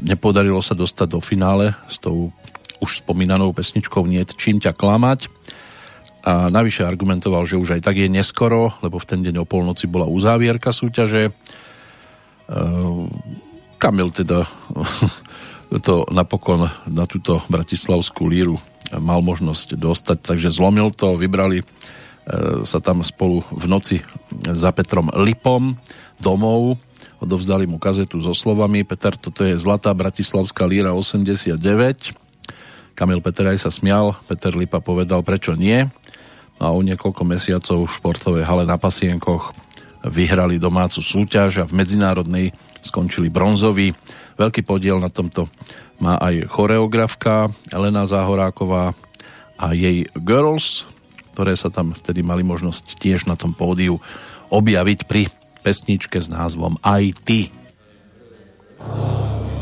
nepodarilo 0.00 0.64
sa 0.64 0.72
dostať 0.72 1.08
do 1.12 1.20
finále 1.20 1.76
s 1.84 2.00
tou 2.00 2.32
už 2.80 3.04
spomínanou 3.04 3.52
pesničkou 3.52 4.08
Niet 4.08 4.32
čím 4.40 4.56
ťa 4.56 4.72
klamať. 4.72 5.28
A 6.24 6.48
navyše 6.48 6.88
argumentoval, 6.88 7.44
že 7.44 7.60
už 7.60 7.76
aj 7.76 7.92
tak 7.92 8.00
je 8.00 8.08
neskoro, 8.08 8.72
lebo 8.80 8.96
v 8.96 9.08
ten 9.08 9.20
deň 9.20 9.44
o 9.44 9.44
polnoci 9.44 9.84
bola 9.84 10.08
uzávierka 10.08 10.72
súťaže. 10.72 11.28
E, 11.28 11.32
Kamil 13.76 14.08
teda 14.16 14.48
to 15.86 16.08
napokon 16.08 16.72
na 16.88 17.04
túto 17.04 17.44
bratislavskú 17.52 18.24
líru 18.24 18.56
mal 18.96 19.20
možnosť 19.20 19.76
dostať, 19.76 20.18
takže 20.24 20.56
zlomil 20.56 20.88
to, 20.88 21.20
vybrali 21.20 21.60
sa 22.64 22.78
tam 22.84 23.00
spolu 23.00 23.40
v 23.48 23.64
noci 23.64 23.96
za 24.44 24.68
Petrom 24.76 25.08
Lipom 25.16 25.80
domov, 26.20 26.76
odovzdali 27.24 27.64
mu 27.64 27.80
kazetu 27.80 28.20
so 28.20 28.36
slovami 28.36 28.84
Peter, 28.84 29.16
toto 29.16 29.42
je 29.42 29.56
Zlatá 29.56 29.90
Bratislavská 29.96 30.68
líra 30.68 30.92
89 30.92 31.56
Kamil 32.98 33.22
Peter 33.22 33.46
aj 33.46 33.62
sa 33.62 33.70
smial, 33.70 34.18
Peter 34.26 34.50
Lipa 34.58 34.82
povedal, 34.82 35.22
prečo 35.22 35.54
nie? 35.54 35.86
No 36.58 36.62
a 36.66 36.74
o 36.74 36.82
niekoľko 36.82 37.22
mesiacov 37.22 37.86
v 37.86 37.94
športovej 37.94 38.42
hale 38.42 38.66
na 38.66 38.74
Pasienkoch 38.74 39.54
vyhrali 40.02 40.58
domácu 40.58 40.98
súťaž 40.98 41.62
a 41.62 41.68
v 41.70 41.78
medzinárodnej 41.78 42.50
skončili 42.82 43.30
bronzový. 43.30 43.94
Veľký 44.34 44.66
podiel 44.66 44.98
na 44.98 45.14
tomto 45.14 45.46
má 46.02 46.18
aj 46.18 46.50
choreografka 46.50 47.54
Elena 47.70 48.02
Záhoráková 48.02 48.98
a 49.54 49.66
jej 49.78 50.10
Girls, 50.18 50.82
ktoré 51.38 51.54
sa 51.54 51.70
tam 51.70 51.94
vtedy 51.94 52.26
mali 52.26 52.42
možnosť 52.42 52.98
tiež 52.98 53.30
na 53.30 53.38
tom 53.38 53.54
pódiu 53.54 54.02
objaviť 54.50 55.06
pri 55.06 55.30
pesničke 55.62 56.18
s 56.18 56.26
názvom 56.26 56.82
Aj 56.82 56.98
ty. 57.22 57.54
A 58.82 59.57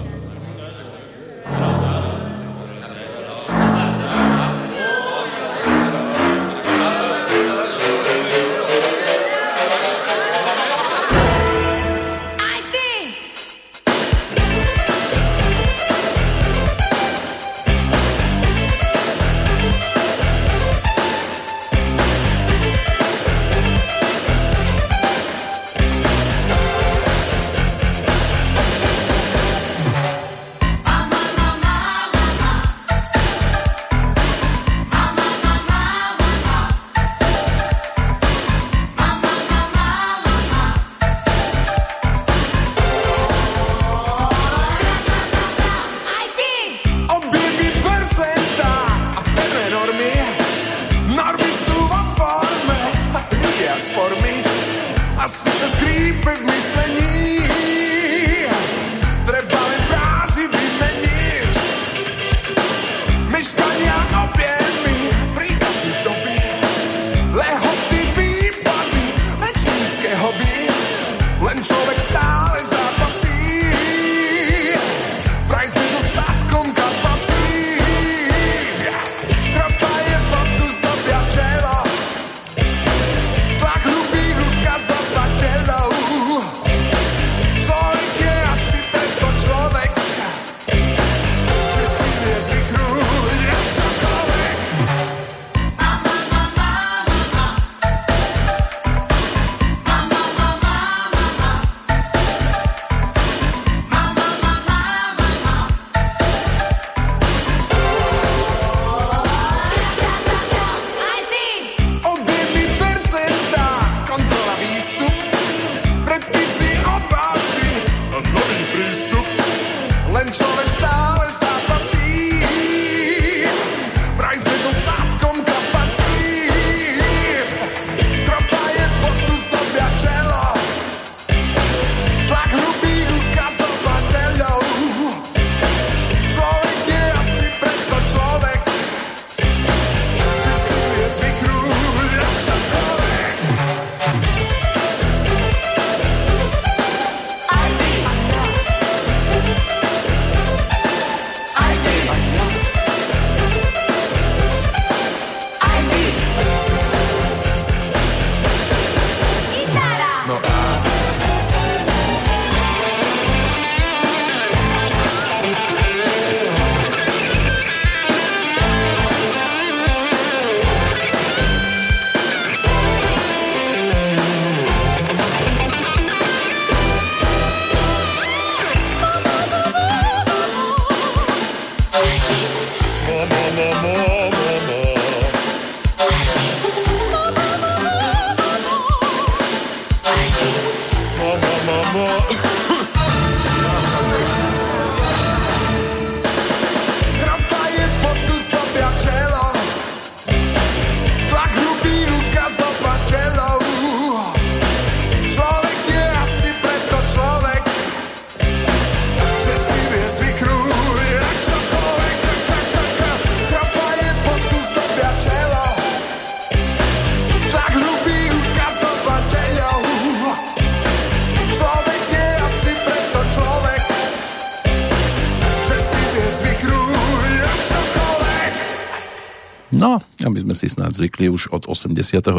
si 230.56 230.72
snáď 230.72 231.04
zvykli 231.04 231.28
už 231.28 231.52
od 231.52 231.68
89. 231.68 232.32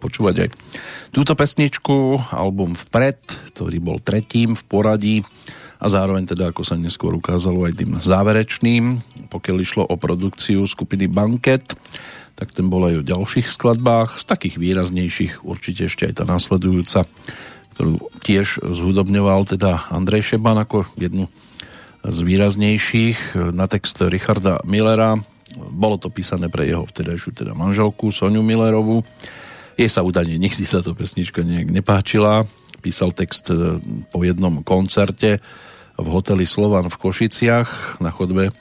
počúvať 0.00 0.34
aj 0.42 0.48
túto 1.12 1.36
pesničku, 1.36 2.18
album 2.32 2.72
Vpred, 2.74 3.20
ktorý 3.52 3.78
bol 3.78 4.00
tretím 4.00 4.56
v 4.56 4.62
poradí 4.64 5.16
a 5.80 5.86
zároveň 5.88 6.28
teda, 6.28 6.52
ako 6.52 6.64
sa 6.64 6.76
neskôr 6.76 7.12
ukázalo, 7.16 7.64
aj 7.68 7.76
tým 7.76 7.96
záverečným, 8.00 8.84
pokiaľ 9.32 9.56
išlo 9.60 9.82
o 9.84 9.94
produkciu 9.96 10.64
skupiny 10.64 11.08
Banket, 11.08 11.76
tak 12.36 12.56
ten 12.56 12.72
bol 12.72 12.88
aj 12.88 13.04
o 13.04 13.06
ďalších 13.06 13.48
skladbách, 13.48 14.20
z 14.20 14.24
takých 14.24 14.56
výraznejších 14.56 15.44
určite 15.44 15.92
ešte 15.92 16.08
aj 16.08 16.20
tá 16.20 16.24
následujúca, 16.24 17.04
ktorú 17.76 18.00
tiež 18.24 18.64
zhudobňoval 18.64 19.44
teda 19.56 19.88
Andrej 19.92 20.36
Šeban 20.36 20.60
ako 20.60 20.88
jednu 21.00 21.28
z 22.00 22.18
výraznejších 22.24 23.36
na 23.52 23.68
text 23.68 24.00
Richarda 24.00 24.64
Millera. 24.64 25.20
Bolo 25.80 25.96
to 25.96 26.12
písané 26.12 26.52
pre 26.52 26.68
jeho 26.68 26.84
vtedajšiu 26.84 27.32
teda 27.32 27.56
manželku 27.56 28.12
Soniu 28.12 28.44
Millerovú. 28.44 29.00
Jej 29.80 29.88
sa 29.88 30.04
údajne 30.04 30.36
nikdy 30.36 30.68
sa 30.68 30.84
to 30.84 30.92
pesnička 30.92 31.40
nejak 31.40 31.72
nepáčila. 31.72 32.44
Písal 32.84 33.16
text 33.16 33.48
e, 33.48 33.80
po 34.12 34.20
jednom 34.20 34.60
koncerte 34.60 35.40
v 35.96 36.06
hoteli 36.12 36.44
Slovan 36.44 36.92
v 36.92 37.00
Košiciach. 37.00 37.96
Na 38.04 38.12
chodbe 38.12 38.52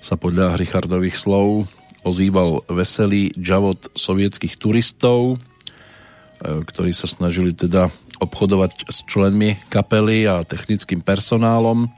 sa 0.00 0.16
podľa 0.16 0.56
Richardových 0.56 1.20
slov 1.20 1.68
ozýval 2.08 2.64
veselý 2.72 3.36
džavot 3.36 3.92
sovietských 3.92 4.56
turistov, 4.56 5.36
e, 5.36 6.64
ktorí 6.64 6.96
sa 6.96 7.04
snažili 7.04 7.52
teda 7.52 7.92
obchodovať 8.16 8.88
s 8.88 9.04
členmi 9.04 9.60
kapely 9.68 10.24
a 10.24 10.40
technickým 10.40 11.04
personálom. 11.04 11.92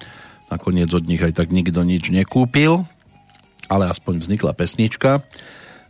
Nakoniec 0.50 0.90
od 0.90 1.06
nich 1.06 1.22
aj 1.22 1.38
tak 1.38 1.54
nikto 1.54 1.86
nič 1.86 2.10
nekúpil, 2.10 2.90
ale 3.74 3.90
aspoň 3.90 4.22
vznikla 4.22 4.54
pesnička, 4.54 5.26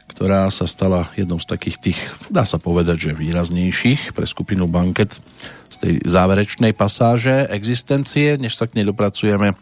ktorá 0.09 0.49
sa 0.49 0.65
stala 0.65 1.13
jednou 1.17 1.37
z 1.41 1.49
takých 1.49 1.77
tých, 1.81 2.01
dá 2.33 2.49
sa 2.49 2.57
povedať, 2.57 3.09
že 3.09 3.17
výraznejších 3.17 4.17
pre 4.17 4.25
skupinu 4.25 4.65
Banket 4.69 5.21
z 5.69 5.77
tej 5.77 5.95
záverečnej 6.05 6.73
pasáže 6.73 7.49
existencie. 7.53 8.41
Než 8.41 8.57
sa 8.57 8.69
k 8.69 8.81
nej 8.81 8.85
dopracujeme, 8.89 9.57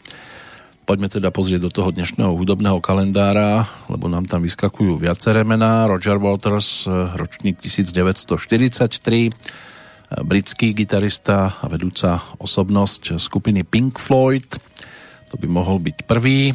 poďme 0.82 1.08
teda 1.08 1.30
pozrieť 1.30 1.62
do 1.62 1.70
toho 1.70 1.94
dnešného 1.94 2.34
hudobného 2.34 2.82
kalendára, 2.82 3.70
lebo 3.86 4.10
nám 4.10 4.26
tam 4.26 4.42
vyskakujú 4.42 4.98
viaceré 4.98 5.46
mená. 5.46 5.86
Roger 5.86 6.18
Waters, 6.18 6.90
ročník 7.14 7.62
1943, 7.62 9.30
britský 10.26 10.74
gitarista 10.74 11.56
a 11.62 11.66
vedúca 11.70 12.20
osobnosť 12.42 13.16
skupiny 13.16 13.62
Pink 13.62 14.02
Floyd. 14.02 14.58
To 15.32 15.40
by 15.40 15.48
mohol 15.48 15.80
byť 15.80 15.96
prvý 16.04 16.52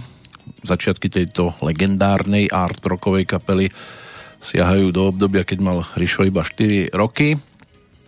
začiatky 0.63 1.09
tejto 1.11 1.53
legendárnej 1.61 2.49
art 2.49 2.81
rockovej 2.81 3.25
kapely 3.29 3.69
siahajú 4.37 4.93
do 4.93 5.09
obdobia, 5.09 5.43
keď 5.45 5.59
mal 5.61 5.85
Rišo 5.97 6.23
iba 6.29 6.43
4 6.45 6.89
roky. 6.93 7.37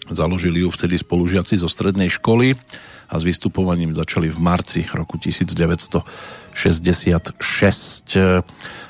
Založili 0.09 0.59
ju 0.65 0.71
vtedy 0.73 0.97
spolužiaci 0.97 1.57
zo 1.61 1.69
strednej 1.69 2.09
školy 2.09 2.55
a 3.09 3.17
s 3.17 3.23
vystupovaním 3.25 3.93
začali 3.93 4.29
v 4.29 4.39
marci 4.41 4.85
roku 4.89 5.17
1966. 5.21 8.17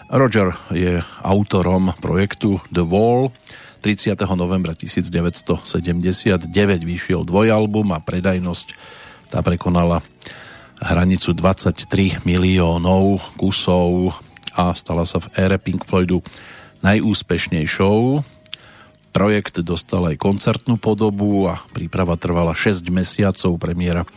Roger 0.10 0.58
je 0.72 1.04
autorom 1.24 1.94
projektu 2.00 2.60
The 2.72 2.84
Wall. 2.88 3.32
30. 3.80 4.20
novembra 4.36 4.76
1979 4.76 5.64
vyšiel 6.84 7.24
dvojalbum 7.24 7.96
a 7.96 8.04
predajnosť 8.04 8.76
tá 9.32 9.40
prekonala 9.40 10.04
hranicu 10.80 11.36
23 11.36 12.24
miliónov 12.24 13.20
kusov 13.36 14.16
a 14.56 14.72
stala 14.76 15.04
sa 15.04 15.20
v 15.20 15.28
ére 15.36 15.58
Pink 15.60 15.84
Floydu 15.84 16.24
najúspešnejšou. 16.84 18.24
Projekt 19.10 19.60
dostal 19.66 20.06
aj 20.14 20.22
koncertnú 20.22 20.78
podobu 20.80 21.50
a 21.50 21.60
príprava 21.76 22.16
trvala 22.16 22.56
6 22.56 22.88
mesiacov. 22.94 23.60
Premiéra 23.60 24.08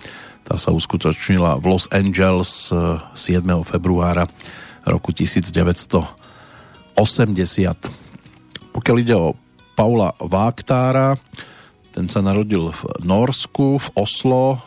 tá 0.42 0.58
sa 0.58 0.70
uskutočnila 0.74 1.58
v 1.58 1.64
Los 1.74 1.86
Angeles 1.90 2.70
7. 2.70 3.16
Eh, 3.16 3.62
februára 3.66 4.28
roku 4.86 5.10
1980. 5.14 6.14
Pokiaľ 8.72 8.96
ide 9.00 9.16
o 9.16 9.34
Paula 9.72 10.12
Váktára, 10.20 11.16
ten 11.92 12.08
sa 12.08 12.20
narodil 12.20 12.72
v 12.72 12.82
Norsku, 13.04 13.80
v 13.80 13.88
Oslo 13.96 14.60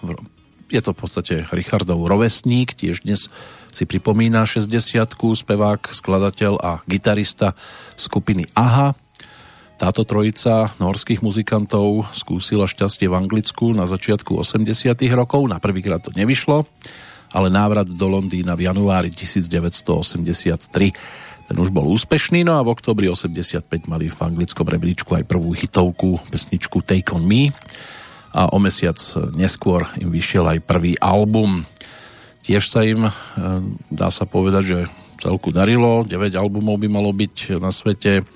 je 0.70 0.82
to 0.82 0.92
v 0.94 0.98
podstate 0.98 1.36
Richardov 1.54 2.02
rovesník, 2.10 2.74
tiež 2.74 3.06
dnes 3.06 3.30
si 3.70 3.84
pripomína 3.86 4.48
60 4.48 4.72
spevák, 5.14 5.82
skladateľ 5.94 6.54
a 6.58 6.72
gitarista 6.90 7.54
skupiny 7.94 8.50
AHA. 8.58 8.98
Táto 9.76 10.08
trojica 10.08 10.72
norských 10.80 11.20
muzikantov 11.20 12.08
skúsila 12.16 12.64
šťastie 12.64 13.12
v 13.12 13.18
Anglicku 13.20 13.76
na 13.76 13.84
začiatku 13.84 14.40
80 14.40 14.96
rokov, 15.12 15.44
na 15.52 15.60
prvýkrát 15.60 16.00
to 16.00 16.16
nevyšlo, 16.16 16.64
ale 17.36 17.48
návrat 17.52 17.92
do 17.92 18.08
Londýna 18.08 18.56
v 18.56 18.72
januári 18.72 19.12
1983 19.12 20.96
ten 21.46 21.62
už 21.62 21.70
bol 21.70 21.86
úspešný, 21.94 22.42
no 22.42 22.58
a 22.58 22.66
v 22.66 22.74
oktobri 22.74 23.06
85 23.06 23.86
mali 23.86 24.10
v 24.10 24.18
anglickom 24.18 24.66
rebríčku 24.66 25.14
aj 25.14 25.30
prvú 25.30 25.54
hitovku, 25.54 26.18
pesničku 26.34 26.82
Take 26.82 27.14
On 27.14 27.22
Me 27.22 27.54
a 28.36 28.52
o 28.52 28.60
mesiac 28.60 29.00
neskôr 29.32 29.88
im 29.96 30.12
vyšiel 30.12 30.44
aj 30.44 30.68
prvý 30.68 31.00
album. 31.00 31.64
Tiež 32.44 32.68
sa 32.68 32.84
im, 32.84 33.08
e, 33.08 33.12
dá 33.88 34.12
sa 34.12 34.28
povedať, 34.28 34.64
že 34.68 34.80
celku 35.24 35.56
darilo. 35.56 36.04
9 36.04 36.36
albumov 36.36 36.84
by 36.84 36.92
malo 36.92 37.16
byť 37.16 37.56
na 37.64 37.72
svete. 37.72 38.28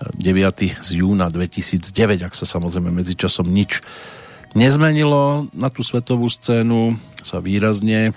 9. 0.00 0.80
z 0.80 0.90
júna 0.96 1.28
2009, 1.32 2.24
ak 2.24 2.32
sa 2.36 2.44
samozrejme 2.48 2.92
medzičasom 2.92 3.48
nič 3.48 3.84
nezmenilo. 4.56 5.48
Na 5.52 5.68
tú 5.68 5.84
svetovú 5.84 6.28
scénu 6.28 6.96
sa 7.20 7.40
výrazne 7.40 8.16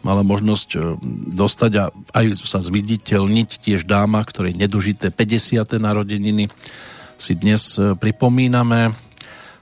mala 0.00 0.22
možnosť 0.22 0.68
e, 0.74 0.78
dostať 1.34 1.72
a 1.78 1.84
aj 2.14 2.26
sa 2.46 2.62
zviditeľniť 2.62 3.48
tiež 3.60 3.82
dáma, 3.82 4.22
ktorej 4.22 4.54
nedožité 4.54 5.10
50. 5.10 5.66
narodeniny 5.78 6.48
si 7.18 7.32
dnes 7.34 7.74
e, 7.76 7.98
pripomíname 7.98 8.94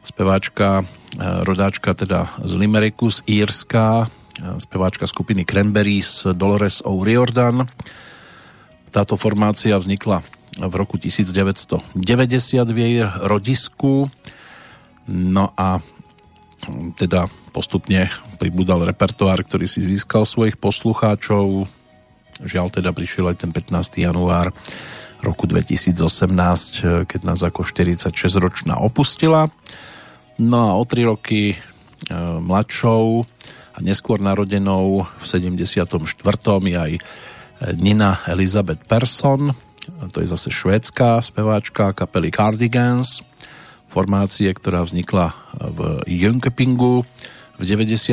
speváčka, 0.04 0.84
e, 0.84 0.95
rodáčka 1.18 1.94
teda 1.94 2.34
z 2.42 2.52
Limeriku, 2.58 3.08
z 3.08 3.22
Írska, 3.30 4.06
e, 4.06 4.58
speváčka 4.58 5.06
skupiny 5.06 5.46
Cranberries 5.46 6.26
Dolores 6.34 6.82
O'Riordan. 6.82 7.64
Táto 8.90 9.14
formácia 9.14 9.76
vznikla 9.78 10.24
v 10.56 10.74
roku 10.74 10.96
1990 10.96 12.72
v 12.72 12.78
jej 12.80 12.96
rodisku. 13.04 14.08
No 15.06 15.52
a 15.54 15.84
teda 16.96 17.28
postupne 17.52 18.08
pribudal 18.40 18.82
repertoár, 18.88 19.44
ktorý 19.44 19.68
si 19.68 19.84
získal 19.84 20.24
svojich 20.24 20.56
poslucháčov. 20.56 21.68
Žiaľ 22.40 22.66
teda 22.72 22.90
prišiel 22.92 23.32
aj 23.32 23.36
ten 23.44 23.50
15. 23.52 24.00
január 24.00 24.52
roku 25.24 25.48
2018, 25.48 27.08
keď 27.08 27.20
nás 27.24 27.40
ako 27.40 27.64
46-ročná 27.64 28.76
opustila. 28.80 29.48
No 30.36 30.58
a 30.68 30.72
o 30.76 30.84
tri 30.84 31.08
roky 31.08 31.52
e, 31.52 31.56
mladšou 32.40 33.24
a 33.76 33.78
neskôr 33.80 34.20
narodenou 34.20 35.08
v 35.08 35.24
74. 35.24 35.96
je 36.64 36.76
aj 36.76 36.92
Nina 37.80 38.20
Elizabeth 38.28 38.84
Persson, 38.84 39.56
to 40.12 40.20
je 40.20 40.28
zase 40.28 40.52
švédská 40.52 41.22
speváčka 41.24 41.96
kapely 41.96 42.28
Cardigans, 42.28 43.24
formácie, 43.88 44.52
ktorá 44.52 44.84
vznikla 44.84 45.32
v 45.56 46.04
Jönköpingu 46.04 47.06
v 47.56 47.62
92. 47.62 48.12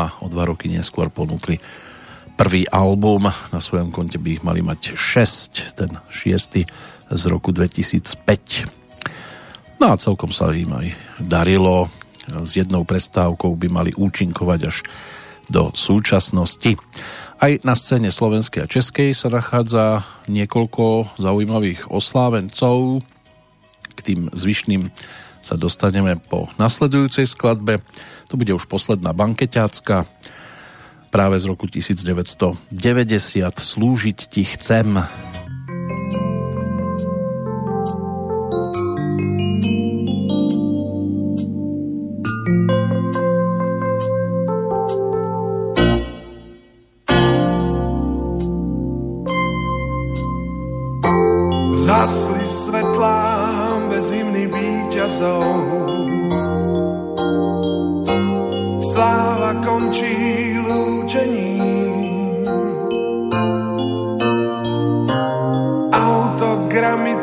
a 0.00 0.06
o 0.24 0.26
dva 0.32 0.44
roky 0.48 0.72
neskôr 0.72 1.12
ponúkli 1.12 1.60
prvý 2.38 2.64
album. 2.72 3.28
Na 3.28 3.60
svojom 3.60 3.92
konte 3.92 4.16
by 4.16 4.40
ich 4.40 4.42
mali 4.46 4.64
mať 4.64 4.96
6, 4.96 5.76
ten 5.76 6.00
šiestý 6.08 6.64
z 7.12 7.22
roku 7.28 7.52
2005. 7.52 8.81
No 9.82 9.90
a 9.90 9.98
celkom 9.98 10.30
sa 10.30 10.54
im 10.54 10.70
aj 10.70 10.94
darilo. 11.18 11.90
S 12.30 12.54
jednou 12.54 12.86
prestávkou 12.86 13.50
by 13.58 13.66
mali 13.66 13.90
účinkovať 13.90 14.60
až 14.70 14.86
do 15.50 15.74
súčasnosti. 15.74 16.78
Aj 17.42 17.50
na 17.66 17.74
scéne 17.74 18.14
slovenskej 18.14 18.62
a 18.62 18.70
českej 18.70 19.10
sa 19.10 19.26
nachádza 19.26 20.06
niekoľko 20.30 21.18
zaujímavých 21.18 21.90
oslávencov. 21.90 23.02
K 23.98 24.00
tým 24.06 24.30
zvyšným 24.30 24.86
sa 25.42 25.58
dostaneme 25.58 26.14
po 26.30 26.46
nasledujúcej 26.62 27.26
skladbe. 27.26 27.82
To 28.30 28.38
bude 28.38 28.54
už 28.54 28.70
posledná 28.70 29.10
bankeťácka 29.10 30.06
práve 31.10 31.42
z 31.42 31.44
roku 31.50 31.66
1990 31.66 32.70
Slúžiť 33.50 34.18
ti 34.30 34.46
chcem. 34.46 35.02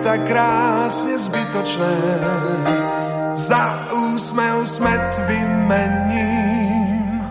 Tak 0.09 0.25
krásne 0.25 1.21
zbytočné, 1.21 1.95
za 3.37 3.61
úsmev 4.09 4.65
smet 4.65 5.05
vymením. 5.29 7.21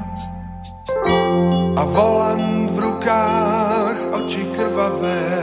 A 1.74 1.83
volant 1.83 2.70
v 2.70 2.79
rukách, 2.79 3.99
oči 4.22 4.47
krvavé. 4.55 5.43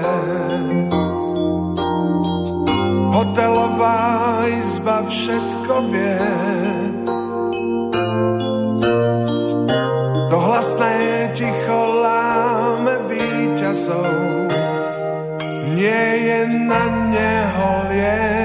Hotelová 3.11 3.99
izba 4.55 5.03
všetko 5.03 5.73
vie. 5.91 6.19
To 10.31 10.37
hlasné 10.39 10.95
ticho 11.35 11.81
láme 11.99 12.95
víťazov. 13.11 14.47
Nie 15.75 16.03
je 16.31 16.39
na 16.63 16.94
neho 17.15 17.89
liek. 17.89 18.44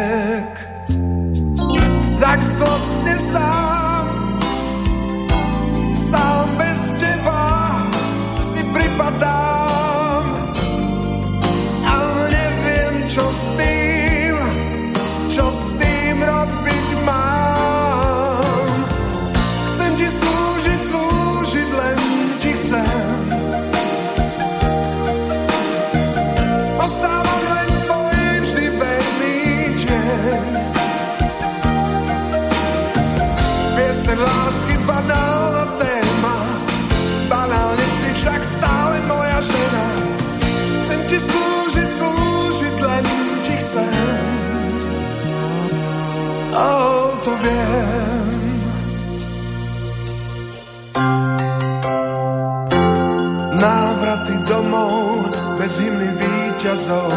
Víťazov. 56.60 57.08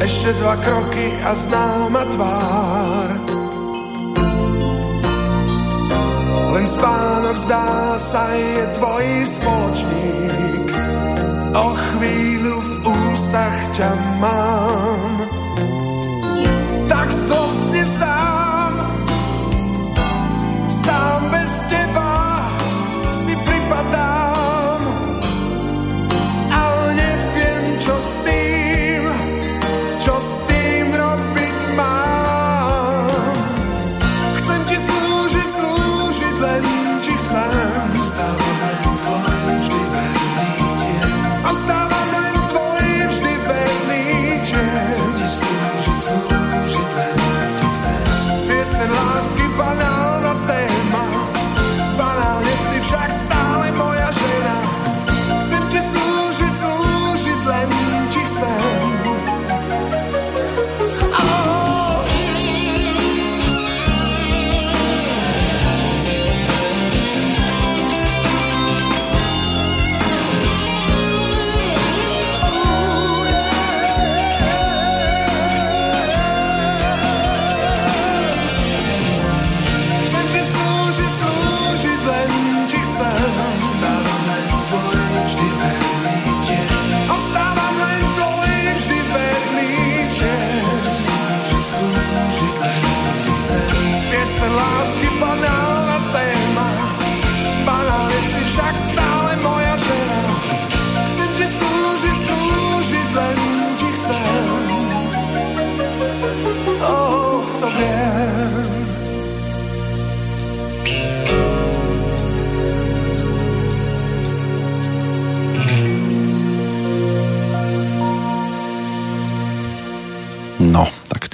Ešte 0.00 0.32
dva 0.40 0.56
kroky 0.56 1.06
a 1.20 1.36
známa 1.36 2.02
tvár. 2.16 3.08
Len 6.56 6.64
spánok 6.64 7.36
zdá 7.36 7.68
sa 8.00 8.24
je 8.32 8.56
tvoj 8.80 9.04
spoločník. 9.28 10.68
O 11.52 11.68
chvíľu 11.76 12.56
v 12.56 12.72
ústach 13.12 13.60
ťa 13.76 13.92
mám. 14.16 15.28
Tak 16.88 17.12
zlostne 17.12 17.84
sám, 17.84 18.35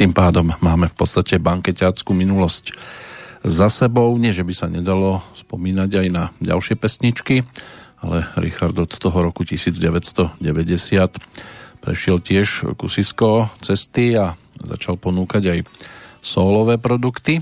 tým 0.03 0.11
pádom 0.11 0.51
máme 0.59 0.91
v 0.91 0.99
podstate 0.99 1.39
bankeťáckú 1.39 2.11
minulosť 2.11 2.75
za 3.47 3.71
sebou. 3.71 4.11
Nie, 4.19 4.35
že 4.35 4.43
by 4.43 4.51
sa 4.51 4.67
nedalo 4.67 5.23
spomínať 5.31 5.91
aj 5.95 6.07
na 6.11 6.35
ďalšie 6.43 6.75
pesničky, 6.75 7.47
ale 8.03 8.27
Richard 8.35 8.75
od 8.75 8.91
toho 8.91 9.31
roku 9.31 9.47
1990 9.47 10.43
prešiel 11.87 12.19
tiež 12.19 12.75
kusisko 12.75 13.47
cesty 13.63 14.19
a 14.19 14.35
začal 14.59 14.99
ponúkať 14.99 15.43
aj 15.55 15.59
sólové 16.19 16.83
produkty. 16.83 17.39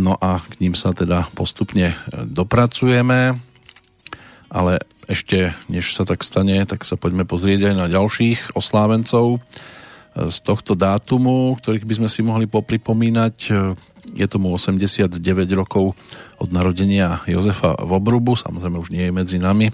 No 0.00 0.16
a 0.16 0.40
k 0.40 0.64
ním 0.64 0.72
sa 0.72 0.96
teda 0.96 1.28
postupne 1.36 1.92
dopracujeme, 2.08 3.36
ale 4.48 4.80
ešte 5.12 5.52
než 5.68 5.92
sa 5.92 6.08
tak 6.08 6.24
stane, 6.24 6.64
tak 6.64 6.88
sa 6.88 6.96
poďme 6.96 7.28
pozrieť 7.28 7.68
aj 7.68 7.74
na 7.76 7.86
ďalších 7.92 8.56
oslávencov 8.56 9.44
z 10.10 10.38
tohto 10.42 10.74
dátumu, 10.74 11.54
ktorých 11.62 11.86
by 11.86 11.94
sme 12.02 12.08
si 12.10 12.20
mohli 12.26 12.50
popripomínať. 12.50 13.36
Je 14.10 14.26
tomu 14.26 14.50
89 14.50 15.14
rokov 15.54 15.94
od 16.42 16.48
narodenia 16.50 17.22
Jozefa 17.30 17.78
Vobrubu, 17.78 18.34
samozrejme 18.34 18.80
už 18.82 18.90
nie 18.90 19.06
je 19.06 19.12
medzi 19.14 19.38
nami. 19.38 19.70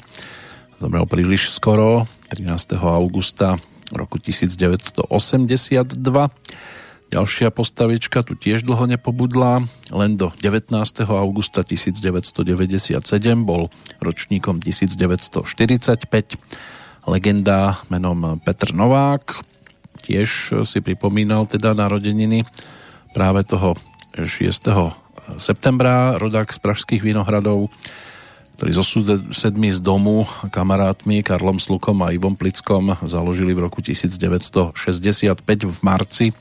Zomrel 0.77 1.09
príliš 1.09 1.57
skoro, 1.57 2.05
13. 2.37 2.77
augusta 2.77 3.57
roku 3.97 4.21
1982. 4.21 5.09
Ďalšia 7.07 7.55
postavička 7.55 8.27
tu 8.27 8.35
tiež 8.35 8.67
dlho 8.67 8.85
nepobudla, 8.91 9.63
len 9.95 10.11
do 10.19 10.35
19. 10.43 10.75
augusta 11.07 11.63
1997 11.63 12.99
bol 13.47 13.71
ročníkom 14.03 14.59
1945. 14.59 15.47
Legenda 17.07 17.79
menom 17.87 18.43
Petr 18.43 18.75
Novák, 18.75 19.56
tiež 20.01 20.63
si 20.65 20.79
pripomínal 20.85 21.49
teda 21.49 21.73
narodeniny 21.73 22.45
práve 23.17 23.45
toho 23.49 23.75
6. 24.17 24.49
septembra, 25.41 26.17
rodák 26.17 26.49
z 26.53 26.59
Pražských 26.61 27.03
Vinohradov. 27.03 27.69
ktorí 28.57 28.73
zo 28.73 28.85
sedmi 29.37 29.69
z 29.69 29.85
domu 29.85 30.25
kamarátmi 30.49 31.21
Karlom 31.21 31.61
Slukom 31.61 32.01
a 32.01 32.17
Ivom 32.17 32.41
Plickom 32.41 32.97
založili 33.05 33.53
v 33.53 33.69
roku 33.69 33.85
1965 33.85 34.73
v 35.45 35.77
marci 35.85 36.33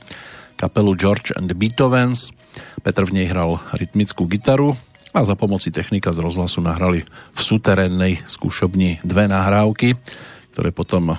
kapelu 0.56 0.96
George 0.96 1.36
and 1.36 1.52
Beethovens. 1.52 2.32
Petr 2.80 3.04
v 3.04 3.20
nej 3.20 3.26
hral 3.28 3.60
rytmickú 3.76 4.24
gitaru 4.24 4.80
a 5.12 5.28
za 5.28 5.36
pomoci 5.36 5.68
technika 5.68 6.16
z 6.16 6.24
rozhlasu 6.24 6.64
nahrali 6.64 7.04
v 7.08 7.40
suterénnej 7.40 8.24
skúšobni 8.24 9.04
dve 9.04 9.28
nahrávky, 9.28 10.00
ktoré 10.56 10.72
potom 10.72 11.12
e, 11.12 11.16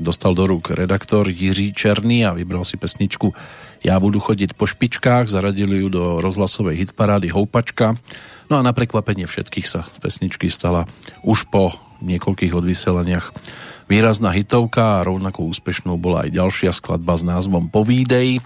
dostal 0.00 0.32
do 0.32 0.48
rúk 0.48 0.72
redaktor 0.72 1.28
Jiří 1.28 1.76
Černý 1.76 2.24
a 2.24 2.32
vybral 2.32 2.64
si 2.64 2.80
pesničku 2.80 3.36
Ja 3.84 4.00
budu 4.00 4.16
chodiť 4.16 4.56
po 4.56 4.64
špičkách, 4.64 5.28
zaradili 5.28 5.84
ju 5.84 5.92
do 5.92 6.04
rozhlasovej 6.24 6.88
hitparády 6.88 7.28
Houpačka. 7.28 8.00
No 8.48 8.56
a 8.56 8.64
na 8.64 8.72
prekvapenie 8.72 9.28
všetkých 9.28 9.68
sa 9.68 9.84
z 9.84 10.00
pesničky 10.00 10.48
stala 10.48 10.88
už 11.28 11.52
po 11.52 11.76
niekoľkých 12.00 12.56
odvyseleniach 12.56 13.36
výrazná 13.84 14.32
hitovka 14.32 15.00
a 15.00 15.04
rovnako 15.04 15.44
úspešnou 15.52 16.00
bola 16.00 16.24
aj 16.24 16.40
ďalšia 16.40 16.72
skladba 16.72 17.20
s 17.20 17.24
názvom 17.28 17.68
Povídej. 17.68 18.40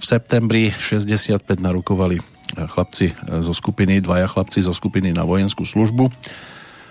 V 0.00 0.04
septembri 0.04 0.72
65 0.72 1.44
narukovali 1.60 2.24
chlapci 2.56 3.12
zo 3.44 3.52
skupiny, 3.52 4.00
dvaja 4.00 4.32
chlapci 4.32 4.64
zo 4.64 4.72
skupiny 4.72 5.12
na 5.12 5.28
vojenskú 5.28 5.68
službu 5.68 6.08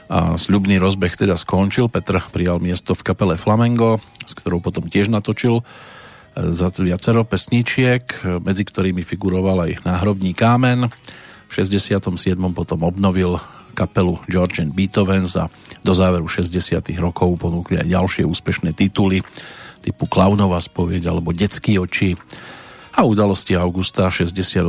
a 0.08 0.40
sľubný 0.40 0.80
rozbeh 0.80 1.14
teda 1.16 1.36
skončil. 1.36 1.92
Petr 1.92 2.24
prijal 2.32 2.64
miesto 2.64 2.96
v 2.96 3.04
kapele 3.04 3.36
Flamengo, 3.36 4.00
s 4.24 4.34
ktorou 4.36 4.64
potom 4.64 4.88
tiež 4.88 5.12
natočil 5.12 5.64
za 6.38 6.70
viacero 6.70 7.26
pesničiek, 7.26 8.04
medzi 8.46 8.64
ktorými 8.64 9.02
figuroval 9.02 9.68
aj 9.68 9.72
náhrobní 9.84 10.38
kámen. 10.38 10.88
V 11.48 11.52
67. 11.52 11.98
potom 12.54 12.86
obnovil 12.86 13.42
kapelu 13.74 14.18
George 14.26 14.62
and 14.62 14.74
Beethovens 14.74 15.38
a 15.38 15.50
do 15.86 15.94
záveru 15.94 16.26
60. 16.26 16.82
rokov 16.98 17.38
ponúkli 17.38 17.78
aj 17.78 17.88
ďalšie 17.88 18.24
úspešné 18.26 18.74
tituly 18.74 19.22
typu 19.86 20.10
Klaunova 20.10 20.58
spoveď 20.58 21.14
alebo 21.14 21.30
Detský 21.30 21.78
oči 21.78 22.18
a 22.98 23.06
udalosti 23.06 23.54
augusta 23.54 24.10
68 24.10 24.66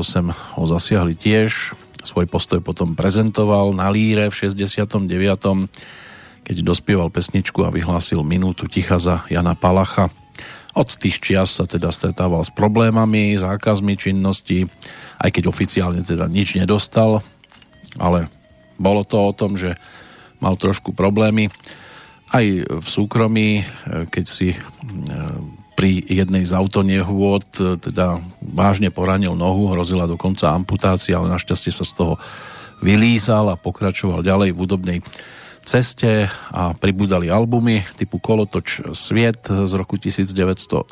ho 0.60 0.65
zasiahli 0.69 1.16
tiež. 1.16 1.73
Svoj 2.02 2.26
postoj 2.30 2.60
potom 2.62 2.94
prezentoval 2.94 3.74
na 3.74 3.90
Líre 3.90 4.30
v 4.30 4.34
69. 4.34 5.08
keď 6.46 6.56
dospieval 6.64 7.12
pesničku 7.12 7.60
a 7.66 7.74
vyhlásil 7.74 8.24
minútu 8.24 8.64
ticha 8.70 8.96
za 8.96 9.28
Jana 9.28 9.52
Palacha. 9.52 10.08
Od 10.78 10.88
tých 10.88 11.18
čias 11.18 11.58
sa 11.58 11.66
teda 11.66 11.90
stretával 11.90 12.40
s 12.46 12.54
problémami, 12.54 13.34
zákazmi 13.34 13.98
činnosti, 13.98 14.64
aj 15.18 15.30
keď 15.34 15.44
oficiálne 15.50 16.06
teda 16.06 16.30
nič 16.30 16.54
nedostal, 16.54 17.20
ale 17.98 18.30
bolo 18.78 19.02
to 19.02 19.18
o 19.18 19.32
tom, 19.34 19.58
že 19.58 19.74
mal 20.38 20.54
trošku 20.54 20.94
problémy 20.94 21.50
aj 22.30 22.46
v 22.84 22.86
súkromí, 22.86 23.64
keď 24.12 24.24
si 24.28 24.52
e, 24.52 24.58
pri 25.78 26.02
jednej 26.02 26.42
z 26.42 26.59
autonehôd 26.59 27.46
e, 27.62 27.78
teda 27.78 28.18
vážne 28.42 28.90
poranil 28.90 29.38
nohu, 29.38 29.70
hrozila 29.70 30.10
dokonca 30.10 30.50
amputácia, 30.50 31.14
ale 31.14 31.30
našťastie 31.30 31.70
sa 31.70 31.86
z 31.86 31.94
toho 31.94 32.14
vylízal 32.82 33.55
a 33.55 33.55
pokračoval 33.55 34.26
ďalej 34.26 34.50
v 34.50 34.59
údobnej 34.59 34.98
ceste 35.62 36.26
a 36.50 36.74
pribudali 36.74 37.30
albumy 37.30 37.86
typu 37.94 38.18
Kolotoč 38.18 38.90
Sviet 38.90 39.46
z 39.46 39.72
roku 39.78 39.94
1970 39.94 40.90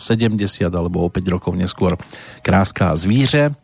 alebo 0.71 1.03
o 1.03 1.09
5 1.11 1.35
rokov 1.35 1.59
neskôr 1.59 1.99
Kráska 2.47 2.95
a 2.95 2.99
zvíře. 2.99 3.57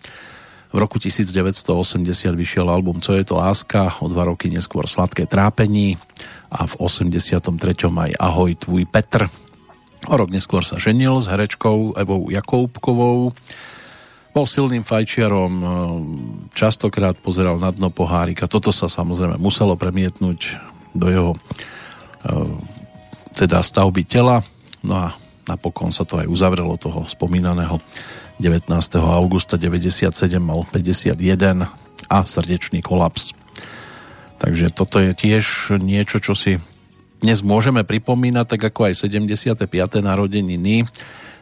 V 0.73 0.79
roku 0.81 0.97
1980 0.97 2.33
vyšiel 2.33 2.65
album 2.65 3.05
Co 3.05 3.13
je 3.13 3.25
to 3.29 3.37
láska, 3.37 4.01
o 4.01 4.09
dva 4.09 4.25
roky 4.25 4.49
neskôr 4.49 4.89
Sladké 4.89 5.29
trápení 5.29 6.01
a 6.49 6.65
v 6.65 6.75
83. 6.81 7.45
aj 7.93 8.11
Ahoj 8.17 8.57
tvůj 8.57 8.85
Petr. 8.89 9.42
O 10.11 10.15
rok 10.19 10.35
neskôr 10.35 10.67
sa 10.67 10.83
ženil 10.83 11.23
s 11.23 11.31
herečkou 11.31 11.95
Evou 11.95 12.27
Jakoubkovou. 12.27 13.31
Bol 14.33 14.47
silným 14.49 14.83
fajčiarom, 14.83 15.53
častokrát 16.57 17.15
pozeral 17.21 17.61
na 17.61 17.69
dno 17.69 17.93
pohárika. 17.93 18.49
Toto 18.49 18.73
sa 18.73 18.89
samozrejme 18.89 19.37
muselo 19.37 19.77
premietnúť 19.77 20.57
do 20.97 21.07
jeho 21.07 21.33
eh, 21.37 22.51
teda 23.37 23.63
stavby 23.63 24.03
tela. 24.09 24.43
No 24.83 24.95
a 24.99 25.07
napokon 25.47 25.95
sa 25.95 26.03
to 26.03 26.19
aj 26.19 26.27
uzavrelo 26.27 26.75
toho 26.81 27.07
spomínaného 27.07 27.79
19. 28.43 28.67
augusta 28.99 29.55
97 29.55 30.11
mal 30.43 30.67
51 30.67 31.15
a 32.11 32.19
srdečný 32.27 32.83
kolaps. 32.83 33.37
Takže 34.43 34.75
toto 34.75 34.99
je 34.99 35.15
tiež 35.15 35.79
niečo, 35.79 36.19
čo 36.19 36.35
si 36.35 36.59
dnes 37.23 37.39
môžeme 37.47 37.87
pripomínať, 37.87 38.59
tak 38.59 38.75
ako 38.75 38.91
aj 38.91 39.07
75. 39.07 39.71
narodeniny 40.03 40.91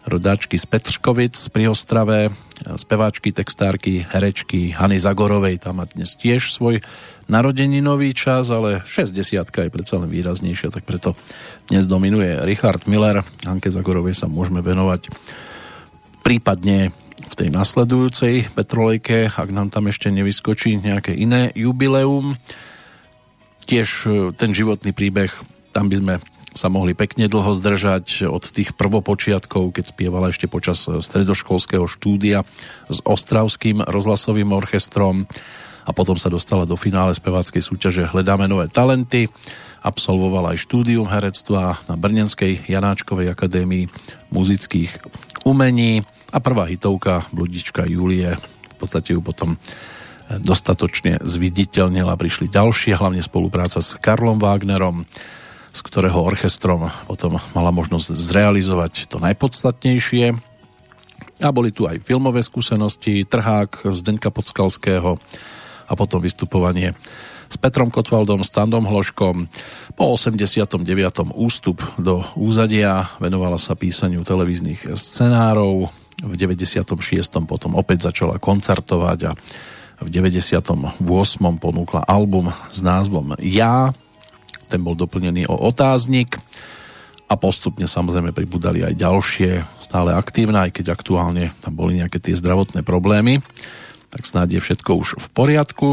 rodáčky 0.05 0.61
z 0.61 0.65
Petržkovic 0.69 1.37
pri 1.53 1.73
Ostrave, 1.73 2.33
speváčky, 2.77 3.33
textárky, 3.33 4.05
herečky 4.05 4.77
Hany 4.77 5.01
Zagorovej, 5.01 5.61
tam 5.61 5.81
má 5.81 5.89
dnes 5.89 6.17
tiež 6.21 6.53
svoj 6.53 6.85
narodeninový 7.33 8.13
čas, 8.13 8.53
ale 8.53 8.85
60 8.85 9.17
je 9.33 9.73
predsa 9.73 9.97
len 9.97 10.09
výraznejšia, 10.13 10.69
tak 10.69 10.85
preto 10.85 11.17
dnes 11.73 11.89
dominuje 11.89 12.45
Richard 12.45 12.85
Miller. 12.85 13.25
Anke 13.49 13.73
Zagorovej 13.73 14.17
sa 14.17 14.29
môžeme 14.29 14.61
venovať 14.61 15.09
prípadne 16.21 16.93
v 17.31 17.35
tej 17.37 17.49
nasledujúcej 17.49 18.53
Petrolejke, 18.53 19.33
ak 19.33 19.49
nám 19.49 19.73
tam 19.73 19.89
ešte 19.89 20.13
nevyskočí 20.13 20.83
nejaké 20.83 21.15
iné 21.15 21.55
jubileum. 21.55 22.35
Tiež 23.71 23.89
e, 24.05 24.11
ten 24.35 24.51
životný 24.51 24.91
príbeh, 24.91 25.31
tam 25.71 25.91
by 25.91 25.97
sme 25.99 26.15
sa 26.51 26.67
mohli 26.67 26.99
pekne 26.99 27.31
dlho 27.31 27.55
zdržať 27.55 28.27
od 28.27 28.43
tých 28.43 28.75
prvopočiatkov, 28.75 29.71
keď 29.71 29.95
spievala 29.95 30.35
ešte 30.35 30.51
počas 30.51 30.83
stredoškolského 30.83 31.87
štúdia 31.87 32.43
s 32.91 32.99
Ostravským 33.07 33.87
rozhlasovým 33.87 34.51
orchestrom 34.51 35.31
a 35.87 35.91
potom 35.95 36.19
sa 36.19 36.27
dostala 36.27 36.67
do 36.67 36.75
finále 36.75 37.15
speváckej 37.15 37.63
súťaže 37.63 38.03
Hledáme 38.11 38.51
nové 38.51 38.67
talenty. 38.67 39.31
Absolvovala 39.81 40.53
aj 40.53 40.67
štúdium 40.67 41.09
herectva 41.09 41.81
na 41.87 41.95
Brnenskej 41.97 42.69
Janáčkovej 42.69 43.31
akadémii 43.33 43.89
muzických 44.35 44.91
umení 45.47 46.05
a 46.35 46.39
prvá 46.43 46.67
hitovka 46.69 47.31
Bludička 47.33 47.87
Julie 47.87 48.37
v 48.37 48.77
podstate 48.77 49.17
ju 49.17 49.23
potom 49.23 49.57
dostatočne 50.39 51.19
zviditeľnila. 51.23 52.15
Prišli 52.15 52.47
ďalšie, 52.53 52.95
hlavne 52.95 53.25
spolupráca 53.25 53.83
s 53.83 53.99
Karlom 53.99 54.39
Wagnerom, 54.39 55.09
z 55.71 55.81
ktorého 55.87 56.19
orchestrom 56.19 56.91
potom 57.07 57.39
mala 57.55 57.71
možnosť 57.71 58.11
zrealizovať 58.13 59.07
to 59.07 59.23
najpodstatnejšie. 59.23 60.35
A 61.41 61.49
boli 61.55 61.73
tu 61.73 61.89
aj 61.89 62.05
filmové 62.05 62.45
skúsenosti, 62.45 63.25
Trhák 63.25 63.89
Zdenka 63.97 64.29
Podskalského, 64.29 65.17
a 65.91 65.93
potom 65.99 66.23
vystupovanie 66.23 66.95
s 67.51 67.59
Petrom 67.59 67.91
Kotwaldom, 67.91 68.47
Standom 68.47 68.87
Hloškom. 68.87 69.51
Po 69.99 70.05
89. 70.15 70.87
ústup 71.35 71.83
do 71.99 72.23
úzadia 72.39 73.11
venovala 73.19 73.59
sa 73.59 73.75
písaniu 73.75 74.23
televíznych 74.23 74.87
scenárov. 74.95 75.91
V 76.23 76.35
96. 76.39 76.87
potom 77.43 77.75
opäť 77.75 78.15
začala 78.15 78.39
koncertovať 78.39 79.19
a 79.27 79.33
v 80.01 80.09
98. 80.09 81.03
ponúkla 81.59 82.07
album 82.07 82.55
s 82.71 82.81
názvom 82.81 83.35
Ja. 83.43 83.91
Ten 84.71 84.87
bol 84.87 84.95
doplnený 84.95 85.51
o 85.51 85.59
otáznik 85.67 86.39
a 87.27 87.35
postupne 87.35 87.91
samozrejme 87.91 88.31
pribudali 88.31 88.87
aj 88.87 88.95
ďalšie 88.95 89.51
stále 89.83 90.15
aktívne, 90.15 90.71
aj 90.71 90.79
keď 90.79 90.95
aktuálne 90.95 91.51
tam 91.59 91.75
boli 91.75 91.99
nejaké 91.99 92.23
tie 92.23 92.39
zdravotné 92.39 92.87
problémy 92.87 93.43
tak 94.11 94.27
snáď 94.27 94.59
je 94.59 94.61
všetko 94.61 94.91
už 94.99 95.09
v 95.23 95.27
poriadku. 95.31 95.91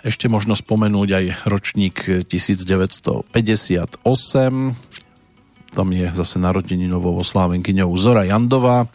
Ešte 0.00 0.32
možno 0.32 0.56
spomenúť 0.56 1.08
aj 1.12 1.24
ročník 1.44 2.24
1958. 2.24 4.00
Tam 5.70 5.88
je 5.92 6.06
zase 6.10 6.36
narodeninovou 6.40 7.20
oslávenkyňou 7.20 7.92
Zora 8.00 8.24
Jandová, 8.24 8.88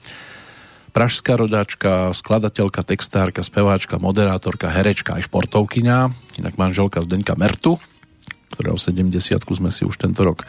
pražská 0.91 1.37
rodáčka, 1.37 2.09
skladateľka, 2.11 2.81
textárka, 2.81 3.45
speváčka, 3.45 4.01
moderátorka, 4.01 4.73
herečka 4.73 5.21
aj 5.21 5.29
športovkyňa, 5.29 5.97
inak 6.41 6.57
manželka 6.57 7.05
Zdenka 7.05 7.37
Mertu, 7.37 7.77
ktorého 8.53 8.77
70 8.77 9.41
sme 9.41 9.69
si 9.73 9.87
už 9.87 9.97
tento 9.97 10.21
rok 10.21 10.45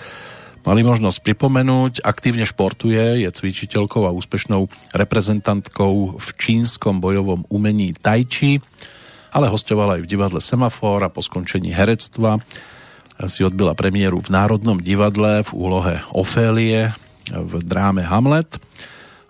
mali 0.66 0.82
možnosť 0.82 1.22
pripomenúť. 1.22 2.02
Aktívne 2.02 2.42
športuje, 2.42 3.22
je 3.22 3.30
cvičiteľkou 3.30 4.02
a 4.02 4.12
úspešnou 4.12 4.66
reprezentantkou 4.92 6.18
v 6.18 6.28
čínskom 6.34 6.98
bojovom 6.98 7.46
umení 7.46 7.94
Tai 7.94 8.26
Chi, 8.26 8.58
ale 9.30 9.46
hostovala 9.46 9.96
aj 9.96 10.02
v 10.02 10.10
divadle 10.10 10.42
Semafor 10.42 11.06
a 11.06 11.12
po 11.12 11.22
skončení 11.22 11.70
herectva 11.70 12.42
si 13.24 13.40
odbila 13.46 13.72
premiéru 13.72 14.20
v 14.20 14.28
Národnom 14.28 14.76
divadle 14.76 15.40
v 15.46 15.50
úlohe 15.56 15.94
Ofélie 16.12 16.92
v 17.32 17.52
dráme 17.64 18.04
Hamlet 18.04 18.60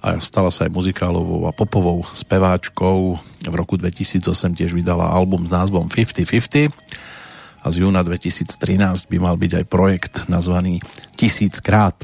a 0.02 0.20
stala 0.20 0.50
sa 0.50 0.66
aj 0.68 0.74
muzikálovou 0.74 1.48
a 1.48 1.56
popovou 1.56 2.04
speváčkou. 2.12 3.18
V 3.46 3.54
roku 3.54 3.78
2008 3.78 4.26
tiež 4.58 4.74
vydala 4.74 5.10
album 5.10 5.46
s 5.46 5.50
názvom 5.54 5.88
50-50 5.88 6.70
a 7.66 7.74
z 7.74 7.82
júna 7.82 8.06
2013 8.06 9.10
by 9.10 9.18
mal 9.18 9.34
byť 9.34 9.52
aj 9.58 9.64
projekt 9.66 10.14
nazvaný 10.30 10.78
Tisíckrát. 11.18 11.98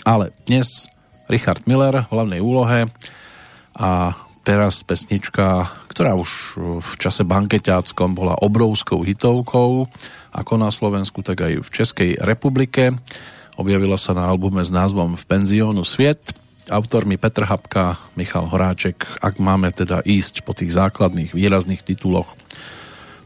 Ale 0.00 0.32
dnes 0.48 0.88
Richard 1.28 1.68
Miller 1.68 2.08
v 2.08 2.12
hlavnej 2.16 2.40
úlohe 2.40 2.88
a 3.76 4.16
teraz 4.48 4.80
pesnička, 4.80 5.68
ktorá 5.92 6.16
už 6.16 6.56
v 6.80 6.92
čase 6.96 7.20
bankeťáckom 7.20 8.16
bola 8.16 8.40
obrovskou 8.40 9.04
hitovkou, 9.04 9.84
ako 10.32 10.52
na 10.56 10.72
Slovensku, 10.72 11.20
tak 11.20 11.44
aj 11.44 11.52
v 11.60 11.68
Českej 11.68 12.10
republike. 12.24 12.96
Objavila 13.60 14.00
sa 14.00 14.16
na 14.16 14.24
albume 14.24 14.64
s 14.64 14.72
názvom 14.72 15.20
V 15.20 15.24
penziónu 15.28 15.84
Sviet. 15.84 16.32
Autormi 16.72 17.20
Petr 17.20 17.44
Habka, 17.44 18.00
Michal 18.16 18.48
Horáček. 18.48 19.04
Ak 19.20 19.36
máme 19.36 19.68
teda 19.68 20.00
ísť 20.00 20.48
po 20.48 20.56
tých 20.56 20.72
základných 20.72 21.36
výrazných 21.36 21.84
tituloch, 21.84 22.32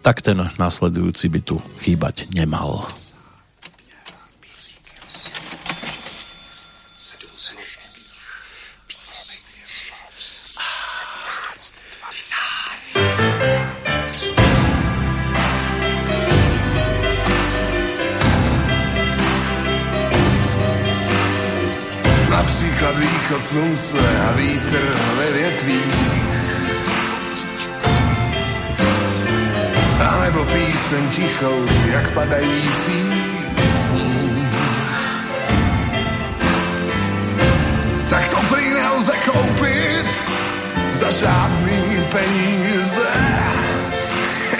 tak 0.09 0.25
ten 0.25 0.41
následujúci 0.41 1.29
by 1.29 1.41
tu 1.45 1.61
chýbať 1.85 2.33
nemal. 2.33 2.89
Například 22.33 22.97
východ 22.97 23.43
slunce 23.43 24.01
a 24.25 24.33
vítr 24.33 24.83
ve 25.21 25.33
větvích 25.33 26.18
A 29.99 30.21
nebo 30.25 30.45
píseň 30.45 31.09
tichou, 31.09 31.67
jak 31.93 32.11
padající 32.11 33.03
sníh. 33.67 34.59
Tak 38.09 38.29
to 38.29 38.37
prý 38.55 38.71
nelze 38.71 39.13
koupit 39.27 40.07
za 40.91 41.11
žádný 41.11 42.05
peníze, 42.13 43.09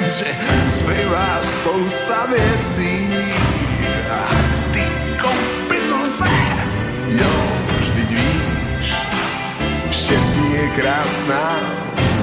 že 0.01 0.27
zbývá 0.67 1.41
spousta 1.43 2.27
věcí 2.27 3.09
a 4.11 4.21
ty 4.73 4.83
koupit 5.23 5.93
lze. 6.03 6.29
Jo, 7.09 7.33
vždyť 7.81 8.11
víš, 8.11 8.95
štěstí 9.91 10.53
je 10.53 10.69
krásná 10.69 11.57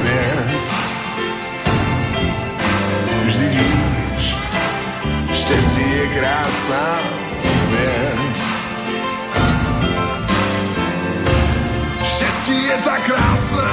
věc. 0.03 0.94
Vždyť 3.25 3.53
víš, 3.57 4.35
štěstí 5.33 5.91
je 5.91 6.07
krásná 6.07 6.87
věc. 7.69 8.37
Štěstí 12.03 12.63
je 12.63 12.77
tak 12.85 13.01
krásná, 13.01 13.71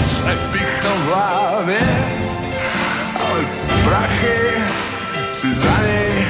přepichová 0.00 1.60
věc, 1.64 2.38
ale 3.20 3.40
prachy 3.84 4.40
si 5.30 5.54
za 5.54 5.78
nej 5.82 6.26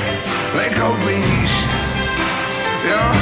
nekoupíš. 0.57 1.51
Jo, 2.91 3.13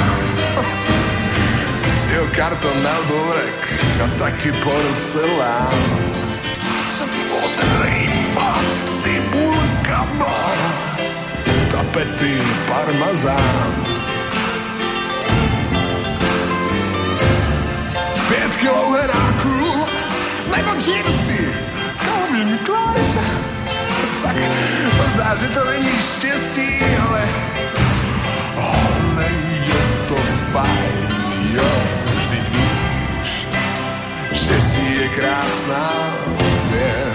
jo, 2.15 2.27
karton 2.35 2.83
na 2.83 2.97
dvorek 3.07 3.83
a 4.03 4.07
taky 4.17 4.51
porcelán. 4.51 6.28
S 7.29 7.31
modrýma 7.31 8.53
cibulkama, 8.79 10.37
tapety 11.69 12.41
parmazán. 12.67 13.73
Pět 18.27 18.55
kilo 18.55 18.91
heráků, 18.91 19.85
nebo 20.57 20.71
džírsy, 20.79 21.53
Calvin 22.05 22.59
Klein. 22.65 23.19
Tak 24.23 24.35
možná, 24.97 25.35
že 25.35 25.47
to 25.47 25.71
není 25.71 26.01
štěstí, 26.15 26.69
ale 27.09 27.29
to 30.07 30.15
fajn, 30.51 31.07
jo, 31.53 31.69
vždyť 32.15 32.49
víš, 32.49 33.31
štěstí 34.33 34.95
je 35.01 35.09
krásná 35.09 35.89
věc. 36.71 37.08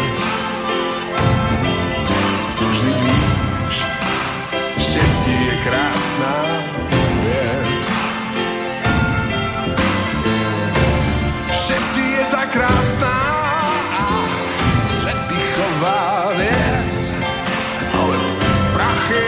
Krásná 5.64 6.36
věc. 7.22 7.90
Štěstí 11.52 12.10
je 12.10 12.24
tak 12.30 12.50
krásná 12.52 13.20
a 13.98 14.06
přepichová 14.86 16.30
věc, 16.36 17.14
ale 18.00 18.16
prachy, 18.72 19.26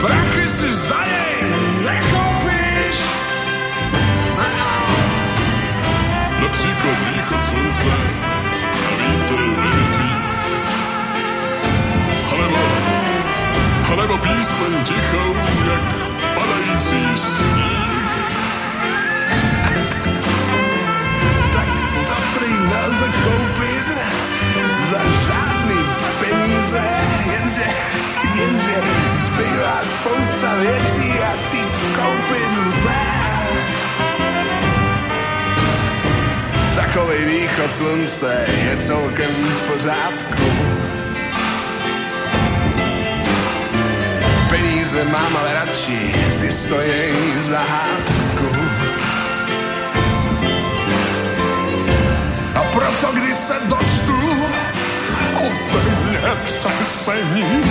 prachy 0.00 0.48
si 0.48 0.74
za 0.74 1.00
nej 1.00 1.50
nekoupíš. 1.84 2.98
Například 6.42 6.98
východ 7.14 7.42
slunce 7.42 8.39
alebo 14.10 14.26
píseň 14.26 14.74
tichou, 14.90 15.28
jak 15.70 15.84
padající 16.34 17.02
sníh. 17.14 18.10
tak 21.54 21.68
to 22.10 22.16
prý 22.34 22.50
nelze 22.50 23.08
koupit 23.22 23.86
za 24.90 24.98
žádný 24.98 25.80
peníze, 26.18 26.82
jenže, 27.30 27.66
jenže 28.34 28.76
zbývá 29.14 29.78
spousta 29.84 30.54
věcí 30.58 31.10
a 31.22 31.32
ty 31.50 31.62
koupit 31.94 32.50
lze. 32.66 33.02
Takový 36.74 37.24
východ 37.24 37.72
slunce 37.72 38.46
je 38.64 38.76
celkem 38.76 39.30
v 39.30 39.60
pořádku. 39.72 40.79
Peníze 44.60 45.04
mám 45.04 45.36
ale 45.36 45.54
radši, 45.54 46.12
ty 46.40 46.50
stojí 46.52 47.40
za 47.40 47.58
hádku. 47.58 48.48
A 52.54 52.62
proto, 52.72 53.12
když 53.12 53.34
se 53.36 53.54
dočtu 53.64 54.20
o 55.40 55.50
země 55.50 56.20
třesení 56.44 57.64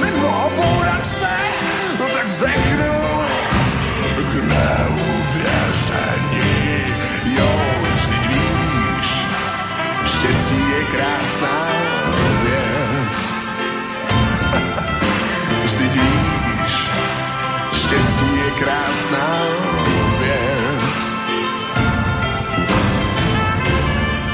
nebo 0.00 0.28
o 0.28 0.50
bouračce, 0.56 1.28
no 2.00 2.08
tak 2.08 2.28
řeknu 2.28 3.24
k 4.30 4.34
neuvěření. 4.34 5.24
Jo, 7.36 7.60
vždyť 7.94 8.26
víš, 8.28 9.10
štěstí 10.06 10.70
je 10.70 10.84
krásná 10.84 11.97
Vždyť 15.68 15.92
víš, 15.92 16.74
štěstí 17.72 18.36
je 18.36 18.50
krásná 18.50 19.28
věc. 20.20 21.00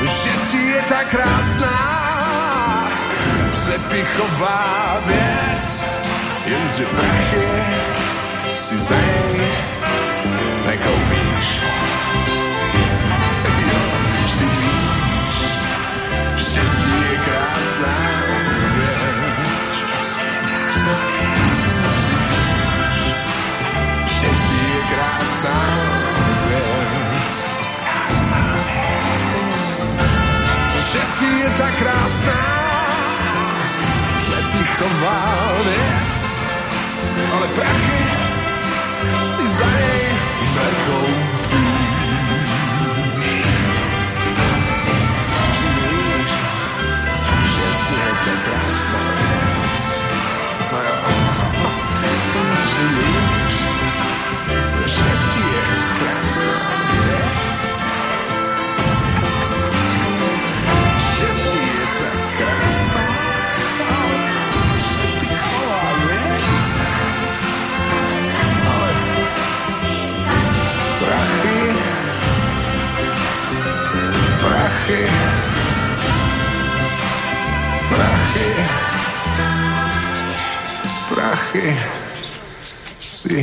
Štěstí 0.06 0.68
je 0.68 0.82
tak 0.88 1.08
krásná, 1.08 1.78
přepichová 3.50 5.02
věc, 5.06 5.84
jenže 6.46 6.84
prachy 6.84 7.48
si 8.54 8.78
za 8.78 8.94
nekoupíš. 10.66 11.48
Jo, 13.72 13.80
vždyť 14.24 14.52
víš, 14.58 15.36
štěstí 16.36 16.94
je 17.12 17.18
krásná 17.18 18.43
krásna 24.94 25.58
vec. 26.50 27.36
Krásna 27.82 28.42
vec. 28.66 29.58
Že 30.92 31.02
si 31.04 31.28
je 31.42 31.48
tá 31.58 31.68
krásna, 31.74 32.40
přepichová 34.16 35.22
vec. 35.66 36.14
Ale 37.34 37.46
prachy 37.58 38.02
si 39.22 39.44
za 39.58 39.66
nej 39.66 40.02
nekoupí. 40.54 41.66
Že 47.54 47.66
si 47.82 47.94
je 47.98 48.12
tá 48.22 48.34
krásna 48.46 49.02
vec. 49.18 49.82
Že 52.74 53.13
Prachy. 74.84 75.08
Prachy. 77.88 78.48
Prachy. 81.08 81.66
Si. 83.00 83.40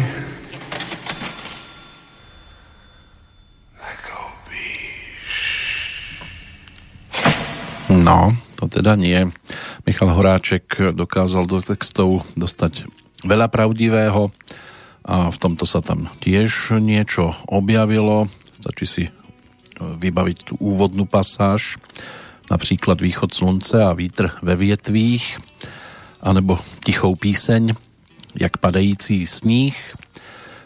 No, 7.90 8.38
to 8.62 8.70
teda 8.70 8.94
nie. 8.94 9.26
Michal 9.90 10.14
Horáček 10.14 10.94
dokázal 10.94 11.50
do 11.50 11.58
textov 11.58 12.22
dostať 12.38 12.86
veľa 13.26 13.50
pravdivého 13.50 14.30
a 15.02 15.34
v 15.34 15.38
tomto 15.42 15.66
sa 15.66 15.82
tam 15.82 16.06
tiež 16.22 16.78
niečo 16.78 17.34
objavilo. 17.50 18.30
Stačí 18.54 18.86
si 18.86 19.04
vybaviť 19.98 20.38
tú 20.52 20.54
úvodnú 20.62 21.10
pasáž, 21.10 21.78
napríklad 22.52 23.00
Východ 23.00 23.32
slunce 23.32 23.80
a 23.80 23.96
vítr 23.96 24.36
ve 24.44 24.56
vietvích, 24.60 25.40
anebo 26.22 26.60
Tichou 26.84 27.16
píseň, 27.16 27.74
jak 28.36 28.58
padající 28.58 29.26
sníh, 29.26 29.76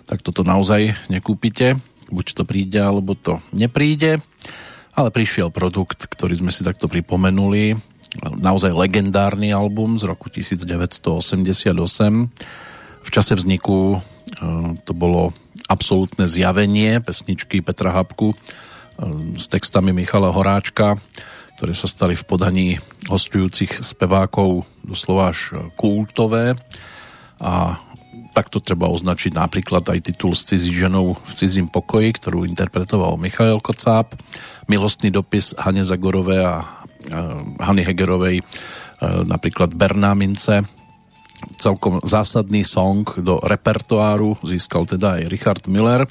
tak 0.05 0.21
toto 0.21 0.45
naozaj 0.45 0.93
nekúpite. 1.09 1.81
Buď 2.13 2.25
to 2.37 2.43
príde, 2.45 2.77
alebo 2.77 3.17
to 3.17 3.41
nepríde. 3.49 4.21
Ale 4.93 5.09
prišiel 5.09 5.49
produkt, 5.49 6.05
ktorý 6.05 6.37
sme 6.37 6.53
si 6.53 6.61
takto 6.61 6.85
pripomenuli. 6.85 7.73
Naozaj 8.21 8.71
legendárny 8.71 9.49
album 9.51 9.97
z 9.97 10.05
roku 10.05 10.29
1988. 10.29 11.73
V 13.01 13.09
čase 13.09 13.33
vzniku 13.33 13.97
e, 13.97 13.99
to 14.85 14.93
bolo 14.93 15.33
absolútne 15.67 16.29
zjavenie 16.29 17.01
pesničky 17.01 17.65
Petra 17.65 17.91
Habku 17.91 18.37
s 19.35 19.45
textami 19.51 19.91
Michala 19.91 20.31
Horáčka, 20.31 20.95
ktoré 21.55 21.72
sa 21.76 21.88
stali 21.88 22.15
v 22.15 22.27
podaní 22.27 22.67
hostujúcich 23.07 23.84
spevákov 23.84 24.67
doslova 24.84 25.31
až 25.31 25.55
kultové. 25.80 26.55
A 27.39 27.80
takto 28.35 28.59
treba 28.59 28.91
označiť 28.91 29.31
napríklad 29.31 29.88
aj 29.88 30.11
titul 30.11 30.35
s 30.35 30.43
cizí 30.43 30.76
ženou 30.76 31.15
v 31.15 31.34
cizím 31.35 31.72
pokoji, 31.72 32.11
ktorú 32.19 32.43
interpretoval 32.43 33.15
Michael 33.15 33.63
Kocáb, 33.63 34.11
milostný 34.67 35.11
dopis 35.11 35.55
Hane 35.55 35.88
Zagorové 35.88 36.43
a 36.43 36.63
Hany 37.63 37.88
Hegerovej, 37.88 38.43
napríklad 39.23 39.72
Bernámince, 39.76 40.67
celkom 41.59 42.03
zásadný 42.03 42.63
song 42.67 43.07
do 43.19 43.39
repertoáru 43.43 44.39
získal 44.43 44.88
teda 44.88 45.19
aj 45.19 45.31
Richard 45.31 45.63
Miller 45.72 46.07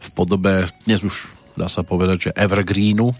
v 0.00 0.08
podobe, 0.12 0.68
dnes 0.84 1.00
už 1.04 1.32
dá 1.54 1.70
sa 1.70 1.86
povedať, 1.86 2.30
že 2.30 2.36
Evergreenu. 2.36 3.14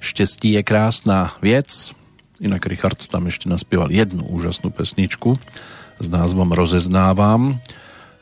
Štestí 0.00 0.56
je 0.56 0.62
krásna 0.64 1.36
vec, 1.44 1.92
inak 2.40 2.64
Richard 2.64 2.96
tam 3.04 3.28
ešte 3.28 3.52
naspieval 3.52 3.92
jednu 3.92 4.24
úžasnú 4.24 4.72
pesničku 4.72 5.36
s 6.00 6.06
názvom 6.08 6.56
Rozeznávam, 6.56 7.60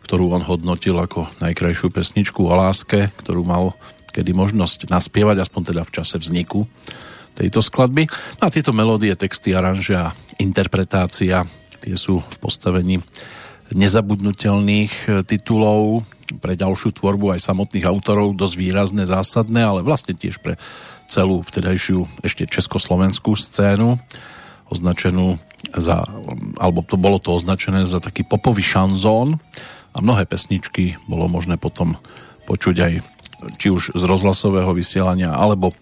ktorú 0.03 0.35
on 0.35 0.43
hodnotil 0.43 0.99
ako 0.99 1.31
najkrajšiu 1.39 1.95
pesničku 1.95 2.43
o 2.43 2.55
láske, 2.55 3.15
ktorú 3.23 3.47
mal 3.47 3.79
kedy 4.11 4.35
možnosť 4.35 4.91
naspievať, 4.91 5.47
aspoň 5.47 5.63
teda 5.71 5.83
v 5.87 5.95
čase 5.95 6.19
vzniku 6.19 6.67
tejto 7.39 7.63
skladby. 7.63 8.11
No 8.43 8.51
a 8.51 8.51
tieto 8.51 8.75
melódie, 8.75 9.15
texty, 9.15 9.55
aranže 9.55 9.95
a 9.95 10.11
interpretácia, 10.43 11.47
tie 11.79 11.95
sú 11.95 12.19
v 12.19 12.37
postavení 12.43 12.99
nezabudnutelných 13.71 15.23
titulov 15.29 16.03
pre 16.37 16.53
ďalšiu 16.53 16.93
tvorbu 16.93 17.33
aj 17.37 17.49
samotných 17.49 17.89
autorov 17.89 18.37
dosť 18.37 18.55
výrazné, 18.61 19.09
zásadné, 19.09 19.65
ale 19.65 19.81
vlastne 19.81 20.13
tiež 20.13 20.45
pre 20.45 20.61
celú 21.09 21.41
vtedajšiu 21.41 22.05
ešte 22.21 22.45
československú 22.45 23.33
scénu 23.33 23.97
označenú 24.69 25.41
za, 25.73 26.05
alebo 26.61 26.85
to 26.85 27.01
bolo 27.01 27.17
to 27.17 27.33
označené 27.33 27.89
za 27.89 27.99
taký 27.99 28.23
popový 28.23 28.61
šanzón. 28.61 29.41
A 29.97 30.05
mnohé 30.05 30.29
pesničky 30.29 31.01
bolo 31.09 31.27
možné 31.27 31.57
potom 31.57 31.97
počuť 32.45 32.77
aj 32.77 32.93
či 33.57 33.73
už 33.73 33.97
z 33.97 34.03
rozhlasového 34.05 34.71
vysielania, 34.77 35.33
alebo 35.33 35.73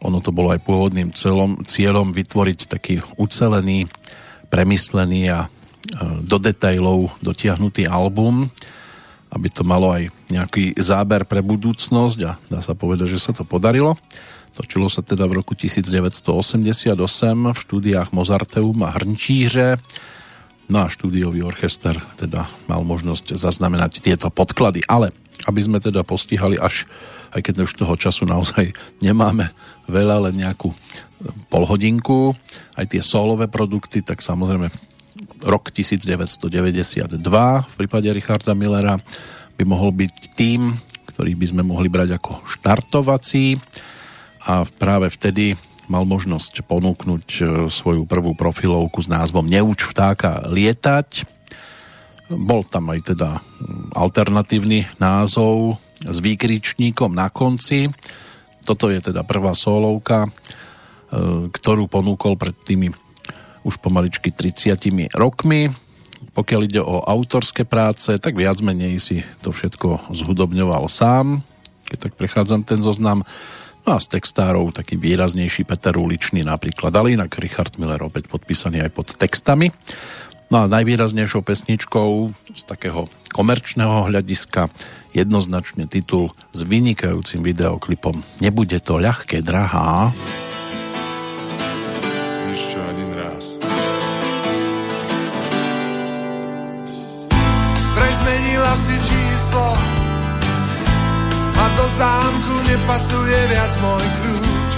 ono 0.00 0.22
to 0.22 0.32
bolo 0.32 0.54
aj 0.54 0.64
pôvodným 0.64 1.12
celom, 1.12 1.60
cieľom 1.68 2.14
vytvoriť 2.14 2.58
taký 2.70 3.04
ucelený, 3.20 3.90
premyslený 4.48 5.22
a 5.28 5.40
e, 5.44 5.48
do 6.24 6.36
detajlov 6.40 7.20
dotiahnutý 7.20 7.84
album, 7.84 8.48
aby 9.30 9.48
to 9.50 9.62
malo 9.62 9.94
aj 9.94 10.10
nejaký 10.30 10.74
záber 10.78 11.22
pre 11.24 11.42
budúcnosť 11.42 12.18
a 12.26 12.36
dá 12.50 12.60
sa 12.62 12.74
povedať, 12.74 13.14
že 13.14 13.22
sa 13.22 13.32
to 13.34 13.46
podarilo. 13.46 13.94
Točilo 14.58 14.90
sa 14.90 15.06
teda 15.06 15.30
v 15.30 15.38
roku 15.38 15.54
1988 15.54 16.98
v 17.54 17.58
štúdiách 17.58 18.10
Mozarteum 18.10 18.82
a 18.82 18.90
Hrnčíře. 18.90 19.78
No 20.70 20.86
a 20.86 20.90
štúdiový 20.90 21.46
orchester 21.46 21.98
teda 22.18 22.50
mal 22.66 22.82
možnosť 22.82 23.38
zaznamenať 23.38 24.02
tieto 24.02 24.30
podklady. 24.30 24.82
Ale 24.90 25.14
aby 25.46 25.60
sme 25.62 25.78
teda 25.78 26.02
postihali 26.02 26.58
až, 26.58 26.84
aj 27.30 27.40
keď 27.46 27.54
už 27.64 27.78
toho 27.78 27.94
času 27.94 28.26
naozaj 28.26 28.74
nemáme 28.98 29.54
veľa, 29.86 30.30
len 30.30 30.42
nejakú 30.42 30.74
polhodinku, 31.48 32.34
aj 32.76 32.86
tie 32.90 33.02
solové 33.04 33.46
produkty, 33.46 34.02
tak 34.02 34.24
samozrejme 34.24 34.89
rok 35.44 35.72
1992 35.72 37.16
v 37.64 37.74
prípade 37.76 38.08
Richarda 38.12 38.52
Millera 38.52 39.00
by 39.56 39.64
mohol 39.64 39.92
byť 39.92 40.14
tým, 40.36 40.76
ktorý 41.08 41.36
by 41.36 41.46
sme 41.48 41.62
mohli 41.64 41.88
brať 41.88 42.16
ako 42.16 42.44
štartovací 42.48 43.60
a 44.48 44.64
práve 44.64 45.12
vtedy 45.12 45.56
mal 45.90 46.06
možnosť 46.06 46.64
ponúknuť 46.64 47.26
e, 47.26 47.42
svoju 47.66 48.06
prvú 48.06 48.38
profilovku 48.38 49.02
s 49.02 49.10
názvom 49.10 49.42
Neuč 49.42 49.84
vtáka 49.90 50.46
lietať. 50.46 51.26
Bol 52.30 52.62
tam 52.62 52.94
aj 52.94 53.10
teda 53.10 53.42
alternatívny 53.98 54.86
názov 55.02 55.82
s 56.06 56.22
výkričníkom 56.22 57.10
na 57.10 57.26
konci. 57.26 57.90
Toto 58.62 58.86
je 58.86 59.02
teda 59.02 59.26
prvá 59.26 59.50
solovka, 59.50 60.24
e, 60.24 60.30
ktorú 61.50 61.90
ponúkol 61.90 62.38
pred 62.38 62.54
tými 62.54 62.94
už 63.64 63.80
pomaličky 63.80 64.32
30 64.32 65.12
rokmi. 65.16 65.72
Pokiaľ 66.36 66.60
ide 66.68 66.82
o 66.84 67.02
autorské 67.02 67.64
práce, 67.64 68.12
tak 68.20 68.36
viac 68.36 68.60
menej 68.60 69.00
si 69.00 69.16
to 69.40 69.50
všetko 69.50 70.12
zhudobňoval 70.12 70.86
sám. 70.86 71.42
Keď 71.88 71.98
tak 71.98 72.12
prechádzam 72.14 72.62
ten 72.62 72.80
zoznam, 72.80 73.26
No 73.80 73.96
a 73.96 73.98
z 73.98 74.20
textárov 74.20 74.76
taký 74.76 75.00
výraznejší 75.00 75.64
Peter 75.64 75.96
Uličný 75.96 76.44
napríklad, 76.44 76.92
ale 76.92 77.16
inak 77.16 77.40
Richard 77.40 77.80
Miller 77.80 78.00
opäť 78.04 78.28
podpísaný 78.28 78.84
aj 78.84 78.90
pod 78.92 79.08
textami. 79.16 79.72
No 80.50 80.66
a 80.66 80.70
najvýraznejšou 80.70 81.46
pesničkou 81.46 82.10
z 82.52 82.62
takého 82.66 83.06
komerčného 83.30 84.10
hľadiska 84.10 84.66
jednoznačne 85.14 85.86
titul 85.86 86.34
s 86.50 86.66
vynikajúcim 86.66 87.40
videoklipom 87.40 88.20
Nebude 88.42 88.82
to 88.82 88.98
ľahké, 88.98 89.46
drahá. 89.46 90.10
Ešte 92.50 92.89
zmenila 98.70 98.76
si 98.76 98.94
číslo 99.02 99.74
a 101.58 101.64
do 101.76 101.86
zámku 101.88 102.54
nepasuje 102.70 103.38
viac 103.50 103.72
môj 103.82 104.06
kľúč. 104.22 104.72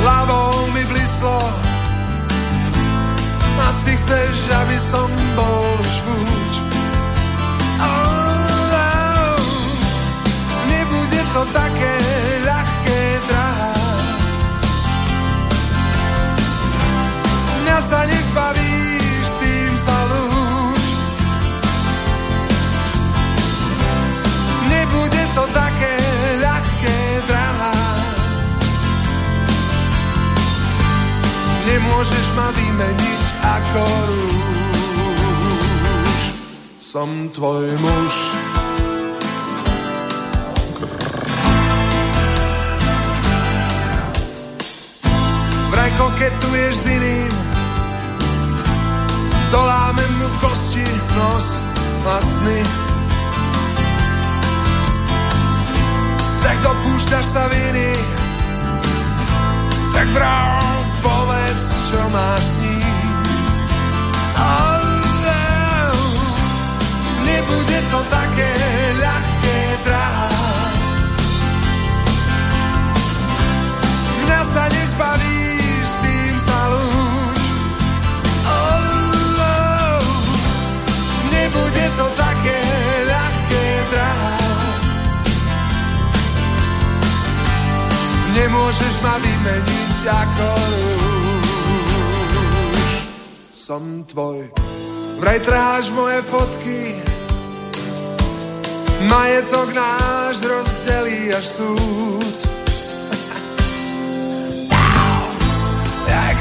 Hlavou 0.00 0.70
mi 0.72 0.84
blislo, 0.86 1.42
asi 3.68 3.92
chceš, 3.98 4.34
aby 4.48 4.78
som 4.80 5.10
bol 5.36 5.66
žvúč. 5.82 6.54
Oh, 7.80 8.78
oh, 8.78 9.42
nebude 10.70 11.20
to 11.34 11.42
také 11.52 11.94
ľahké, 12.46 13.00
drahá. 13.28 13.74
Mňa 17.60 17.78
sa 17.82 18.00
nezbavíš, 18.08 18.69
Nemôžeš 31.70 32.26
ma 32.34 32.50
vymeniť 32.50 33.26
ako 33.46 33.84
rúž. 34.10 36.18
Som 36.82 37.30
tvoj 37.30 37.70
muž. 37.78 38.14
Vraj 45.70 45.90
koketuješ 45.94 46.74
s 46.74 46.84
iným, 46.90 47.30
dolámem 49.54 50.10
mu 50.18 50.26
kosti, 50.42 50.82
nos 51.14 51.62
a 52.10 52.18
sny. 52.18 52.60
Tak 56.42 56.56
dopuď 56.66 56.82
púšťaš 56.82 57.26
sa 57.30 57.46
viny, 57.46 57.94
tak 59.94 60.10
povedz, 60.10 60.69
čo 61.90 62.02
máš 62.14 62.54
s 62.54 62.56
ním. 62.62 63.18
Oh, 64.38 65.90
nebude 67.26 67.78
to 67.90 68.00
také 68.06 68.52
ľahké, 69.02 69.58
drahá. 69.82 70.30
Mňa 74.22 74.40
sa 74.46 74.64
nezbaví, 74.70 75.42
s 75.82 75.94
tým 75.98 76.34
sa 76.38 76.58
lúč. 76.70 77.42
Oh, 78.46 78.86
oh, 79.42 80.06
nebude 81.34 81.86
to 81.98 82.06
také 82.14 82.60
ľahké, 83.10 83.66
drahá. 83.90 84.34
Nemôžeš 88.30 88.94
ma 89.02 89.14
vymeniť 89.18 89.98
ako 90.06 90.46
rúž. 90.54 91.19
Som 93.70 94.02
tvoj, 94.02 94.50
vraj 95.22 95.38
trháš 95.46 95.94
moje 95.94 96.18
fotky, 96.26 96.90
majetok 99.06 99.70
náš 99.70 100.42
rozdelí 100.42 101.30
až 101.30 101.46
súd. 101.46 102.38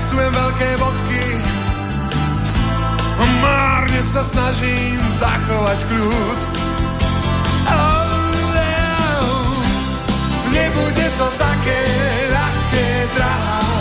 Jen 0.10 0.34
veľké 0.34 0.70
bodky, 0.82 1.26
márne 3.46 4.02
sa 4.02 4.26
snažím 4.26 4.98
zachovať 5.22 5.80
kľud. 5.86 6.40
Oh, 7.70 8.10
oh, 9.22 9.54
nebude 10.50 11.08
to 11.14 11.28
také 11.38 11.82
ľahké, 12.34 12.88
drahá. 13.14 13.79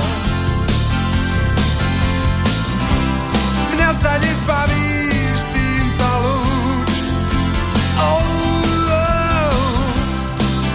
Mňa 3.88 3.96
sa 4.04 4.20
nezbaví, 4.20 4.92
s 5.32 5.48
tým 5.48 5.86
sa 5.88 6.10
lúč. 6.20 6.92
Oh, 7.96 8.20
oh, 8.92 9.88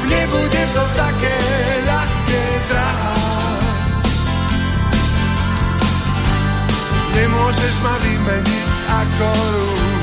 nebude 0.10 0.64
to 0.74 0.84
také 0.98 1.38
ľahké, 1.86 2.44
drahá. 2.74 3.14
Nemôžeš 7.14 7.76
ma 7.86 7.96
vymeniť 8.02 8.70
ako 8.82 9.30
rúž. 9.30 9.94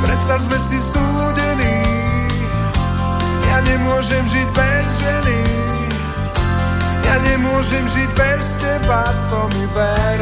Predsa 0.00 0.34
sme 0.48 0.56
si 0.64 0.80
súdení, 0.80 1.76
ja 3.52 3.60
nemôžem 3.68 4.24
žiť 4.32 4.48
bez 4.56 4.88
ženy. 5.04 5.47
Nemôžem 7.18 7.84
žiť 7.90 8.10
bez 8.14 8.44
teba, 8.62 9.02
to 9.30 9.40
mi 9.54 9.66
ver. 9.74 10.20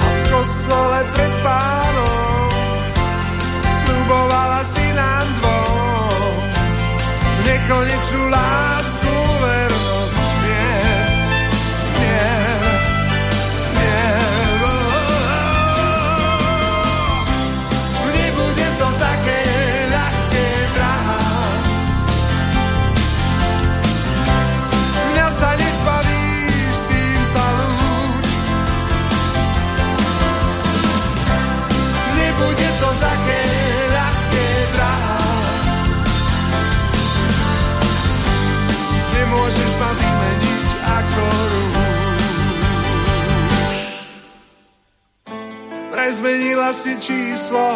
A 0.00 0.08
v 0.08 0.20
kostole 0.32 1.00
pred 1.12 1.32
pánom 1.44 2.48
slubovala 3.68 4.60
si 4.64 4.86
nám 4.96 5.26
dvom 5.40 6.40
nekonečnú 7.44 8.22
lásku, 8.32 9.16
Vraj 46.06 46.22
zmenila 46.22 46.70
si 46.70 46.94
číslo 47.02 47.66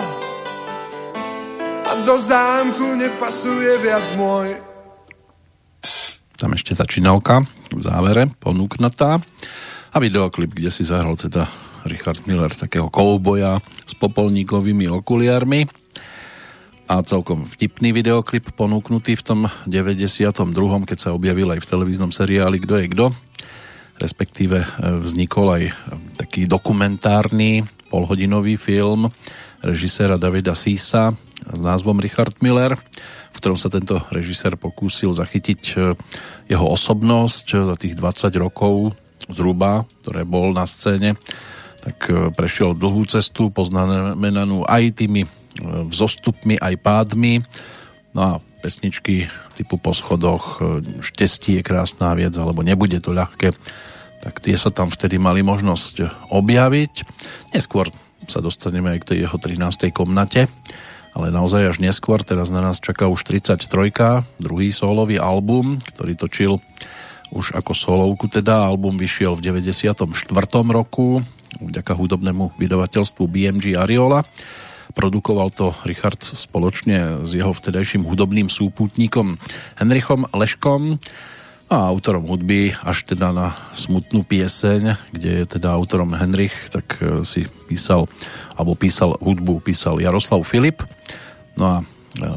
a 1.83 1.99
do 2.07 2.15
zámku 2.15 2.95
nepasuje 2.95 3.83
viac 3.83 4.07
môj. 4.15 4.55
Tam 6.39 6.55
ešte 6.55 6.79
činelka 6.87 7.43
v 7.75 7.83
závere, 7.83 8.31
ponúknatá. 8.39 9.19
A 9.91 9.97
videoklip, 9.99 10.55
kde 10.55 10.71
si 10.71 10.87
zahral 10.87 11.19
teda 11.19 11.51
Richard 11.91 12.23
Miller 12.31 12.55
takého 12.55 12.87
kouboja 12.87 13.59
s 13.83 13.99
popolníkovými 13.99 14.87
okuliarmi. 14.87 15.67
A 16.87 17.03
celkom 17.03 17.43
vtipný 17.51 17.91
videoklip 17.91 18.55
ponúknutý 18.55 19.19
v 19.19 19.27
tom 19.27 19.41
92. 19.67 20.39
keď 20.87 20.99
sa 21.03 21.11
objavil 21.19 21.51
aj 21.51 21.67
v 21.67 21.71
televíznom 21.75 22.15
seriáli 22.15 22.63
Kto 22.63 22.79
je 22.79 22.87
kto. 22.95 23.07
Respektíve 23.99 24.63
e, 24.63 24.67
vznikol 25.03 25.47
aj 25.51 25.63
e, 25.67 25.73
taký 26.15 26.47
dokumentárny 26.47 27.67
polhodinový 27.91 28.55
film 28.55 29.11
režiséra 29.61 30.17
Davida 30.17 30.55
Sisa 30.55 31.13
s 31.45 31.59
názvom 31.59 31.99
Richard 31.99 32.39
Miller, 32.39 32.79
v 33.35 33.37
ktorom 33.37 33.59
sa 33.59 33.69
tento 33.69 34.01
režisér 34.15 34.55
pokúsil 34.55 35.13
zachytiť 35.13 35.63
e, 35.75 35.75
jeho 36.49 36.67
osobnosť 36.71 37.47
za 37.67 37.75
tých 37.75 37.99
20 37.99 38.31
rokov 38.41 38.95
zhruba, 39.27 39.85
ktoré 40.03 40.23
bol 40.23 40.55
na 40.55 40.65
scéne, 40.65 41.19
tak 41.83 41.97
e, 42.09 42.31
prešiel 42.33 42.79
dlhú 42.79 43.05
cestu, 43.09 43.53
poznamenanú 43.53 44.65
aj 44.65 45.03
tými 45.05 45.27
e, 45.27 45.29
vzostupmi, 45.91 46.57
aj 46.61 46.75
pádmi. 46.81 47.45
No 48.17 48.21
a 48.21 48.33
pesničky 48.61 49.31
typu 49.57 49.81
po 49.81 49.97
schodoch 49.97 50.61
Štestí 51.01 51.57
je 51.61 51.65
krásná 51.65 52.13
vec, 52.13 52.37
alebo 52.37 52.61
Nebude 52.61 53.01
to 53.01 53.17
ľahké, 53.17 53.57
tak 54.21 54.45
tie 54.45 54.57
sa 54.57 54.69
tam 54.69 54.93
vtedy 54.93 55.17
mali 55.17 55.41
možnosť 55.41 56.29
objaviť. 56.29 56.93
Neskôr 57.57 57.89
sa 58.29 58.45
dostaneme 58.45 58.93
aj 58.95 58.99
k 59.03 59.09
tej 59.09 59.19
jeho 59.27 59.37
13. 59.41 59.91
komnate, 59.91 60.47
ale 61.17 61.33
naozaj 61.35 61.75
až 61.75 61.79
neskôr, 61.83 62.23
teraz 62.23 62.53
na 62.53 62.63
nás 62.63 62.79
čaká 62.79 63.09
už 63.09 63.25
33. 63.27 63.67
druhý 64.39 64.71
solový 64.71 65.19
album, 65.19 65.81
ktorý 65.97 66.15
točil 66.15 66.53
už 67.35 67.55
ako 67.57 67.73
solovku 67.75 68.27
teda. 68.31 68.67
Album 68.67 68.99
vyšiel 68.99 69.35
v 69.39 69.43
94. 69.65 70.07
roku 70.71 71.23
vďaka 71.59 71.93
hudobnému 71.95 72.55
vydavateľstvu 72.59 73.25
BMG 73.27 73.75
Ariola. 73.75 74.23
Produkoval 74.91 75.55
to 75.55 75.71
Richard 75.87 76.19
spoločne 76.19 77.23
s 77.23 77.31
jeho 77.31 77.55
vtedajším 77.55 78.03
hudobným 78.03 78.51
súputníkom 78.51 79.39
Henrichom 79.79 80.27
Leškom 80.35 80.99
a 81.71 81.87
autorom 81.87 82.27
hudby 82.27 82.75
až 82.83 83.07
teda 83.07 83.31
na 83.31 83.55
smutnú 83.71 84.27
pieseň, 84.27 85.15
kde 85.15 85.31
je 85.39 85.45
teda 85.47 85.71
autorom 85.71 86.19
Henrich, 86.19 86.51
tak 86.67 86.99
e, 86.99 87.23
si 87.23 87.47
písal, 87.71 88.11
alebo 88.59 88.75
písal 88.75 89.15
hudbu, 89.23 89.63
písal 89.63 90.03
Jaroslav 90.03 90.43
Filip. 90.43 90.83
No 91.55 91.65
a 91.71 91.77
e, 91.79 91.85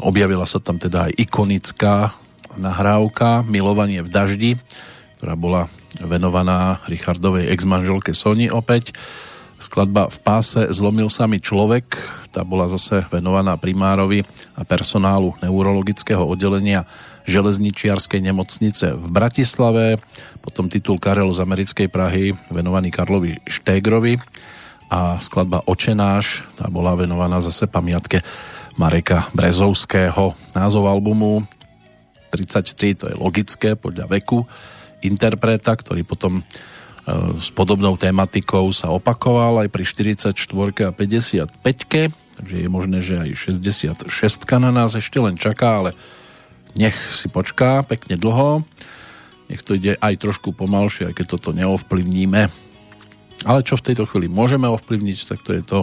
objavila 0.06 0.46
sa 0.46 0.62
tam 0.62 0.78
teda 0.78 1.10
aj 1.10 1.18
ikonická 1.18 2.14
nahrávka 2.62 3.42
Milovanie 3.42 4.06
v 4.06 4.14
daždi, 4.14 4.52
ktorá 5.18 5.34
bola 5.34 5.66
venovaná 5.98 6.86
Richardovej 6.86 7.50
ex-manželke 7.58 8.14
Soni 8.14 8.54
opäť. 8.54 8.94
Skladba 9.58 10.14
V 10.14 10.18
páse 10.22 10.62
zlomil 10.70 11.10
sa 11.10 11.26
mi 11.26 11.42
človek, 11.42 11.98
tá 12.30 12.46
bola 12.46 12.70
zase 12.70 13.10
venovaná 13.10 13.58
primárovi 13.58 14.22
a 14.54 14.62
personálu 14.62 15.34
neurologického 15.42 16.22
oddelenia 16.22 16.86
železničiarskej 17.24 18.20
nemocnice 18.20 18.96
v 18.96 19.06
Bratislave, 19.08 20.00
potom 20.44 20.68
titul 20.68 21.00
Karel 21.00 21.32
z 21.32 21.40
americkej 21.44 21.88
Prahy 21.88 22.36
venovaný 22.52 22.92
Karlovi 22.92 23.40
Štégrovi. 23.48 24.20
A 24.94 25.18
skladba 25.18 25.66
Očenáš, 25.66 26.46
tá 26.54 26.70
bola 26.70 26.94
venovaná 26.94 27.42
zase 27.42 27.66
pamiatke 27.66 28.22
Mareka 28.78 29.32
Brezovského. 29.34 30.38
Názov 30.54 30.86
albumu 30.86 31.42
33, 32.30 33.00
to 33.00 33.06
je 33.10 33.16
logické 33.18 33.74
podľa 33.74 34.06
veku 34.10 34.46
interpreta, 35.02 35.74
ktorý 35.74 36.06
potom 36.06 36.40
e, 36.40 36.44
s 37.42 37.50
podobnou 37.50 37.98
tematikou 37.98 38.70
sa 38.70 38.94
opakoval 38.94 39.66
aj 39.66 39.70
pri 39.74 39.84
44 39.84 40.34
a 40.86 40.92
55 40.94 42.24
takže 42.34 42.66
je 42.66 42.70
možné, 42.70 42.98
že 43.00 43.16
aj 43.22 43.30
66 44.10 44.10
na 44.58 44.74
nás 44.74 44.98
ešte 44.98 45.22
len 45.22 45.38
čaká, 45.38 45.86
ale 45.86 45.92
nech 46.78 46.96
si 47.14 47.30
počká 47.30 47.86
pekne 47.86 48.18
dlho, 48.18 48.66
nech 49.52 49.62
to 49.62 49.78
ide 49.78 50.00
aj 50.00 50.18
trošku 50.18 50.56
pomalšie, 50.56 51.12
aj 51.12 51.16
keď 51.20 51.26
toto 51.38 51.50
neovplyvníme. 51.54 52.50
Ale 53.44 53.60
čo 53.62 53.76
v 53.76 53.86
tejto 53.92 54.08
chvíli 54.08 54.32
môžeme 54.32 54.66
ovplyvniť, 54.72 55.18
tak 55.28 55.40
to 55.44 55.52
je 55.54 55.64
to, 55.64 55.80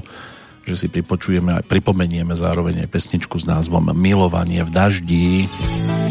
že 0.64 0.86
si 0.86 0.86
pripočujeme 0.88 1.50
a 1.54 1.64
pripomenieme 1.64 2.32
zároveň 2.32 2.86
aj 2.86 2.92
pesničku 2.92 3.36
s 3.36 3.48
názvom 3.48 3.92
Milovanie 3.92 4.64
v 4.64 4.70
daždi. 4.70 5.28
Slnko 5.48 6.09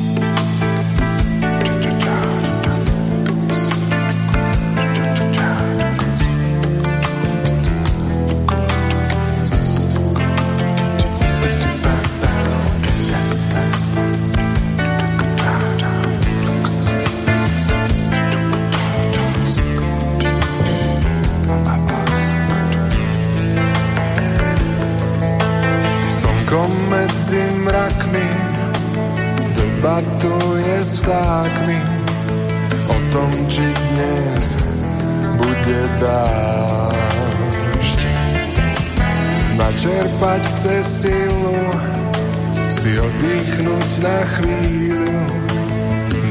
na 44.00 44.20
chvíľu. 44.40 45.20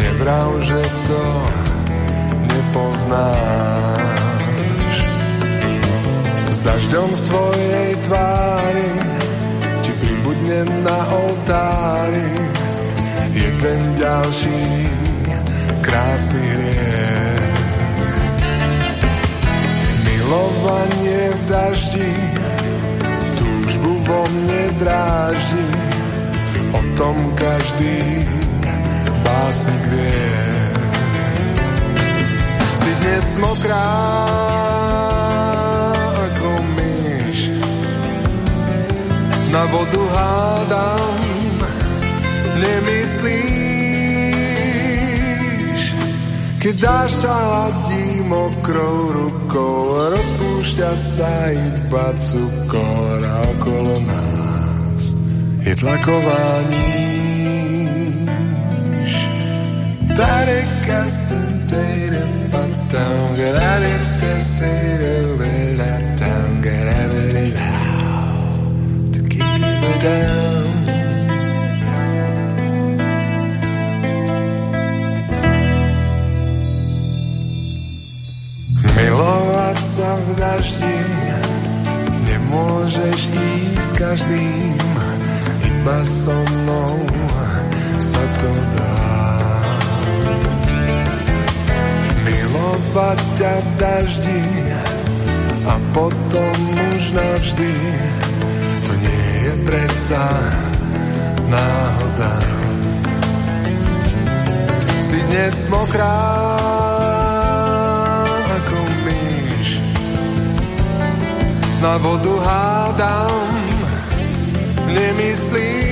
Nevrav, 0.00 0.50
že 0.64 0.80
to 1.04 1.24
nepoznáš. 2.48 3.76
S 6.48 6.58
dažďom 6.64 7.08
v 7.12 7.20
tvojej 7.28 7.90
tvári 8.08 8.92
ti 9.84 9.92
pribudnem 10.00 10.68
na 10.82 11.00
oltári 11.12 12.32
jeden 13.36 13.80
ďalší 14.00 14.88
krásny 15.84 16.40
hriech. 16.40 17.56
Milovanie 20.08 21.36
v 21.36 21.42
daždi 21.46 22.12
túžbu 23.36 23.92
vo 24.08 24.20
mne 24.32 24.72
dráždi 24.80 25.87
tom 26.98 27.14
každý 27.38 28.26
básnik 29.22 29.84
vie. 29.86 30.34
Si 32.74 32.90
dnes 33.06 33.38
mokrá 33.38 33.86
ako 36.26 36.50
myš. 36.74 37.54
Na 39.54 39.62
vodu 39.70 40.02
hádam, 40.10 41.22
nemyslíš, 42.58 43.38
keď 46.58 46.74
dáš 46.82 47.10
sa 47.22 47.30
hladí 47.30 48.26
mokrou 48.26 49.14
rukou, 49.14 50.02
rozpúšťa 50.18 50.90
sa 50.98 51.54
iba 51.54 52.10
cukor 52.18 53.22
okolo 53.54 54.02
nás 54.02 54.37
je 55.68 55.76
tlaková 55.76 56.64
níž. 56.72 57.12
Tare 60.16 60.60
kastem, 60.86 61.68
tare 61.68 62.24
patam, 62.48 63.36
grade 63.36 63.94
testere, 64.16 65.36
vela 65.36 65.94
tam, 66.16 66.64
grade 66.64 67.52
to 69.12 69.20
keep 69.28 69.44
me 69.60 69.92
down. 70.00 70.66
Milovať 78.98 79.78
sa 79.78 80.10
v 80.18 80.26
daždi 80.42 80.98
Nemôžeš 82.26 83.30
ísť 83.30 83.94
každým 83.94 84.97
Iba 85.78 86.02
so 86.02 86.34
mnou 86.34 86.98
sa 88.02 88.18
to 88.42 88.50
dá. 88.74 88.98
Milovať 92.26 93.18
ťa 93.38 93.54
v 93.62 93.68
daždi 93.78 94.42
A 95.70 95.74
potom 95.94 96.58
už 96.90 97.14
navždy 97.14 97.70
To 98.90 98.92
nie 98.98 99.26
je 99.46 99.54
predsa 99.70 100.24
náhoda. 101.46 102.34
Si 104.98 105.22
dnes 105.30 105.70
mokrá 105.70 106.18
ako 108.50 108.78
myš. 109.06 109.78
Na 111.78 112.02
vodu 112.02 112.34
hádam 112.42 113.57
Nemyslíš. 114.92 115.88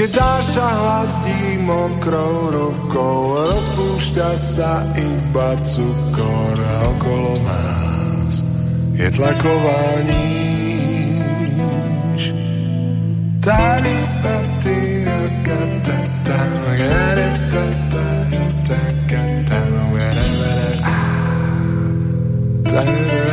Keď 0.00 0.10
dáš 0.16 0.56
sa 0.56 0.64
hladí 0.64 1.60
mokrou 1.60 2.48
rukou 2.48 3.36
Rozpúšťa 3.36 4.32
sa 4.32 4.80
iba 4.96 5.60
cukor 5.60 6.56
A 6.56 6.88
okolo 6.96 7.36
nás 7.44 8.40
je 8.96 9.04
tlaková 9.12 10.00
níž 10.08 10.62
Tady 13.44 13.94
sa 14.00 14.36
ty 14.64 15.04
ta 22.70 23.29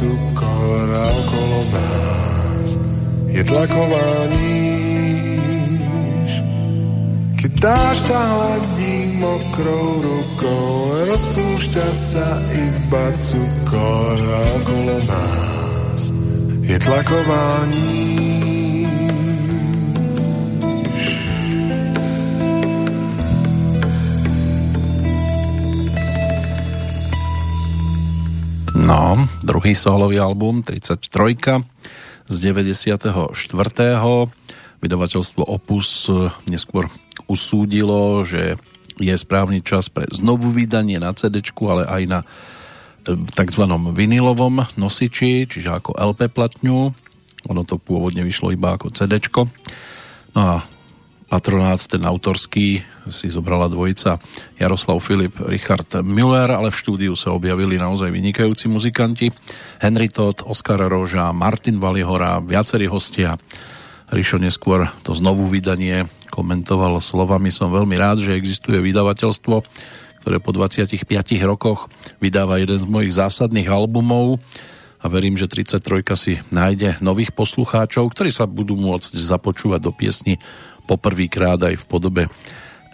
cukor 0.00 0.88
a 0.96 1.06
okolo 1.12 1.60
nás 1.76 2.68
je 3.28 3.44
tlaková 3.44 4.32
níž. 4.32 6.32
Keď 7.36 7.52
dáš 7.60 7.96
ťa 8.08 8.16
hladí 8.16 8.96
mokrou 9.20 9.88
rukou, 10.00 11.04
rozpúšťa 11.04 11.88
sa 11.92 12.28
iba 12.56 13.12
cukor 13.20 14.16
a 14.24 14.40
okolo 14.64 14.96
nás 15.04 16.02
je 16.64 16.76
tlaková. 16.80 17.68
No, 28.80 29.28
druhý 29.50 29.74
solový 29.74 30.22
album, 30.22 30.62
33 30.62 31.66
z 32.30 32.36
94. 32.38 33.34
Vydavateľstvo 34.78 35.42
Opus 35.42 36.06
neskôr 36.46 36.86
usúdilo, 37.26 38.22
že 38.22 38.54
je 39.02 39.10
správny 39.10 39.58
čas 39.66 39.90
pre 39.90 40.06
znovu 40.14 40.54
vydanie 40.54 41.02
na 41.02 41.10
CD, 41.18 41.42
ale 41.66 41.82
aj 41.82 42.02
na 42.06 42.20
e, 42.22 42.26
tzv. 43.18 43.64
vinilovom 43.90 44.62
nosiči, 44.78 45.50
čiže 45.50 45.74
ako 45.74 45.98
LP 45.98 46.30
platňu. 46.30 46.94
Ono 47.50 47.62
to 47.66 47.74
pôvodne 47.74 48.22
vyšlo 48.22 48.54
iba 48.54 48.78
ako 48.78 48.94
CD. 48.94 49.18
No 50.36 50.40
a 50.40 50.54
patronát, 51.30 51.78
ten 51.86 52.02
autorský, 52.02 52.82
si 53.06 53.26
zobrala 53.30 53.70
dvojica 53.70 54.18
Jaroslav 54.58 54.98
Filip, 54.98 55.38
Richard 55.46 56.02
Müller, 56.02 56.50
ale 56.50 56.74
v 56.74 56.80
štúdiu 56.82 57.14
sa 57.14 57.30
objavili 57.30 57.78
naozaj 57.78 58.10
vynikajúci 58.10 58.66
muzikanti. 58.66 59.30
Henry 59.78 60.10
Todd, 60.10 60.42
Oskar 60.42 60.82
Roža, 60.82 61.30
Martin 61.30 61.78
Valihora, 61.78 62.42
viacerí 62.42 62.90
hostia. 62.90 63.38
Rišo 64.10 64.42
neskôr 64.42 64.90
to 65.06 65.14
znovu 65.14 65.46
vydanie 65.46 66.10
komentoval 66.34 66.98
slovami. 66.98 67.54
Som 67.54 67.70
veľmi 67.70 67.94
rád, 67.94 68.18
že 68.26 68.34
existuje 68.34 68.82
vydavateľstvo, 68.82 69.62
ktoré 70.20 70.36
po 70.42 70.50
25 70.50 71.06
rokoch 71.46 71.86
vydáva 72.18 72.58
jeden 72.58 72.76
z 72.76 72.86
mojich 72.90 73.14
zásadných 73.14 73.70
albumov 73.70 74.42
a 75.00 75.04
verím, 75.08 75.36
že 75.36 75.48
33 75.48 76.04
si 76.16 76.32
nájde 76.52 77.00
nových 77.00 77.32
poslucháčov, 77.32 78.12
ktorí 78.12 78.30
sa 78.30 78.44
budú 78.44 78.76
môcť 78.76 79.16
započúvať 79.16 79.80
do 79.80 79.92
piesni 79.96 80.36
poprvýkrát 80.84 81.60
aj 81.60 81.74
v 81.80 81.84
podobe 81.88 82.22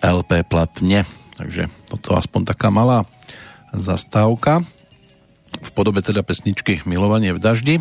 LP 0.00 0.46
platne. 0.46 1.02
Takže 1.36 1.68
toto 1.90 2.14
aspoň 2.14 2.54
taká 2.54 2.70
malá 2.70 3.04
zastávka 3.74 4.62
v 5.62 5.70
podobe 5.72 6.04
teda 6.04 6.20
pesničky 6.20 6.84
Milovanie 6.84 7.32
v 7.32 7.40
daždi. 7.40 7.76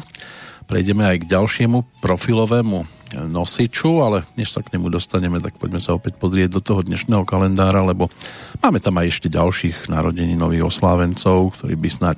Prejdeme 0.65 1.05
aj 1.05 1.25
k 1.25 1.29
ďalšiemu 1.29 2.01
profilovému 2.01 2.77
nosiču, 3.29 4.01
ale 4.01 4.25
než 4.33 4.49
sa 4.49 4.65
k 4.65 4.73
nemu 4.75 4.89
dostaneme, 4.89 5.37
tak 5.37 5.61
poďme 5.61 5.77
sa 5.77 5.93
opäť 5.93 6.17
pozrieť 6.17 6.57
do 6.57 6.61
toho 6.63 6.81
dnešného 6.81 7.21
kalendára, 7.21 7.85
lebo 7.85 8.09
máme 8.65 8.81
tam 8.81 8.97
aj 8.97 9.13
ešte 9.13 9.27
ďalších 9.29 9.87
narodení 9.87 10.33
nových 10.33 10.67
oslávencov, 10.73 11.53
ktorí 11.59 11.77
by 11.77 11.89
snať 11.91 12.17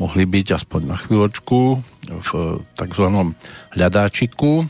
mohli 0.00 0.24
byť 0.24 0.56
aspoň 0.56 0.80
na 0.88 0.96
chvíľočku 0.96 1.60
v 2.08 2.30
tzv. 2.80 3.06
hľadáčiku 3.76 4.64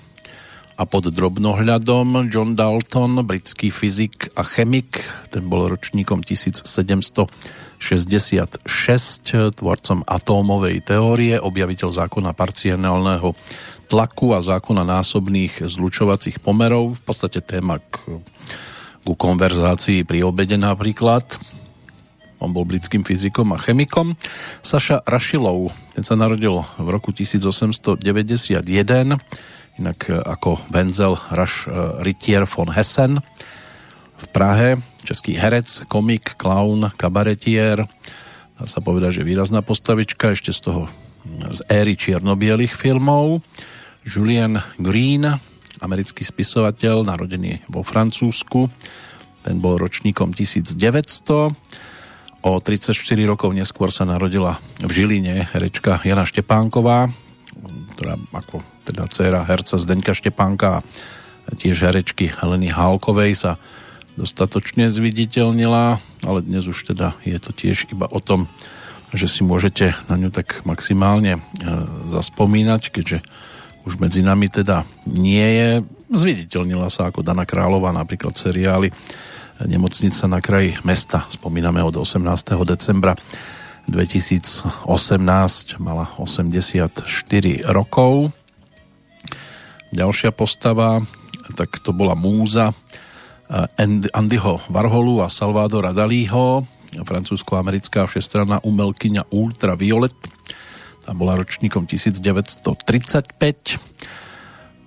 a 0.81 0.83
pod 0.89 1.13
drobnohľadom 1.13 2.33
John 2.33 2.57
Dalton, 2.57 3.21
britský 3.23 3.69
fyzik 3.71 4.33
a 4.35 4.43
chemik, 4.43 5.05
ten 5.29 5.45
bol 5.47 5.69
ročníkom 5.71 6.25
1766, 6.27 7.79
tvorcom 9.55 9.99
atómovej 10.09 10.77
teórie, 10.83 11.37
objaviteľ 11.37 11.89
zákona 11.95 12.33
parciálneho 12.33 13.37
tlaku 13.93 14.33
a 14.33 14.41
zákona 14.41 14.83
násobných 14.89 15.69
zlučovacích 15.69 16.41
pomerov, 16.41 16.97
v 16.97 17.03
podstate 17.05 17.45
téma 17.45 17.77
k, 17.85 18.25
ku 19.05 19.13
konverzácii 19.13 20.09
pri 20.09 20.25
obede 20.25 20.57
napríklad. 20.57 21.60
On 22.41 22.51
bol 22.51 22.65
britským 22.65 23.05
fyzikom 23.05 23.53
a 23.53 23.61
chemikom. 23.61 24.17
Saša 24.65 25.05
Rašilov, 25.05 25.71
ten 25.93 26.05
sa 26.05 26.17
narodil 26.17 26.65
v 26.81 26.89
roku 26.89 27.13
1891 27.13 28.01
inak 29.81 29.99
e, 30.09 30.17
ako 30.17 30.61
Wenzel 30.69 31.17
Raš 31.33 31.65
e, 31.65 32.05
Rytier 32.05 32.45
von 32.45 32.73
Hessen 32.73 33.21
v 34.21 34.27
Prahe, 34.37 34.77
český 35.01 35.33
herec, 35.33 35.89
komik, 35.89 36.37
klaun, 36.37 36.93
kabaretier, 37.01 37.89
dá 38.61 38.65
sa 38.69 38.85
povedať, 38.85 39.21
že 39.21 39.29
výrazná 39.29 39.65
postavička 39.65 40.37
ešte 40.37 40.53
z 40.53 40.61
toho 40.69 40.83
z 41.53 41.61
éry 41.69 41.97
čiernobielých 41.97 42.77
filmov. 42.77 43.45
Julian 44.05 44.61
Green, 44.81 45.29
americký 45.81 46.25
spisovateľ, 46.25 47.05
narodený 47.05 47.69
vo 47.69 47.85
Francúzsku, 47.85 48.69
ten 49.41 49.57
bol 49.57 49.81
ročníkom 49.81 50.37
1900. 50.37 50.77
O 52.41 52.57
34 52.57 52.97
rokov 53.29 53.53
neskôr 53.53 53.93
sa 53.93 54.09
narodila 54.09 54.57
v 54.81 54.89
Žiline 54.89 55.53
herečka 55.53 56.01
Jana 56.01 56.25
Štepánková, 56.25 57.13
ktorá 57.93 58.17
ako 58.33 58.65
teda 58.89 59.05
dcera 59.13 59.45
herca 59.45 59.77
Zdeňka 59.77 60.17
Štepánka 60.17 60.81
a 60.81 61.51
tiež 61.53 61.85
herečky 61.85 62.33
Heleny 62.33 62.73
Hálkovej 62.73 63.37
sa 63.37 63.53
dostatočne 64.17 64.89
zviditeľnila, 64.89 66.01
ale 66.25 66.39
dnes 66.41 66.65
už 66.65 66.97
teda 66.97 67.13
je 67.29 67.37
to 67.37 67.53
tiež 67.53 67.93
iba 67.93 68.09
o 68.09 68.21
tom, 68.25 68.49
že 69.13 69.29
si 69.29 69.45
môžete 69.45 69.93
na 70.09 70.17
ňu 70.17 70.33
tak 70.33 70.65
maximálne 70.65 71.37
e, 71.37 71.41
zaspomínať, 72.09 72.89
keďže 72.89 73.21
už 73.85 74.01
medzi 74.01 74.25
nami 74.25 74.49
teda 74.49 74.89
nie 75.05 75.45
je. 75.45 75.69
Zviditeľnila 76.09 76.89
sa 76.89 77.13
ako 77.13 77.21
Dana 77.21 77.45
Králová 77.45 77.93
napríklad 77.93 78.33
v 78.33 78.43
seriáli 78.49 78.89
Nemocnica 79.67 80.25
na 80.25 80.41
kraji 80.41 80.81
mesta. 80.85 81.29
Spomíname 81.29 81.85
od 81.85 81.97
18. 81.97 82.25
decembra 82.65 83.13
2018 83.89 84.65
mala 85.77 86.09
84 86.17 87.05
rokov. 87.69 88.33
Ďalšia 89.91 90.31
postava, 90.33 91.03
tak 91.59 91.83
to 91.83 91.93
bola 91.93 92.15
múza 92.17 92.73
eh, 92.73 94.15
Andyho 94.15 94.65
Varholu 94.71 95.21
a 95.21 95.29
Salvadora 95.29 95.93
Dalího, 95.93 96.65
francúzsko-americká 96.97 98.07
všestranná 98.07 98.63
umelkyňa 98.63 99.29
Ultraviolet. 99.35 100.15
Tá 101.05 101.13
bola 101.13 101.37
ročníkom 101.37 101.85
1935. 101.85 102.65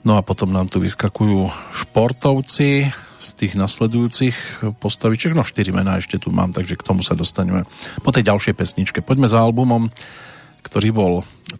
No 0.03 0.17
a 0.17 0.21
potom 0.25 0.51
nám 0.51 0.67
tu 0.67 0.83
vyskakujú 0.83 1.47
športovci, 1.71 2.91
z 3.23 3.31
tých 3.39 3.53
nasledujúcich 3.55 4.67
postavičiek, 4.83 5.31
no 5.31 5.47
4 5.47 5.71
mená 5.71 5.97
ešte 5.97 6.19
tu 6.19 6.29
mám, 6.29 6.51
takže 6.51 6.75
k 6.75 6.83
tomu 6.83 6.99
sa 6.99 7.15
dostaneme 7.15 7.63
po 8.03 8.11
tej 8.11 8.27
ďalšej 8.27 8.53
pesničke. 8.53 8.99
Poďme 8.99 9.31
za 9.31 9.39
albumom, 9.39 9.87
ktorý 10.61 10.89
bol 10.91 11.13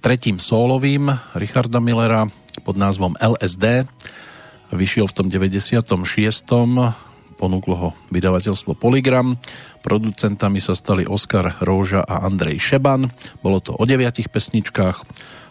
tretím 0.04 0.38
solovým 0.44 1.08
Richarda 1.40 1.80
Millera 1.80 2.28
pod 2.68 2.76
názvom 2.76 3.16
LSD. 3.18 3.88
Vyšiel 4.76 5.08
v 5.08 5.16
tom 5.16 5.28
96. 5.32 5.88
Ponúklo 7.34 7.76
ho 7.76 7.90
vydavateľstvo 8.14 8.78
Polygram. 8.78 9.40
Producentami 9.82 10.62
sa 10.62 10.78
stali 10.78 11.04
Oskar 11.04 11.60
Róža 11.64 12.06
a 12.06 12.24
Andrej 12.24 12.62
Šeban. 12.62 13.10
Bolo 13.42 13.60
to 13.60 13.76
o 13.76 13.84
deviatich 13.84 14.30
pesničkách 14.30 14.98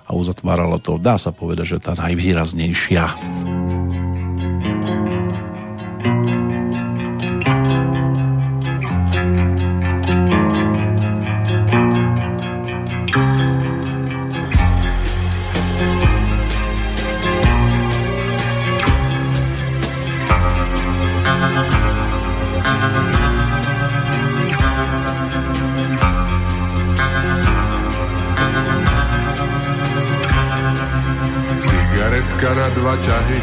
a 0.08 0.10
uzatváralo 0.14 0.82
to, 0.82 0.98
dá 0.98 1.16
sa 1.18 1.30
povedať, 1.30 1.78
že 1.78 1.84
tá 1.84 1.92
najvýraznejšia. 1.94 3.81
Na 32.52 32.68
dva 32.76 33.00
ťahy. 33.00 33.40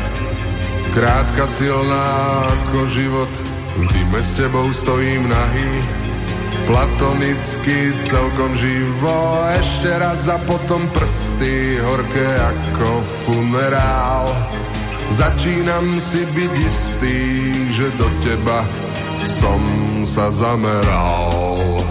Krátka 0.94 1.49
silná 1.49 2.45
ako 2.45 2.86
život. 2.86 3.34
V 3.81 3.84
dime 3.90 4.22
s 4.22 4.38
tebou 4.38 4.69
stojím 4.69 5.26
nahý. 5.26 5.81
Platonicky 6.69 7.98
celkom 8.06 8.53
živo. 8.53 9.41
Ešte 9.57 9.90
raz 9.98 10.30
a 10.30 10.38
potom 10.45 10.86
prsty 10.94 11.81
Horké 11.81 12.30
ako 12.38 13.02
funerál 13.02 14.30
Začínam 15.10 15.98
si 15.98 16.22
byť 16.30 16.53
istý 16.61 17.18
Že 17.73 17.88
do 17.98 18.07
teba 18.22 18.61
som 19.26 19.61
sa 20.06 20.30
zameral 20.30 21.81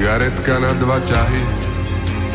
Cigaretka 0.00 0.56
na 0.56 0.72
dva 0.80 0.96
ťahy, 0.96 1.44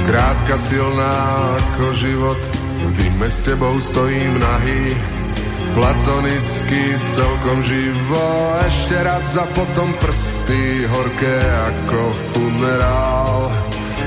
krátka 0.05 0.53
silná 0.53 1.17
ako 1.57 1.97
život, 1.97 2.37
v 2.77 2.89
dime 2.93 3.25
s 3.25 3.41
tebou 3.41 3.81
stojím 3.81 4.37
nahý. 4.37 4.93
Platonicky 5.73 6.93
celkom 7.17 7.65
živo, 7.65 8.53
ešte 8.69 9.01
raz 9.01 9.33
a 9.41 9.49
potom 9.57 9.97
prsty, 9.97 10.85
horké 10.85 11.41
ako 11.41 12.13
funerál. 12.37 13.49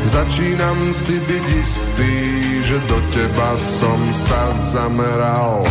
Začínam 0.07 0.95
si 0.95 1.19
byť 1.19 1.45
istý, 1.59 2.15
že 2.63 2.79
do 2.87 3.03
teba 3.11 3.59
som 3.59 3.99
sa 4.15 4.55
zameral. 4.71 5.67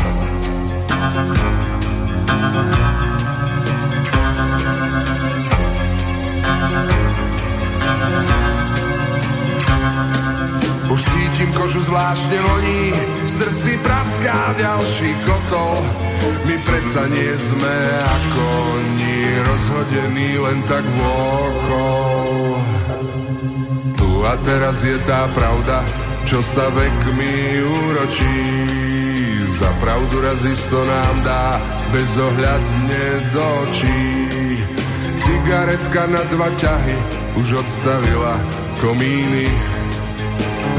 Už 10.98 11.06
cítim 11.14 11.54
kožu 11.54 11.78
zvláštne 11.86 12.42
voní, 12.42 12.90
v 13.22 13.30
srdci 13.30 13.78
praská 13.86 14.58
ďalší 14.58 15.14
kotol. 15.30 15.78
My 16.50 16.58
predsa 16.66 17.06
nie 17.14 17.38
sme 17.38 17.76
ako 18.02 18.42
oni, 18.82 19.18
rozhodení 19.46 20.42
len 20.42 20.58
tak 20.66 20.82
vôkol. 20.82 22.34
Tu 23.94 24.10
a 24.26 24.34
teraz 24.42 24.82
je 24.82 24.98
tá 25.06 25.30
pravda, 25.38 25.86
čo 26.26 26.42
sa 26.42 26.66
vekmi 26.66 27.62
úročí. 27.62 28.42
Za 29.54 29.70
pravdu 29.78 30.18
raz 30.26 30.42
isto 30.50 30.82
nám 30.82 31.22
dá 31.22 31.62
bezohľadne 31.94 33.06
do 33.38 33.46
očí. 33.70 34.02
Cigaretka 35.22 36.10
na 36.10 36.26
dva 36.34 36.50
ťahy 36.58 36.98
už 37.38 37.62
odstavila 37.62 38.34
komíny. 38.82 39.77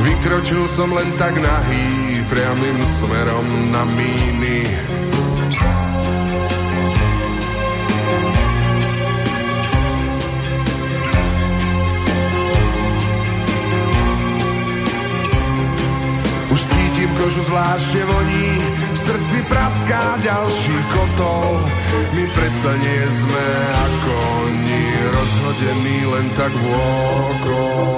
Vykročil 0.04 0.68
som 0.68 0.92
len 0.92 1.08
tak 1.16 1.34
nahý, 1.38 2.20
priamým 2.28 2.78
smerom 2.86 3.72
na 3.72 3.82
míny. 3.84 4.62
Už 16.48 16.60
cítim 16.64 17.10
kožu 17.16 17.42
zvláštne 17.42 18.02
voní, 18.04 18.48
srdci 19.08 19.40
praská 19.48 20.20
ďalší 20.20 20.76
kotol. 20.92 21.64
My 22.12 22.24
predsa 22.36 22.76
nie 22.76 23.02
sme 23.08 23.46
ako 23.72 24.12
oni, 24.44 24.84
rozhodení 25.16 25.98
len 26.12 26.26
tak 26.36 26.52
vôkol. 26.52 27.88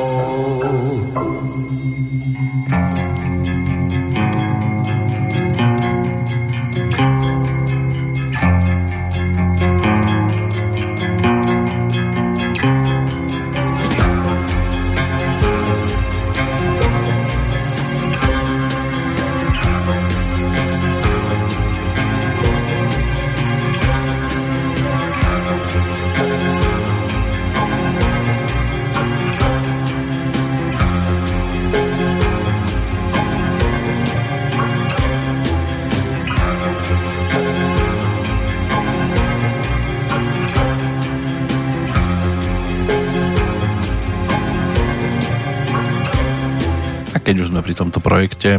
Keď 47.30 47.46
už 47.46 47.54
sme 47.54 47.62
pri 47.62 47.78
tomto 47.78 48.02
projekte, 48.02 48.58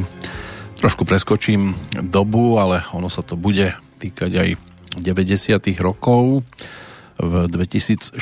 trošku 0.80 1.03
preskočím 1.03 1.76
dobu, 2.07 2.56
ale 2.56 2.88
ono 2.95 3.11
sa 3.11 3.19
to 3.19 3.35
bude 3.35 3.76
týkať 3.99 4.31
aj 4.31 4.49
90. 4.95 5.76
rokov. 5.84 6.48
V 7.19 7.34
2006 7.52 8.15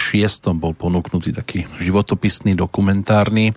bol 0.58 0.74
ponúknutý 0.74 1.38
taký 1.38 1.70
životopisný 1.78 2.58
dokumentárny 2.58 3.54
e, 3.54 3.56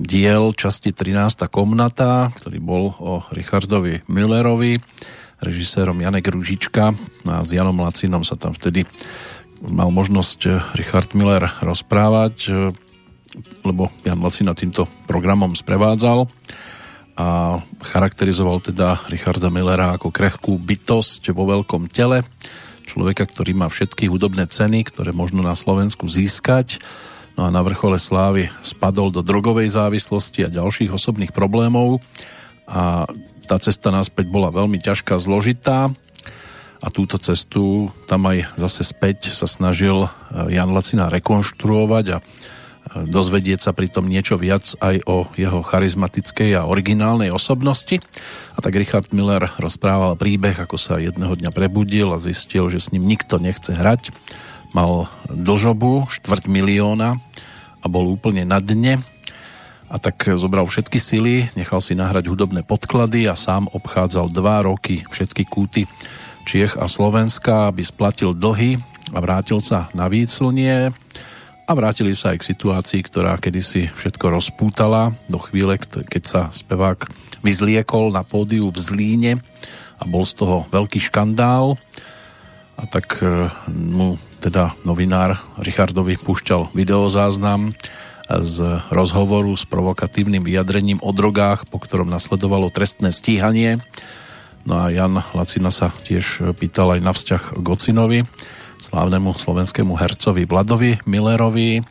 diel 0.00 0.56
časti 0.56 0.96
13. 0.96 1.44
komnata, 1.52 2.32
ktorý 2.32 2.56
bol 2.56 2.96
o 2.96 3.20
Richardovi 3.28 4.00
Müllerovi, 4.08 4.80
režisérom 5.44 6.00
Janek 6.00 6.24
Ružička 6.32 6.96
a 7.28 7.44
s 7.44 7.52
Janom 7.52 7.84
Lacinom 7.84 8.24
sa 8.24 8.40
tam 8.40 8.56
vtedy 8.56 8.88
mal 9.60 9.92
možnosť 9.92 10.72
Richard 10.72 11.12
Miller 11.12 11.52
rozprávať 11.60 12.72
lebo 13.64 13.92
Jan 14.02 14.20
Lacina 14.22 14.56
týmto 14.56 14.88
programom 15.04 15.52
sprevádzal 15.52 16.28
a 17.16 17.60
charakterizoval 17.80 18.60
teda 18.60 19.00
Richarda 19.08 19.48
Millera 19.48 19.96
ako 19.96 20.12
krehkú 20.12 20.60
bytosť 20.60 21.32
vo 21.32 21.48
veľkom 21.48 21.88
tele, 21.88 22.28
človeka, 22.84 23.24
ktorý 23.24 23.56
má 23.56 23.72
všetky 23.72 24.06
hudobné 24.06 24.44
ceny, 24.46 24.84
ktoré 24.86 25.16
možno 25.16 25.40
na 25.40 25.56
Slovensku 25.56 26.06
získať. 26.06 26.78
No 27.36 27.44
a 27.44 27.52
na 27.52 27.60
vrchole 27.60 28.00
slávy 28.00 28.48
spadol 28.64 29.12
do 29.12 29.20
drogovej 29.20 29.68
závislosti 29.76 30.44
a 30.44 30.52
ďalších 30.52 30.88
osobných 30.88 31.36
problémov 31.36 32.00
a 32.64 33.04
tá 33.44 33.56
cesta 33.60 33.92
naspäť 33.92 34.32
bola 34.32 34.48
veľmi 34.48 34.80
ťažká, 34.80 35.20
zložitá 35.20 35.92
a 36.80 36.88
túto 36.88 37.20
cestu 37.20 37.92
tam 38.08 38.28
aj 38.28 38.56
zase 38.56 38.82
späť 38.88 39.32
sa 39.32 39.44
snažil 39.44 40.08
Jan 40.32 40.72
Lacina 40.72 41.12
rekonštruovať 41.12 42.06
a 42.12 42.18
dozvedieť 43.04 43.68
sa 43.68 43.76
pritom 43.76 44.08
niečo 44.08 44.40
viac 44.40 44.72
aj 44.80 45.04
o 45.04 45.28
jeho 45.36 45.60
charizmatickej 45.60 46.56
a 46.56 46.64
originálnej 46.64 47.28
osobnosti. 47.28 48.00
A 48.56 48.58
tak 48.64 48.78
Richard 48.78 49.12
Miller 49.12 49.52
rozprával 49.60 50.16
príbeh, 50.16 50.56
ako 50.56 50.80
sa 50.80 50.96
jedného 50.96 51.36
dňa 51.36 51.52
prebudil 51.52 52.16
a 52.16 52.22
zistil, 52.22 52.72
že 52.72 52.80
s 52.80 52.90
ním 52.96 53.04
nikto 53.04 53.36
nechce 53.36 53.76
hrať. 53.76 54.14
Mal 54.72 55.12
dlžobu 55.28 56.08
štvrť 56.08 56.48
milióna 56.48 57.20
a 57.82 57.86
bol 57.86 58.08
úplne 58.08 58.48
na 58.48 58.62
dne. 58.62 59.04
A 59.86 60.02
tak 60.02 60.18
zobral 60.34 60.66
všetky 60.66 60.98
sily, 60.98 61.34
nechal 61.54 61.78
si 61.78 61.94
nahrať 61.94 62.26
hudobné 62.26 62.66
podklady 62.66 63.30
a 63.30 63.38
sám 63.38 63.70
obchádzal 63.70 64.34
dva 64.34 64.66
roky 64.66 65.06
všetky 65.06 65.46
kúty 65.46 65.86
Čiech 66.46 66.78
a 66.78 66.86
Slovenska, 66.86 67.66
aby 67.66 67.82
splatil 67.82 68.30
dlhy 68.30 68.78
a 69.10 69.18
vrátil 69.18 69.58
sa 69.58 69.90
na 69.94 70.06
výclnie 70.06 70.94
a 71.66 71.74
vrátili 71.74 72.14
sa 72.14 72.30
aj 72.30 72.46
k 72.46 72.48
situácii, 72.54 73.00
ktorá 73.02 73.34
kedysi 73.42 73.90
všetko 73.90 74.30
rozpútala 74.30 75.18
do 75.26 75.42
chvíle, 75.42 75.74
keď 75.82 76.22
sa 76.22 76.42
spevák 76.54 77.10
vyzliekol 77.42 78.14
na 78.14 78.22
pódiu 78.22 78.70
v 78.70 78.78
Zlíne 78.78 79.32
a 79.98 80.04
bol 80.06 80.22
z 80.22 80.38
toho 80.38 80.70
veľký 80.70 81.02
škandál 81.02 81.74
a 82.78 82.84
tak 82.86 83.18
e, 83.18 83.50
mu 83.72 84.14
teda 84.38 84.78
novinár 84.86 85.42
Richardovi 85.58 86.14
púšťal 86.22 86.70
videozáznam 86.70 87.74
z 88.30 88.82
rozhovoru 88.90 89.54
s 89.54 89.66
provokatívnym 89.66 90.46
vyjadrením 90.46 91.02
o 91.02 91.10
drogách, 91.10 91.66
po 91.66 91.82
ktorom 91.82 92.10
nasledovalo 92.10 92.74
trestné 92.74 93.10
stíhanie. 93.10 93.82
No 94.66 94.82
a 94.82 94.90
Jan 94.90 95.22
Lacina 95.30 95.70
sa 95.70 95.94
tiež 95.94 96.54
pýtal 96.58 96.98
aj 96.98 97.00
na 97.02 97.12
vzťah 97.14 97.42
k 97.54 97.58
Gocinovi 97.62 98.20
slávnemu 98.78 99.36
slovenskému 99.36 99.96
hercovi 99.96 100.44
Vladovi 100.44 101.00
Millerovi. 101.08 101.82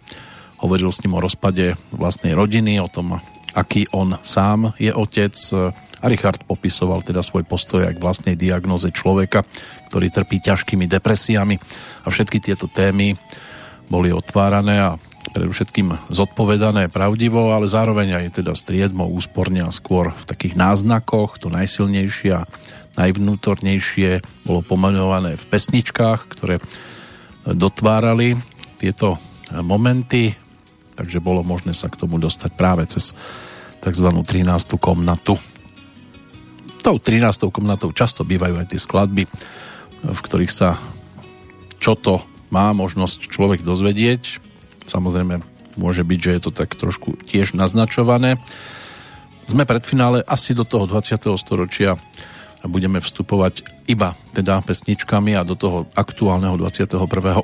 Hovoril 0.62 0.90
s 0.90 1.02
ním 1.04 1.18
o 1.18 1.24
rozpade 1.24 1.76
vlastnej 1.92 2.34
rodiny, 2.38 2.80
o 2.80 2.88
tom, 2.88 3.20
aký 3.54 3.86
on 3.92 4.18
sám 4.24 4.74
je 4.80 4.94
otec. 4.94 5.36
A 6.02 6.06
Richard 6.06 6.46
popisoval 6.46 7.02
teda 7.02 7.26
svoj 7.26 7.44
postoj 7.50 7.86
aj 7.86 7.98
k 7.98 8.04
vlastnej 8.04 8.36
diagnoze 8.38 8.94
človeka, 8.94 9.42
ktorý 9.90 10.14
trpí 10.14 10.38
ťažkými 10.44 10.86
depresiami. 10.86 11.56
A 12.06 12.08
všetky 12.14 12.38
tieto 12.40 12.70
témy 12.70 13.18
boli 13.90 14.14
otvárané 14.14 14.82
a 14.82 15.02
predovšetkým 15.34 16.14
zodpovedané 16.14 16.88
pravdivo, 16.94 17.50
ale 17.50 17.66
zároveň 17.66 18.22
aj 18.22 18.42
teda 18.42 18.54
striedmo, 18.54 19.10
úsporne 19.10 19.66
a 19.66 19.74
skôr 19.74 20.14
v 20.14 20.24
takých 20.30 20.54
náznakoch, 20.54 21.42
to 21.42 21.50
najsilnejšie 21.50 22.32
a 22.38 22.46
najvnútornejšie 22.96 24.24
bolo 24.48 24.64
pomenované 24.64 25.36
v 25.36 25.46
pesničkách, 25.46 26.20
ktoré 26.32 26.64
dotvárali 27.46 28.40
tieto 28.82 29.20
momenty, 29.52 30.34
takže 30.96 31.22
bolo 31.22 31.46
možné 31.46 31.76
sa 31.76 31.92
k 31.92 32.00
tomu 32.00 32.18
dostať 32.18 32.52
práve 32.56 32.88
cez 32.90 33.14
tzv. 33.84 34.08
13. 34.10 34.50
komnatu. 34.82 35.38
Tou 36.82 36.98
13. 36.98 37.50
komnatou 37.54 37.94
často 37.94 38.26
bývajú 38.26 38.62
aj 38.62 38.68
tie 38.74 38.80
skladby, 38.82 39.24
v 40.06 40.20
ktorých 40.22 40.54
sa 40.54 40.78
čo 41.78 41.94
to 41.94 42.24
má 42.50 42.74
možnosť 42.74 43.30
človek 43.30 43.62
dozvedieť. 43.62 44.42
Samozrejme, 44.90 45.42
môže 45.78 46.02
byť, 46.02 46.20
že 46.22 46.34
je 46.34 46.42
to 46.42 46.52
tak 46.54 46.74
trošku 46.74 47.20
tiež 47.30 47.54
naznačované. 47.54 48.42
Sme 49.46 49.70
pred 49.70 49.86
finále 49.86 50.26
asi 50.26 50.58
do 50.58 50.66
toho 50.66 50.90
20. 50.90 51.38
storočia 51.38 51.94
budeme 52.66 53.00
vstupovať 53.02 53.66
iba 53.86 54.18
teda 54.34 54.62
pesničkami 54.62 55.38
a 55.38 55.46
do 55.46 55.54
toho 55.54 55.86
aktuálneho 55.94 56.58
21. 56.58 56.98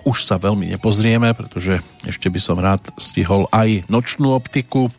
už 0.06 0.18
sa 0.26 0.42
veľmi 0.42 0.74
nepozrieme, 0.76 1.34
pretože 1.38 1.80
ešte 2.06 2.28
by 2.28 2.40
som 2.42 2.58
rád 2.58 2.82
stihol 2.98 3.46
aj 3.54 3.86
nočnú 3.88 4.34
optiku, 4.34 4.90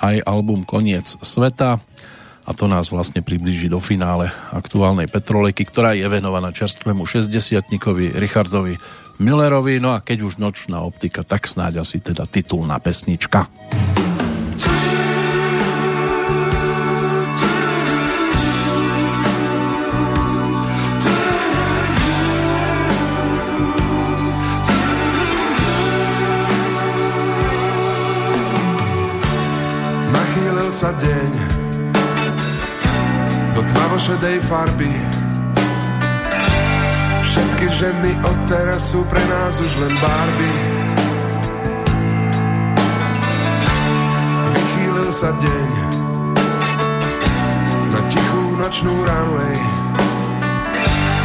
aj 0.00 0.22
album 0.24 0.62
Koniec 0.62 1.16
sveta 1.24 1.80
a 2.46 2.50
to 2.54 2.70
nás 2.70 2.94
vlastne 2.94 3.26
priblíži 3.26 3.66
do 3.66 3.82
finále 3.82 4.30
aktuálnej 4.54 5.10
Petroleky, 5.10 5.66
ktorá 5.66 5.98
je 5.98 6.06
venovaná 6.06 6.54
čerstvému 6.54 7.02
60-tníkovi 7.02 8.14
Richardovi 8.14 8.78
Millerovi, 9.18 9.80
no 9.82 9.96
a 9.96 10.04
keď 10.04 10.28
už 10.28 10.38
nočná 10.38 10.84
optika, 10.84 11.24
tak 11.24 11.48
snáď 11.48 11.82
asi 11.82 11.98
teda 11.98 12.28
titulná 12.28 12.78
pesnička. 12.78 13.48
sa 14.60 15.05
tmavošedej 34.06 34.38
farby. 34.46 34.92
Všetky 37.26 37.66
ženy 37.74 38.10
od 38.22 38.38
teraz 38.46 38.94
sú 38.94 39.02
pre 39.10 39.18
nás 39.18 39.58
už 39.58 39.72
len 39.82 39.94
Barbie. 39.98 40.62
Vychýlil 44.54 45.10
sa 45.10 45.34
deň 45.34 45.70
na 47.90 48.00
tichú 48.06 48.42
nočnú 48.62 48.94
runway. 48.94 49.58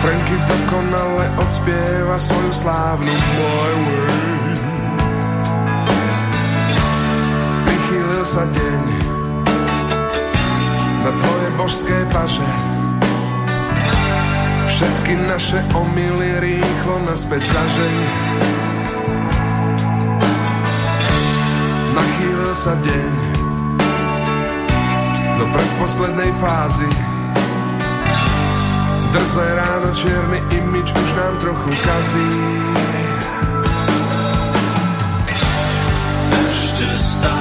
Franky 0.01 0.41
dokonale 0.49 1.29
odspieva 1.37 2.17
svoju 2.17 2.49
slávnu 2.65 3.13
môj 3.13 3.73
word. 3.85 4.57
Prichýlil 7.61 8.25
sa 8.25 8.41
deň 8.49 8.83
na 11.05 11.11
tvoje 11.13 11.47
božské 11.61 11.97
paže. 12.09 12.70
Všetky 14.81 15.13
naše 15.29 15.61
omily 15.77 16.41
rýchlo 16.41 17.05
naspäť 17.05 17.45
zažeň. 17.53 17.97
Nachýlil 21.93 22.53
sa 22.57 22.73
deň 22.81 23.13
do 25.37 25.45
predposlednej 25.53 26.33
fázy. 26.41 26.89
Drzé 29.13 29.47
ráno, 29.53 29.93
čierny 29.93 30.41
imič 30.49 30.89
už 30.89 31.09
nám 31.13 31.33
trochu 31.45 31.71
kazí. 31.85 32.29
Ešte 36.41 36.87
stále 36.97 37.40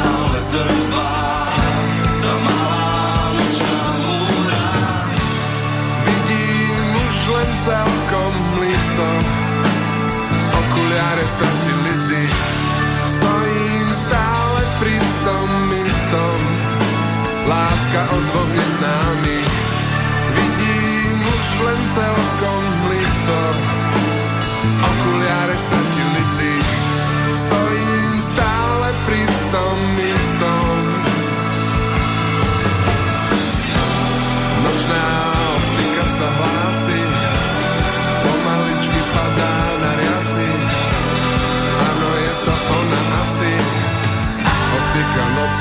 stratili 11.26 11.92
dých. 12.08 12.42
Stojím 13.04 13.88
stále 13.92 14.60
pri 14.80 14.96
tom 15.24 15.48
istom, 15.84 16.40
láska 17.48 18.00
od 18.14 18.22
dvoch 18.32 18.52
neznámych. 18.54 19.54
Vidím 20.30 21.18
už 21.26 21.46
len 21.64 21.80
celkom 21.90 22.62
listo, 22.88 23.40
okuliare 24.80 25.56
stratili 25.58 25.89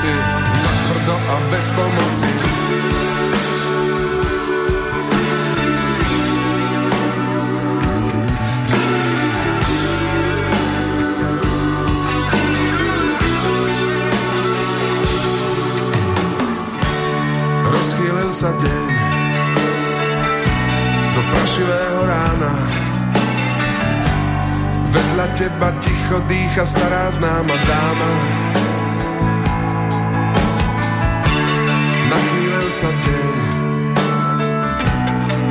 noci, 0.00 0.12
tvrdo 0.88 1.14
a 1.28 1.36
bez 1.50 1.66
pomoci. 1.72 2.28
Rozchýlil 17.70 18.30
sa 18.32 18.50
deň 18.56 18.88
do 21.12 21.20
prašivého 21.28 22.00
rána. 22.08 22.52
Vedľa 24.90 25.26
teba 25.36 25.70
ticho 25.78 26.18
dýcha 26.24 26.64
stará 26.64 27.12
známa 27.12 27.56
dáma. 27.68 28.49
Sa 32.80 32.88
deň 32.88 33.36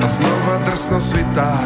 a 0.01 0.05
znova 0.09 0.55
drsno 0.65 0.97
svitá. 0.97 1.61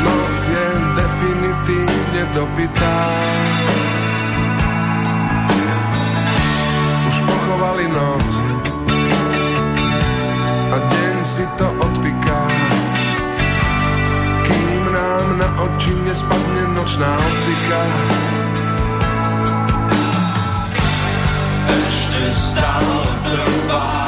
Noc 0.00 0.36
je 0.48 0.66
definitívne 0.96 2.22
dopitá. 2.32 3.00
Už 7.12 7.16
pochovali 7.28 7.92
noc 7.92 8.28
a 10.72 10.76
deň 10.80 11.16
si 11.20 11.44
to 11.60 11.68
odpiká. 11.76 12.42
Kým 14.48 14.82
nám 14.96 15.26
na 15.36 15.48
oči 15.60 15.92
nespadne 16.08 16.72
nočná 16.72 17.10
optika. 17.20 17.80
Ešte 21.68 22.24
stále 22.32 23.21
survive. 23.32 24.01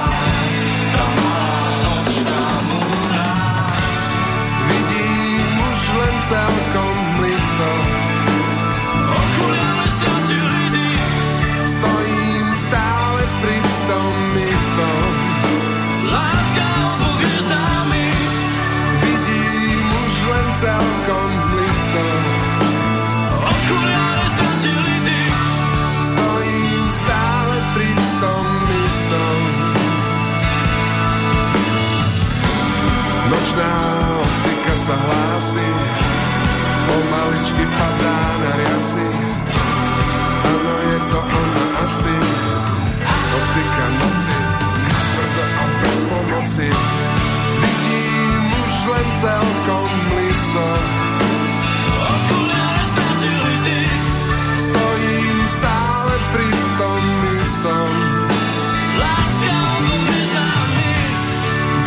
Sa 34.84 34.92
hlási, 34.92 35.68
pomaličky 36.84 37.64
padá 37.72 38.20
na 38.36 38.50
riasy. 38.52 39.08
Áno, 40.44 40.74
je 40.92 40.98
to 41.08 41.20
ona 41.24 41.64
asi, 41.80 42.16
optika 43.16 43.86
noci, 43.96 44.36
tvrdo 44.92 45.44
a 45.56 45.64
bez 45.80 45.98
pomoci. 46.04 46.68
Vidím 47.64 48.44
už 48.52 48.74
len 48.92 49.08
celkom 49.24 49.88
listo, 50.20 50.66
okuliare 52.04 52.84
stratili 52.84 53.54
dých, 53.64 54.04
stojím 54.68 55.38
stále 55.48 56.14
pri 56.36 56.48
tom 56.76 57.02
istom. 57.40 57.92
láska 59.00 59.56
neznámych. 59.80 61.20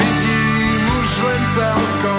Vidím 0.02 0.82
už 0.98 1.10
len 1.22 1.42
celkom 1.54 2.17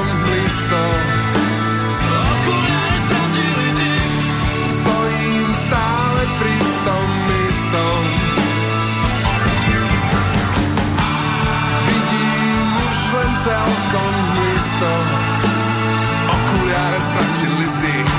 celkom 13.49 14.15
listo. 14.37 14.93
Okuliare 16.29 16.99
stratili 17.01 17.67
dých. 17.81 18.15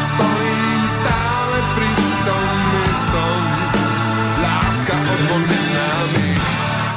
Stojím 0.00 0.82
stále 0.88 1.56
pri 1.76 1.90
tom 2.24 2.48
istom. 2.88 3.40
Láska 4.40 4.94
od 4.96 5.18
dvoch 5.26 5.44
neznámych. 5.44 6.42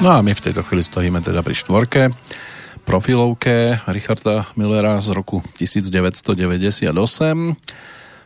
No 0.04 0.10
a 0.14 0.20
my 0.22 0.32
v 0.32 0.44
tejto 0.44 0.62
chvíli 0.64 0.84
stojíme 0.84 1.20
teda 1.20 1.42
pri 1.42 1.56
štvorke 1.58 2.02
profilovke 2.86 3.82
Richarda 3.90 4.45
Millera 4.53 5.02
z 5.02 5.10
roku 5.18 5.41
1998 5.57 6.86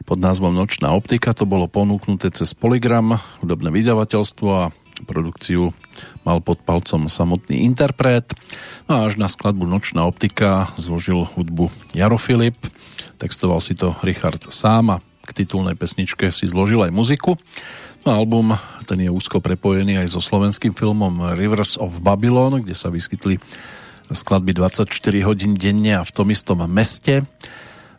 pod 0.04 0.18
názvom 0.20 0.52
Nočná 0.52 0.92
optika. 0.92 1.32
To 1.32 1.48
bolo 1.48 1.72
ponúknuté 1.72 2.28
cez 2.30 2.52
Polygram, 2.52 3.24
hudobné 3.40 3.72
vydavateľstvo 3.72 4.48
a 4.52 4.76
produkciu 5.08 5.72
mal 6.28 6.44
pod 6.44 6.60
palcom 6.68 7.08
samotný 7.08 7.64
interpret. 7.64 8.36
No 8.92 9.00
a 9.00 9.08
až 9.08 9.16
na 9.16 9.32
skladbu 9.32 9.64
Nočná 9.64 10.04
optika 10.04 10.76
zložil 10.76 11.24
hudbu 11.40 11.72
Jaro 11.96 12.20
Filip. 12.20 12.60
Textoval 13.16 13.64
si 13.64 13.80
to 13.80 13.96
Richard 14.04 14.44
sám 14.52 15.00
a 15.00 15.02
k 15.24 15.46
titulnej 15.46 15.80
pesničke 15.80 16.28
si 16.36 16.52
zložil 16.52 16.84
aj 16.84 16.92
muziku. 16.92 17.40
No 18.04 18.16
album 18.16 18.60
ten 18.84 19.00
je 19.00 19.12
úzko 19.12 19.40
prepojený 19.40 20.04
aj 20.04 20.16
so 20.16 20.20
slovenským 20.20 20.76
filmom 20.76 21.36
Rivers 21.38 21.80
of 21.80 22.04
Babylon, 22.04 22.60
kde 22.66 22.76
sa 22.76 22.92
vyskytli 22.92 23.40
skladby 24.10 24.58
24 24.58 24.86
hodín 25.26 25.54
denne 25.54 26.02
a 26.02 26.04
v 26.04 26.12
tom 26.12 26.34
istom 26.34 26.66
meste. 26.66 27.26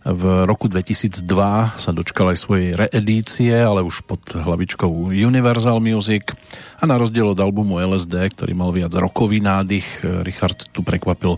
V 0.01 0.49
roku 0.49 0.65
2002 0.65 1.29
sa 1.77 1.91
dočkal 1.93 2.33
aj 2.33 2.39
svojej 2.41 2.73
reedície, 2.73 3.53
ale 3.53 3.85
už 3.85 4.09
pod 4.09 4.25
hlavičkou 4.33 5.13
Universal 5.13 5.77
Music 5.85 6.33
a 6.81 6.89
na 6.89 6.97
rozdiel 6.97 7.37
od 7.37 7.39
albumu 7.39 7.77
LSD, 7.85 8.33
ktorý 8.33 8.57
mal 8.57 8.73
viac 8.73 8.97
rokový 8.97 9.45
nádych, 9.45 10.01
Richard 10.25 10.73
tu 10.73 10.81
prekvapil 10.81 11.37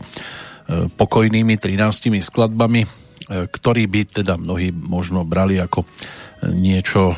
pokojnými 0.94 1.59
13 1.59 2.23
skladbami, 2.23 2.86
e, 2.86 2.89
ktorý 3.51 3.85
by 3.90 4.01
teda 4.23 4.39
mnohí 4.39 4.70
možno 4.70 5.27
brali 5.27 5.59
ako 5.59 5.82
niečo 6.43 7.15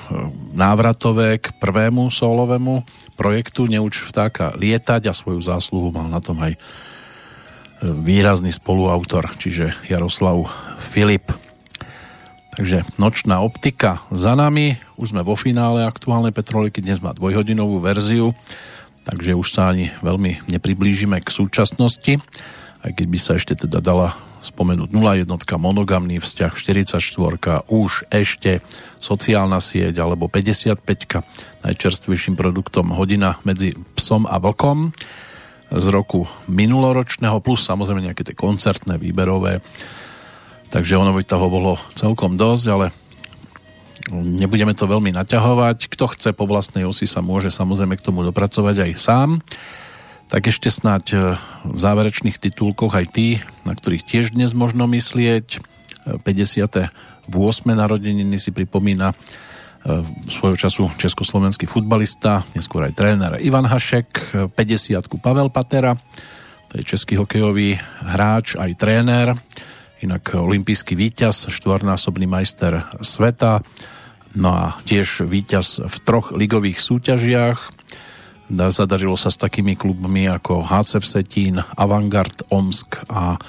návratové 0.52 1.40
k 1.40 1.56
prvému 1.56 2.12
solovému 2.12 2.84
projektu 3.16 3.64
Neuč 3.64 4.04
vtáka 4.04 4.52
lietať 4.52 5.08
a 5.08 5.16
svoju 5.16 5.40
zásluhu 5.40 5.88
mal 5.88 6.12
na 6.12 6.20
tom 6.20 6.36
aj 6.44 6.60
výrazný 7.82 8.54
spoluautor, 8.54 9.34
čiže 9.40 9.74
Jaroslav 9.88 10.46
Filip. 10.78 11.32
Takže 12.54 12.86
nočná 13.02 13.42
optika 13.42 14.06
za 14.14 14.38
nami, 14.38 14.78
už 14.94 15.10
sme 15.10 15.26
vo 15.26 15.34
finále 15.34 15.82
aktuálnej 15.82 16.30
Petroliky, 16.30 16.78
dnes 16.78 17.02
má 17.02 17.10
dvojhodinovú 17.10 17.82
verziu, 17.82 18.30
takže 19.02 19.34
už 19.34 19.48
sa 19.50 19.74
ani 19.74 19.90
veľmi 19.98 20.46
nepriblížime 20.46 21.18
k 21.18 21.28
súčasnosti, 21.34 22.22
aj 22.86 22.90
keď 22.94 23.06
by 23.10 23.18
sa 23.18 23.32
ešte 23.34 23.66
teda 23.66 23.82
dala 23.82 24.14
spomenúť 24.44 24.92
01 24.92 25.26
monogamný 25.56 26.20
vzťah 26.20 26.52
44 26.52 27.00
už 27.72 27.90
ešte 28.12 28.60
sociálna 29.00 29.56
sieť 29.58 30.04
alebo 30.04 30.28
55 30.28 30.84
najčerstvejším 31.64 32.36
produktom 32.36 32.92
hodina 32.92 33.40
medzi 33.48 33.72
psom 33.96 34.28
a 34.28 34.36
vlkom 34.36 34.92
z 35.74 35.86
roku 35.90 36.30
minuloročného 36.46 37.42
plus 37.42 37.66
samozrejme 37.66 38.10
nejaké 38.10 38.22
tie 38.22 38.36
koncertné 38.38 38.98
výberové 38.98 39.58
takže 40.70 40.98
ono 40.98 41.10
by 41.14 41.22
toho 41.26 41.46
bolo 41.50 41.78
celkom 41.98 42.38
dosť 42.38 42.66
ale 42.70 42.86
nebudeme 44.14 44.74
to 44.74 44.86
veľmi 44.86 45.10
naťahovať 45.14 45.90
kto 45.90 46.04
chce 46.14 46.30
po 46.34 46.46
vlastnej 46.46 46.86
osi 46.86 47.10
sa 47.10 47.22
môže 47.22 47.50
samozrejme 47.50 47.98
k 47.98 48.06
tomu 48.06 48.22
dopracovať 48.22 48.76
aj 48.86 48.92
sám 48.98 49.30
tak 50.28 50.48
ešte 50.48 50.72
snáď 50.72 51.04
e, 51.12 51.16
v 51.68 51.78
záverečných 51.78 52.40
titulkoch 52.40 52.96
aj 52.96 53.06
tí, 53.12 53.38
na 53.62 53.76
ktorých 53.76 54.02
tiež 54.02 54.24
dnes 54.32 54.56
možno 54.56 54.88
myslieť. 54.88 55.60
58. 56.26 57.30
E, 57.30 57.72
narodeniny 57.72 58.36
si 58.40 58.50
pripomína 58.52 59.16
svojho 60.28 60.56
času 60.56 60.88
československý 60.96 61.68
futbalista, 61.68 62.44
neskôr 62.56 62.88
aj 62.88 62.96
tréner 62.96 63.32
Ivan 63.44 63.68
Hašek, 63.68 64.36
50 64.56 64.96
Pavel 65.20 65.52
Patera, 65.52 65.92
to 66.72 66.80
je 66.80 66.88
český 66.88 67.20
hokejový 67.20 67.76
hráč, 68.00 68.56
aj 68.56 68.80
tréner, 68.80 69.36
inak 70.00 70.34
olimpijský 70.34 70.96
víťaz, 70.96 71.52
štvornásobný 71.52 72.24
majster 72.24 72.88
sveta, 73.04 73.60
no 74.34 74.50
a 74.50 74.64
tiež 74.88 75.28
víťaz 75.28 75.84
v 75.84 75.96
troch 76.02 76.32
ligových 76.32 76.80
súťažiach, 76.80 77.58
Zadarilo 78.44 79.16
sa 79.16 79.32
s 79.32 79.40
takými 79.40 79.72
klubmi 79.72 80.28
ako 80.28 80.68
HC 80.68 81.00
Vsetín, 81.00 81.64
Avantgard 81.80 82.44
Omsk 82.52 83.00
a 83.08 83.40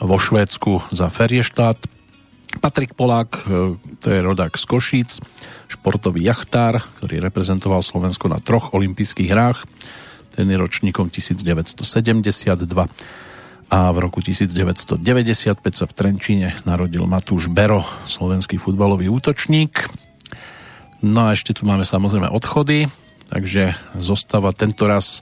vo 0.00 0.16
Švédsku 0.16 0.88
za 0.88 1.12
Ferieštát. 1.12 1.97
Patrik 2.56 2.96
Polák, 2.96 3.30
e, 3.36 3.76
to 4.00 4.06
je 4.08 4.24
rodák 4.24 4.56
z 4.56 4.64
Košíc, 4.64 5.10
športový 5.68 6.24
jachtár, 6.24 6.80
ktorý 7.00 7.20
reprezentoval 7.20 7.84
Slovensko 7.84 8.32
na 8.32 8.40
troch 8.40 8.72
olympijských 8.72 9.28
hrách. 9.28 9.68
Ten 10.32 10.48
je 10.48 10.56
ročníkom 10.56 11.12
1972 11.12 12.56
a 13.68 13.78
v 13.92 13.96
roku 14.00 14.24
1995 14.24 15.76
sa 15.76 15.84
v 15.84 15.92
Trenčíne 15.92 16.56
narodil 16.64 17.04
Matúš 17.04 17.52
Bero, 17.52 17.84
slovenský 18.08 18.56
futbalový 18.56 19.12
útočník. 19.12 19.84
No 21.04 21.28
a 21.28 21.36
ešte 21.36 21.52
tu 21.52 21.68
máme 21.68 21.84
samozrejme 21.84 22.32
odchody 22.32 22.88
takže 23.28 23.76
zostava 23.94 24.56
tento 24.56 24.88
raz 24.88 25.20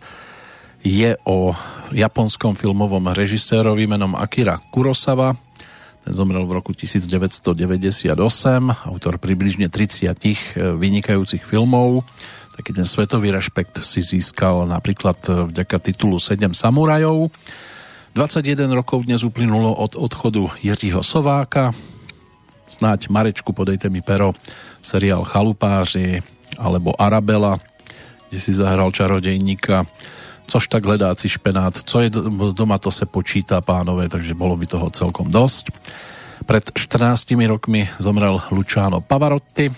je 0.87 1.19
o 1.27 1.51
japonskom 1.91 2.55
filmovom 2.55 3.11
režisérovi 3.11 3.91
menom 3.91 4.15
Akira 4.15 4.63
Kurosawa. 4.71 5.35
Ten 6.07 6.15
zomrel 6.15 6.47
v 6.47 6.63
roku 6.63 6.71
1998, 6.71 8.15
autor 8.87 9.19
približne 9.19 9.67
30 9.67 10.07
eh, 10.07 10.39
vynikajúcich 10.79 11.43
filmov. 11.43 12.07
Taký 12.55 12.79
ten 12.79 12.87
svetový 12.87 13.35
rešpekt 13.35 13.83
si 13.83 14.07
získal 14.07 14.71
napríklad 14.71 15.19
eh, 15.27 15.51
vďaka 15.51 15.83
titulu 15.83 16.23
7 16.23 16.55
samurajov. 16.55 17.35
21 18.15 18.71
rokov 18.71 19.03
dnes 19.03 19.27
uplynulo 19.27 19.75
od 19.75 19.99
odchodu 19.99 20.47
Jiřího 20.63 21.03
Sováka, 21.03 21.75
snáď 22.71 23.11
Marečku 23.11 23.51
podejte 23.51 23.91
mi 23.91 23.99
pero, 23.99 24.31
seriál 24.87 25.27
Chalupáři 25.27 26.23
alebo 26.55 26.95
Arabela, 27.03 27.59
kde 28.31 28.39
si 28.39 28.55
zahral 28.55 28.95
čarodejníka 28.95 29.83
což 30.47 30.69
tak 30.69 30.85
hledáci 30.85 31.29
špenát, 31.29 31.77
co 31.77 32.01
je 32.01 32.11
doma, 32.53 32.79
to 32.79 32.91
se 32.91 33.07
počítá, 33.07 33.61
pánové, 33.61 34.09
takže 34.09 34.35
bolo 34.35 34.57
by 34.57 34.67
toho 34.67 34.91
celkom 34.91 35.31
dosť. 35.31 35.71
Pred 36.47 36.71
14 36.75 37.35
rokmi 37.47 37.91
zomrel 37.99 38.39
Luciano 38.51 39.01
Pavarotti, 39.01 39.73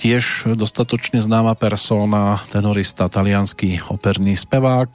tiež 0.00 0.48
dostatočne 0.56 1.20
známa 1.20 1.52
persona, 1.58 2.40
tenorista, 2.48 3.12
talianský 3.12 3.84
operný 3.92 4.32
spevák. 4.38 4.90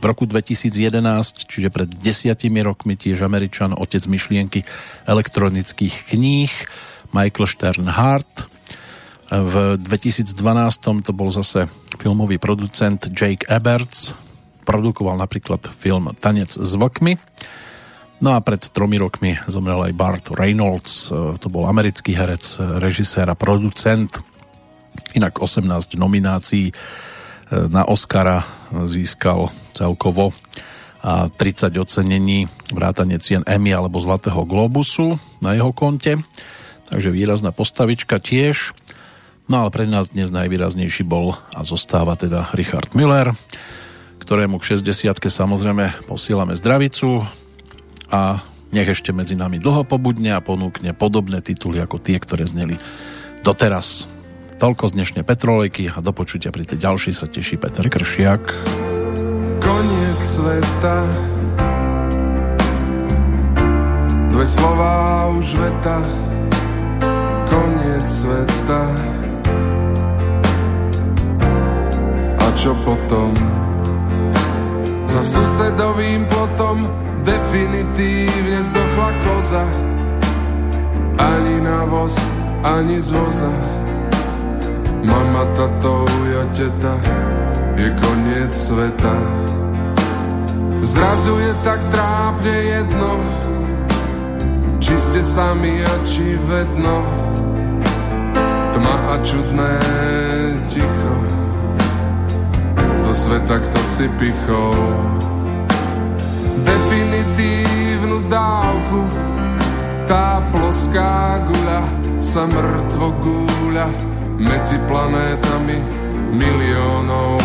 V 0.00 0.04
roku 0.04 0.26
2011, 0.26 1.46
čiže 1.46 1.68
pred 1.70 1.86
desiatimi 1.86 2.64
rokmi, 2.64 2.96
tiež 2.96 3.22
Američan, 3.22 3.76
otec 3.76 4.02
myšlienky 4.06 4.64
elektronických 5.06 6.10
kníh, 6.10 6.50
Michael 7.12 7.46
Sternhardt, 7.46 8.50
v 9.30 9.78
2012 9.78 10.34
to 11.06 11.12
bol 11.14 11.30
zase 11.30 11.70
filmový 12.02 12.42
producent 12.42 13.06
Jake 13.14 13.46
Eberts. 13.46 14.10
Produkoval 14.66 15.22
napríklad 15.22 15.70
film 15.70 16.10
Tanec 16.18 16.58
s 16.58 16.72
vlkmi. 16.74 17.14
No 18.20 18.36
a 18.36 18.42
pred 18.42 18.60
tromi 18.60 19.00
rokmi 19.00 19.38
zomrel 19.48 19.86
aj 19.86 19.92
Bart 19.96 20.24
Reynolds. 20.34 21.08
To 21.14 21.48
bol 21.48 21.64
americký 21.70 22.12
herec, 22.12 22.42
režisér 22.82 23.30
a 23.30 23.38
producent. 23.38 24.12
Inak 25.16 25.40
18 25.40 25.96
nominácií 25.96 26.68
e, 26.68 26.74
na 27.70 27.88
Oscara 27.88 28.44
získal 28.84 29.48
celkovo 29.72 30.36
a 31.00 31.32
30 31.32 31.72
ocenení 31.80 32.44
vrátane 32.68 33.16
cien 33.22 33.40
Emmy 33.48 33.72
alebo 33.72 34.02
Zlatého 34.02 34.44
Globusu 34.44 35.16
na 35.40 35.56
jeho 35.56 35.72
konte. 35.72 36.20
Takže 36.92 37.08
výrazná 37.08 37.54
postavička 37.54 38.20
tiež. 38.20 38.76
No 39.50 39.66
ale 39.66 39.74
pre 39.74 39.82
nás 39.82 40.14
dnes 40.14 40.30
najvýraznejší 40.30 41.02
bol 41.02 41.34
a 41.50 41.66
zostáva 41.66 42.14
teda 42.14 42.54
Richard 42.54 42.94
Müller, 42.94 43.34
ktorému 44.22 44.62
k 44.62 44.78
60 44.78 45.10
samozrejme 45.10 46.06
posílame 46.06 46.54
zdravicu 46.54 47.26
a 48.14 48.38
nech 48.70 48.86
ešte 48.86 49.10
medzi 49.10 49.34
nami 49.34 49.58
dlho 49.58 49.82
pobudne 49.82 50.38
a 50.38 50.38
ponúkne 50.38 50.94
podobné 50.94 51.42
tituly 51.42 51.82
ako 51.82 51.98
tie, 51.98 52.22
ktoré 52.22 52.46
zneli 52.46 52.78
doteraz. 53.42 54.06
Toľko 54.62 54.86
z 54.86 55.02
dnešnej 55.02 55.24
Petrolejky 55.26 55.90
a 55.90 55.98
do 55.98 56.14
počutia 56.14 56.54
pri 56.54 56.70
tej 56.70 56.86
ďalšej 56.86 57.14
sa 57.18 57.26
teší 57.26 57.58
Peter 57.58 57.90
Kršiak. 57.90 58.54
Koniec 59.58 60.20
sveta 60.22 60.96
Dve 64.30 64.46
slova 64.46 65.26
už 65.34 65.58
veta 65.58 65.98
Koniec 67.50 68.06
sveta 68.06 68.82
čo 72.56 72.74
potom? 72.82 73.34
Za 75.06 75.22
susedovým 75.22 76.24
plotom 76.30 76.86
definitívne 77.26 78.62
zdochla 78.62 79.10
koza. 79.22 79.64
Ani 81.20 81.60
na 81.60 81.84
voz, 81.84 82.16
ani 82.62 83.02
z 83.02 83.12
voza. 83.12 83.52
Mama, 85.04 85.48
tato, 85.52 86.06
ja 86.30 86.44
teta, 86.54 86.94
je 87.76 87.88
koniec 87.98 88.52
sveta. 88.54 89.16
Zrazu 90.80 91.34
je 91.40 91.52
tak 91.60 91.80
trápne 91.92 92.56
jedno, 92.56 93.12
či 94.80 94.96
ste 94.96 95.20
sami 95.20 95.84
a 95.84 95.94
či 96.08 96.38
vedno. 96.48 97.04
Tma 98.72 98.96
a 99.12 99.14
čudné 99.20 99.72
ticho 100.70 101.39
do 103.10 103.14
sveta, 103.18 103.58
kto 103.58 103.80
si 103.90 104.06
pichol 104.22 104.78
definitívnu 106.62 108.22
dávku. 108.30 109.02
Tá 110.06 110.38
ploská 110.54 111.42
guľa 111.42 111.82
sa 112.22 112.46
mŕtvo 112.46 113.10
gúľa 113.18 113.90
medzi 114.38 114.78
planétami 114.86 115.82
miliónov 116.38 117.42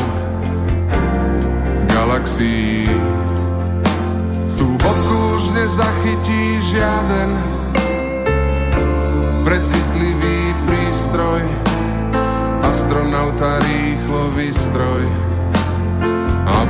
galaxií. 1.89 2.85
Tú 4.61 4.69
bodku 4.69 5.17
už 5.41 5.45
nezachytí 5.49 6.61
žiaden 6.61 7.33
precitlivý 9.41 10.53
prístroj, 10.69 11.41
astronauta 12.61 13.57
rýchlový 13.65 14.53
stroj 14.53 15.33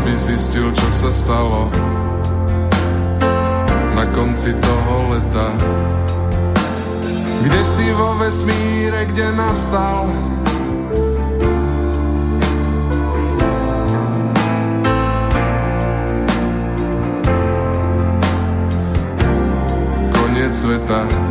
aby 0.05 0.13
zistil, 0.21 0.69
čo 0.69 0.85
sa 0.93 1.09
stalo. 1.09 1.65
na 3.97 4.05
konci 4.13 4.53
toho 4.53 5.09
leta. 5.09 5.49
Kde 7.41 7.61
si 7.65 7.89
vo 7.97 8.13
vesmíre, 8.21 9.09
kde 9.09 9.33
nastal 9.33 10.05
koniec 20.13 20.53
sveta. 20.53 21.24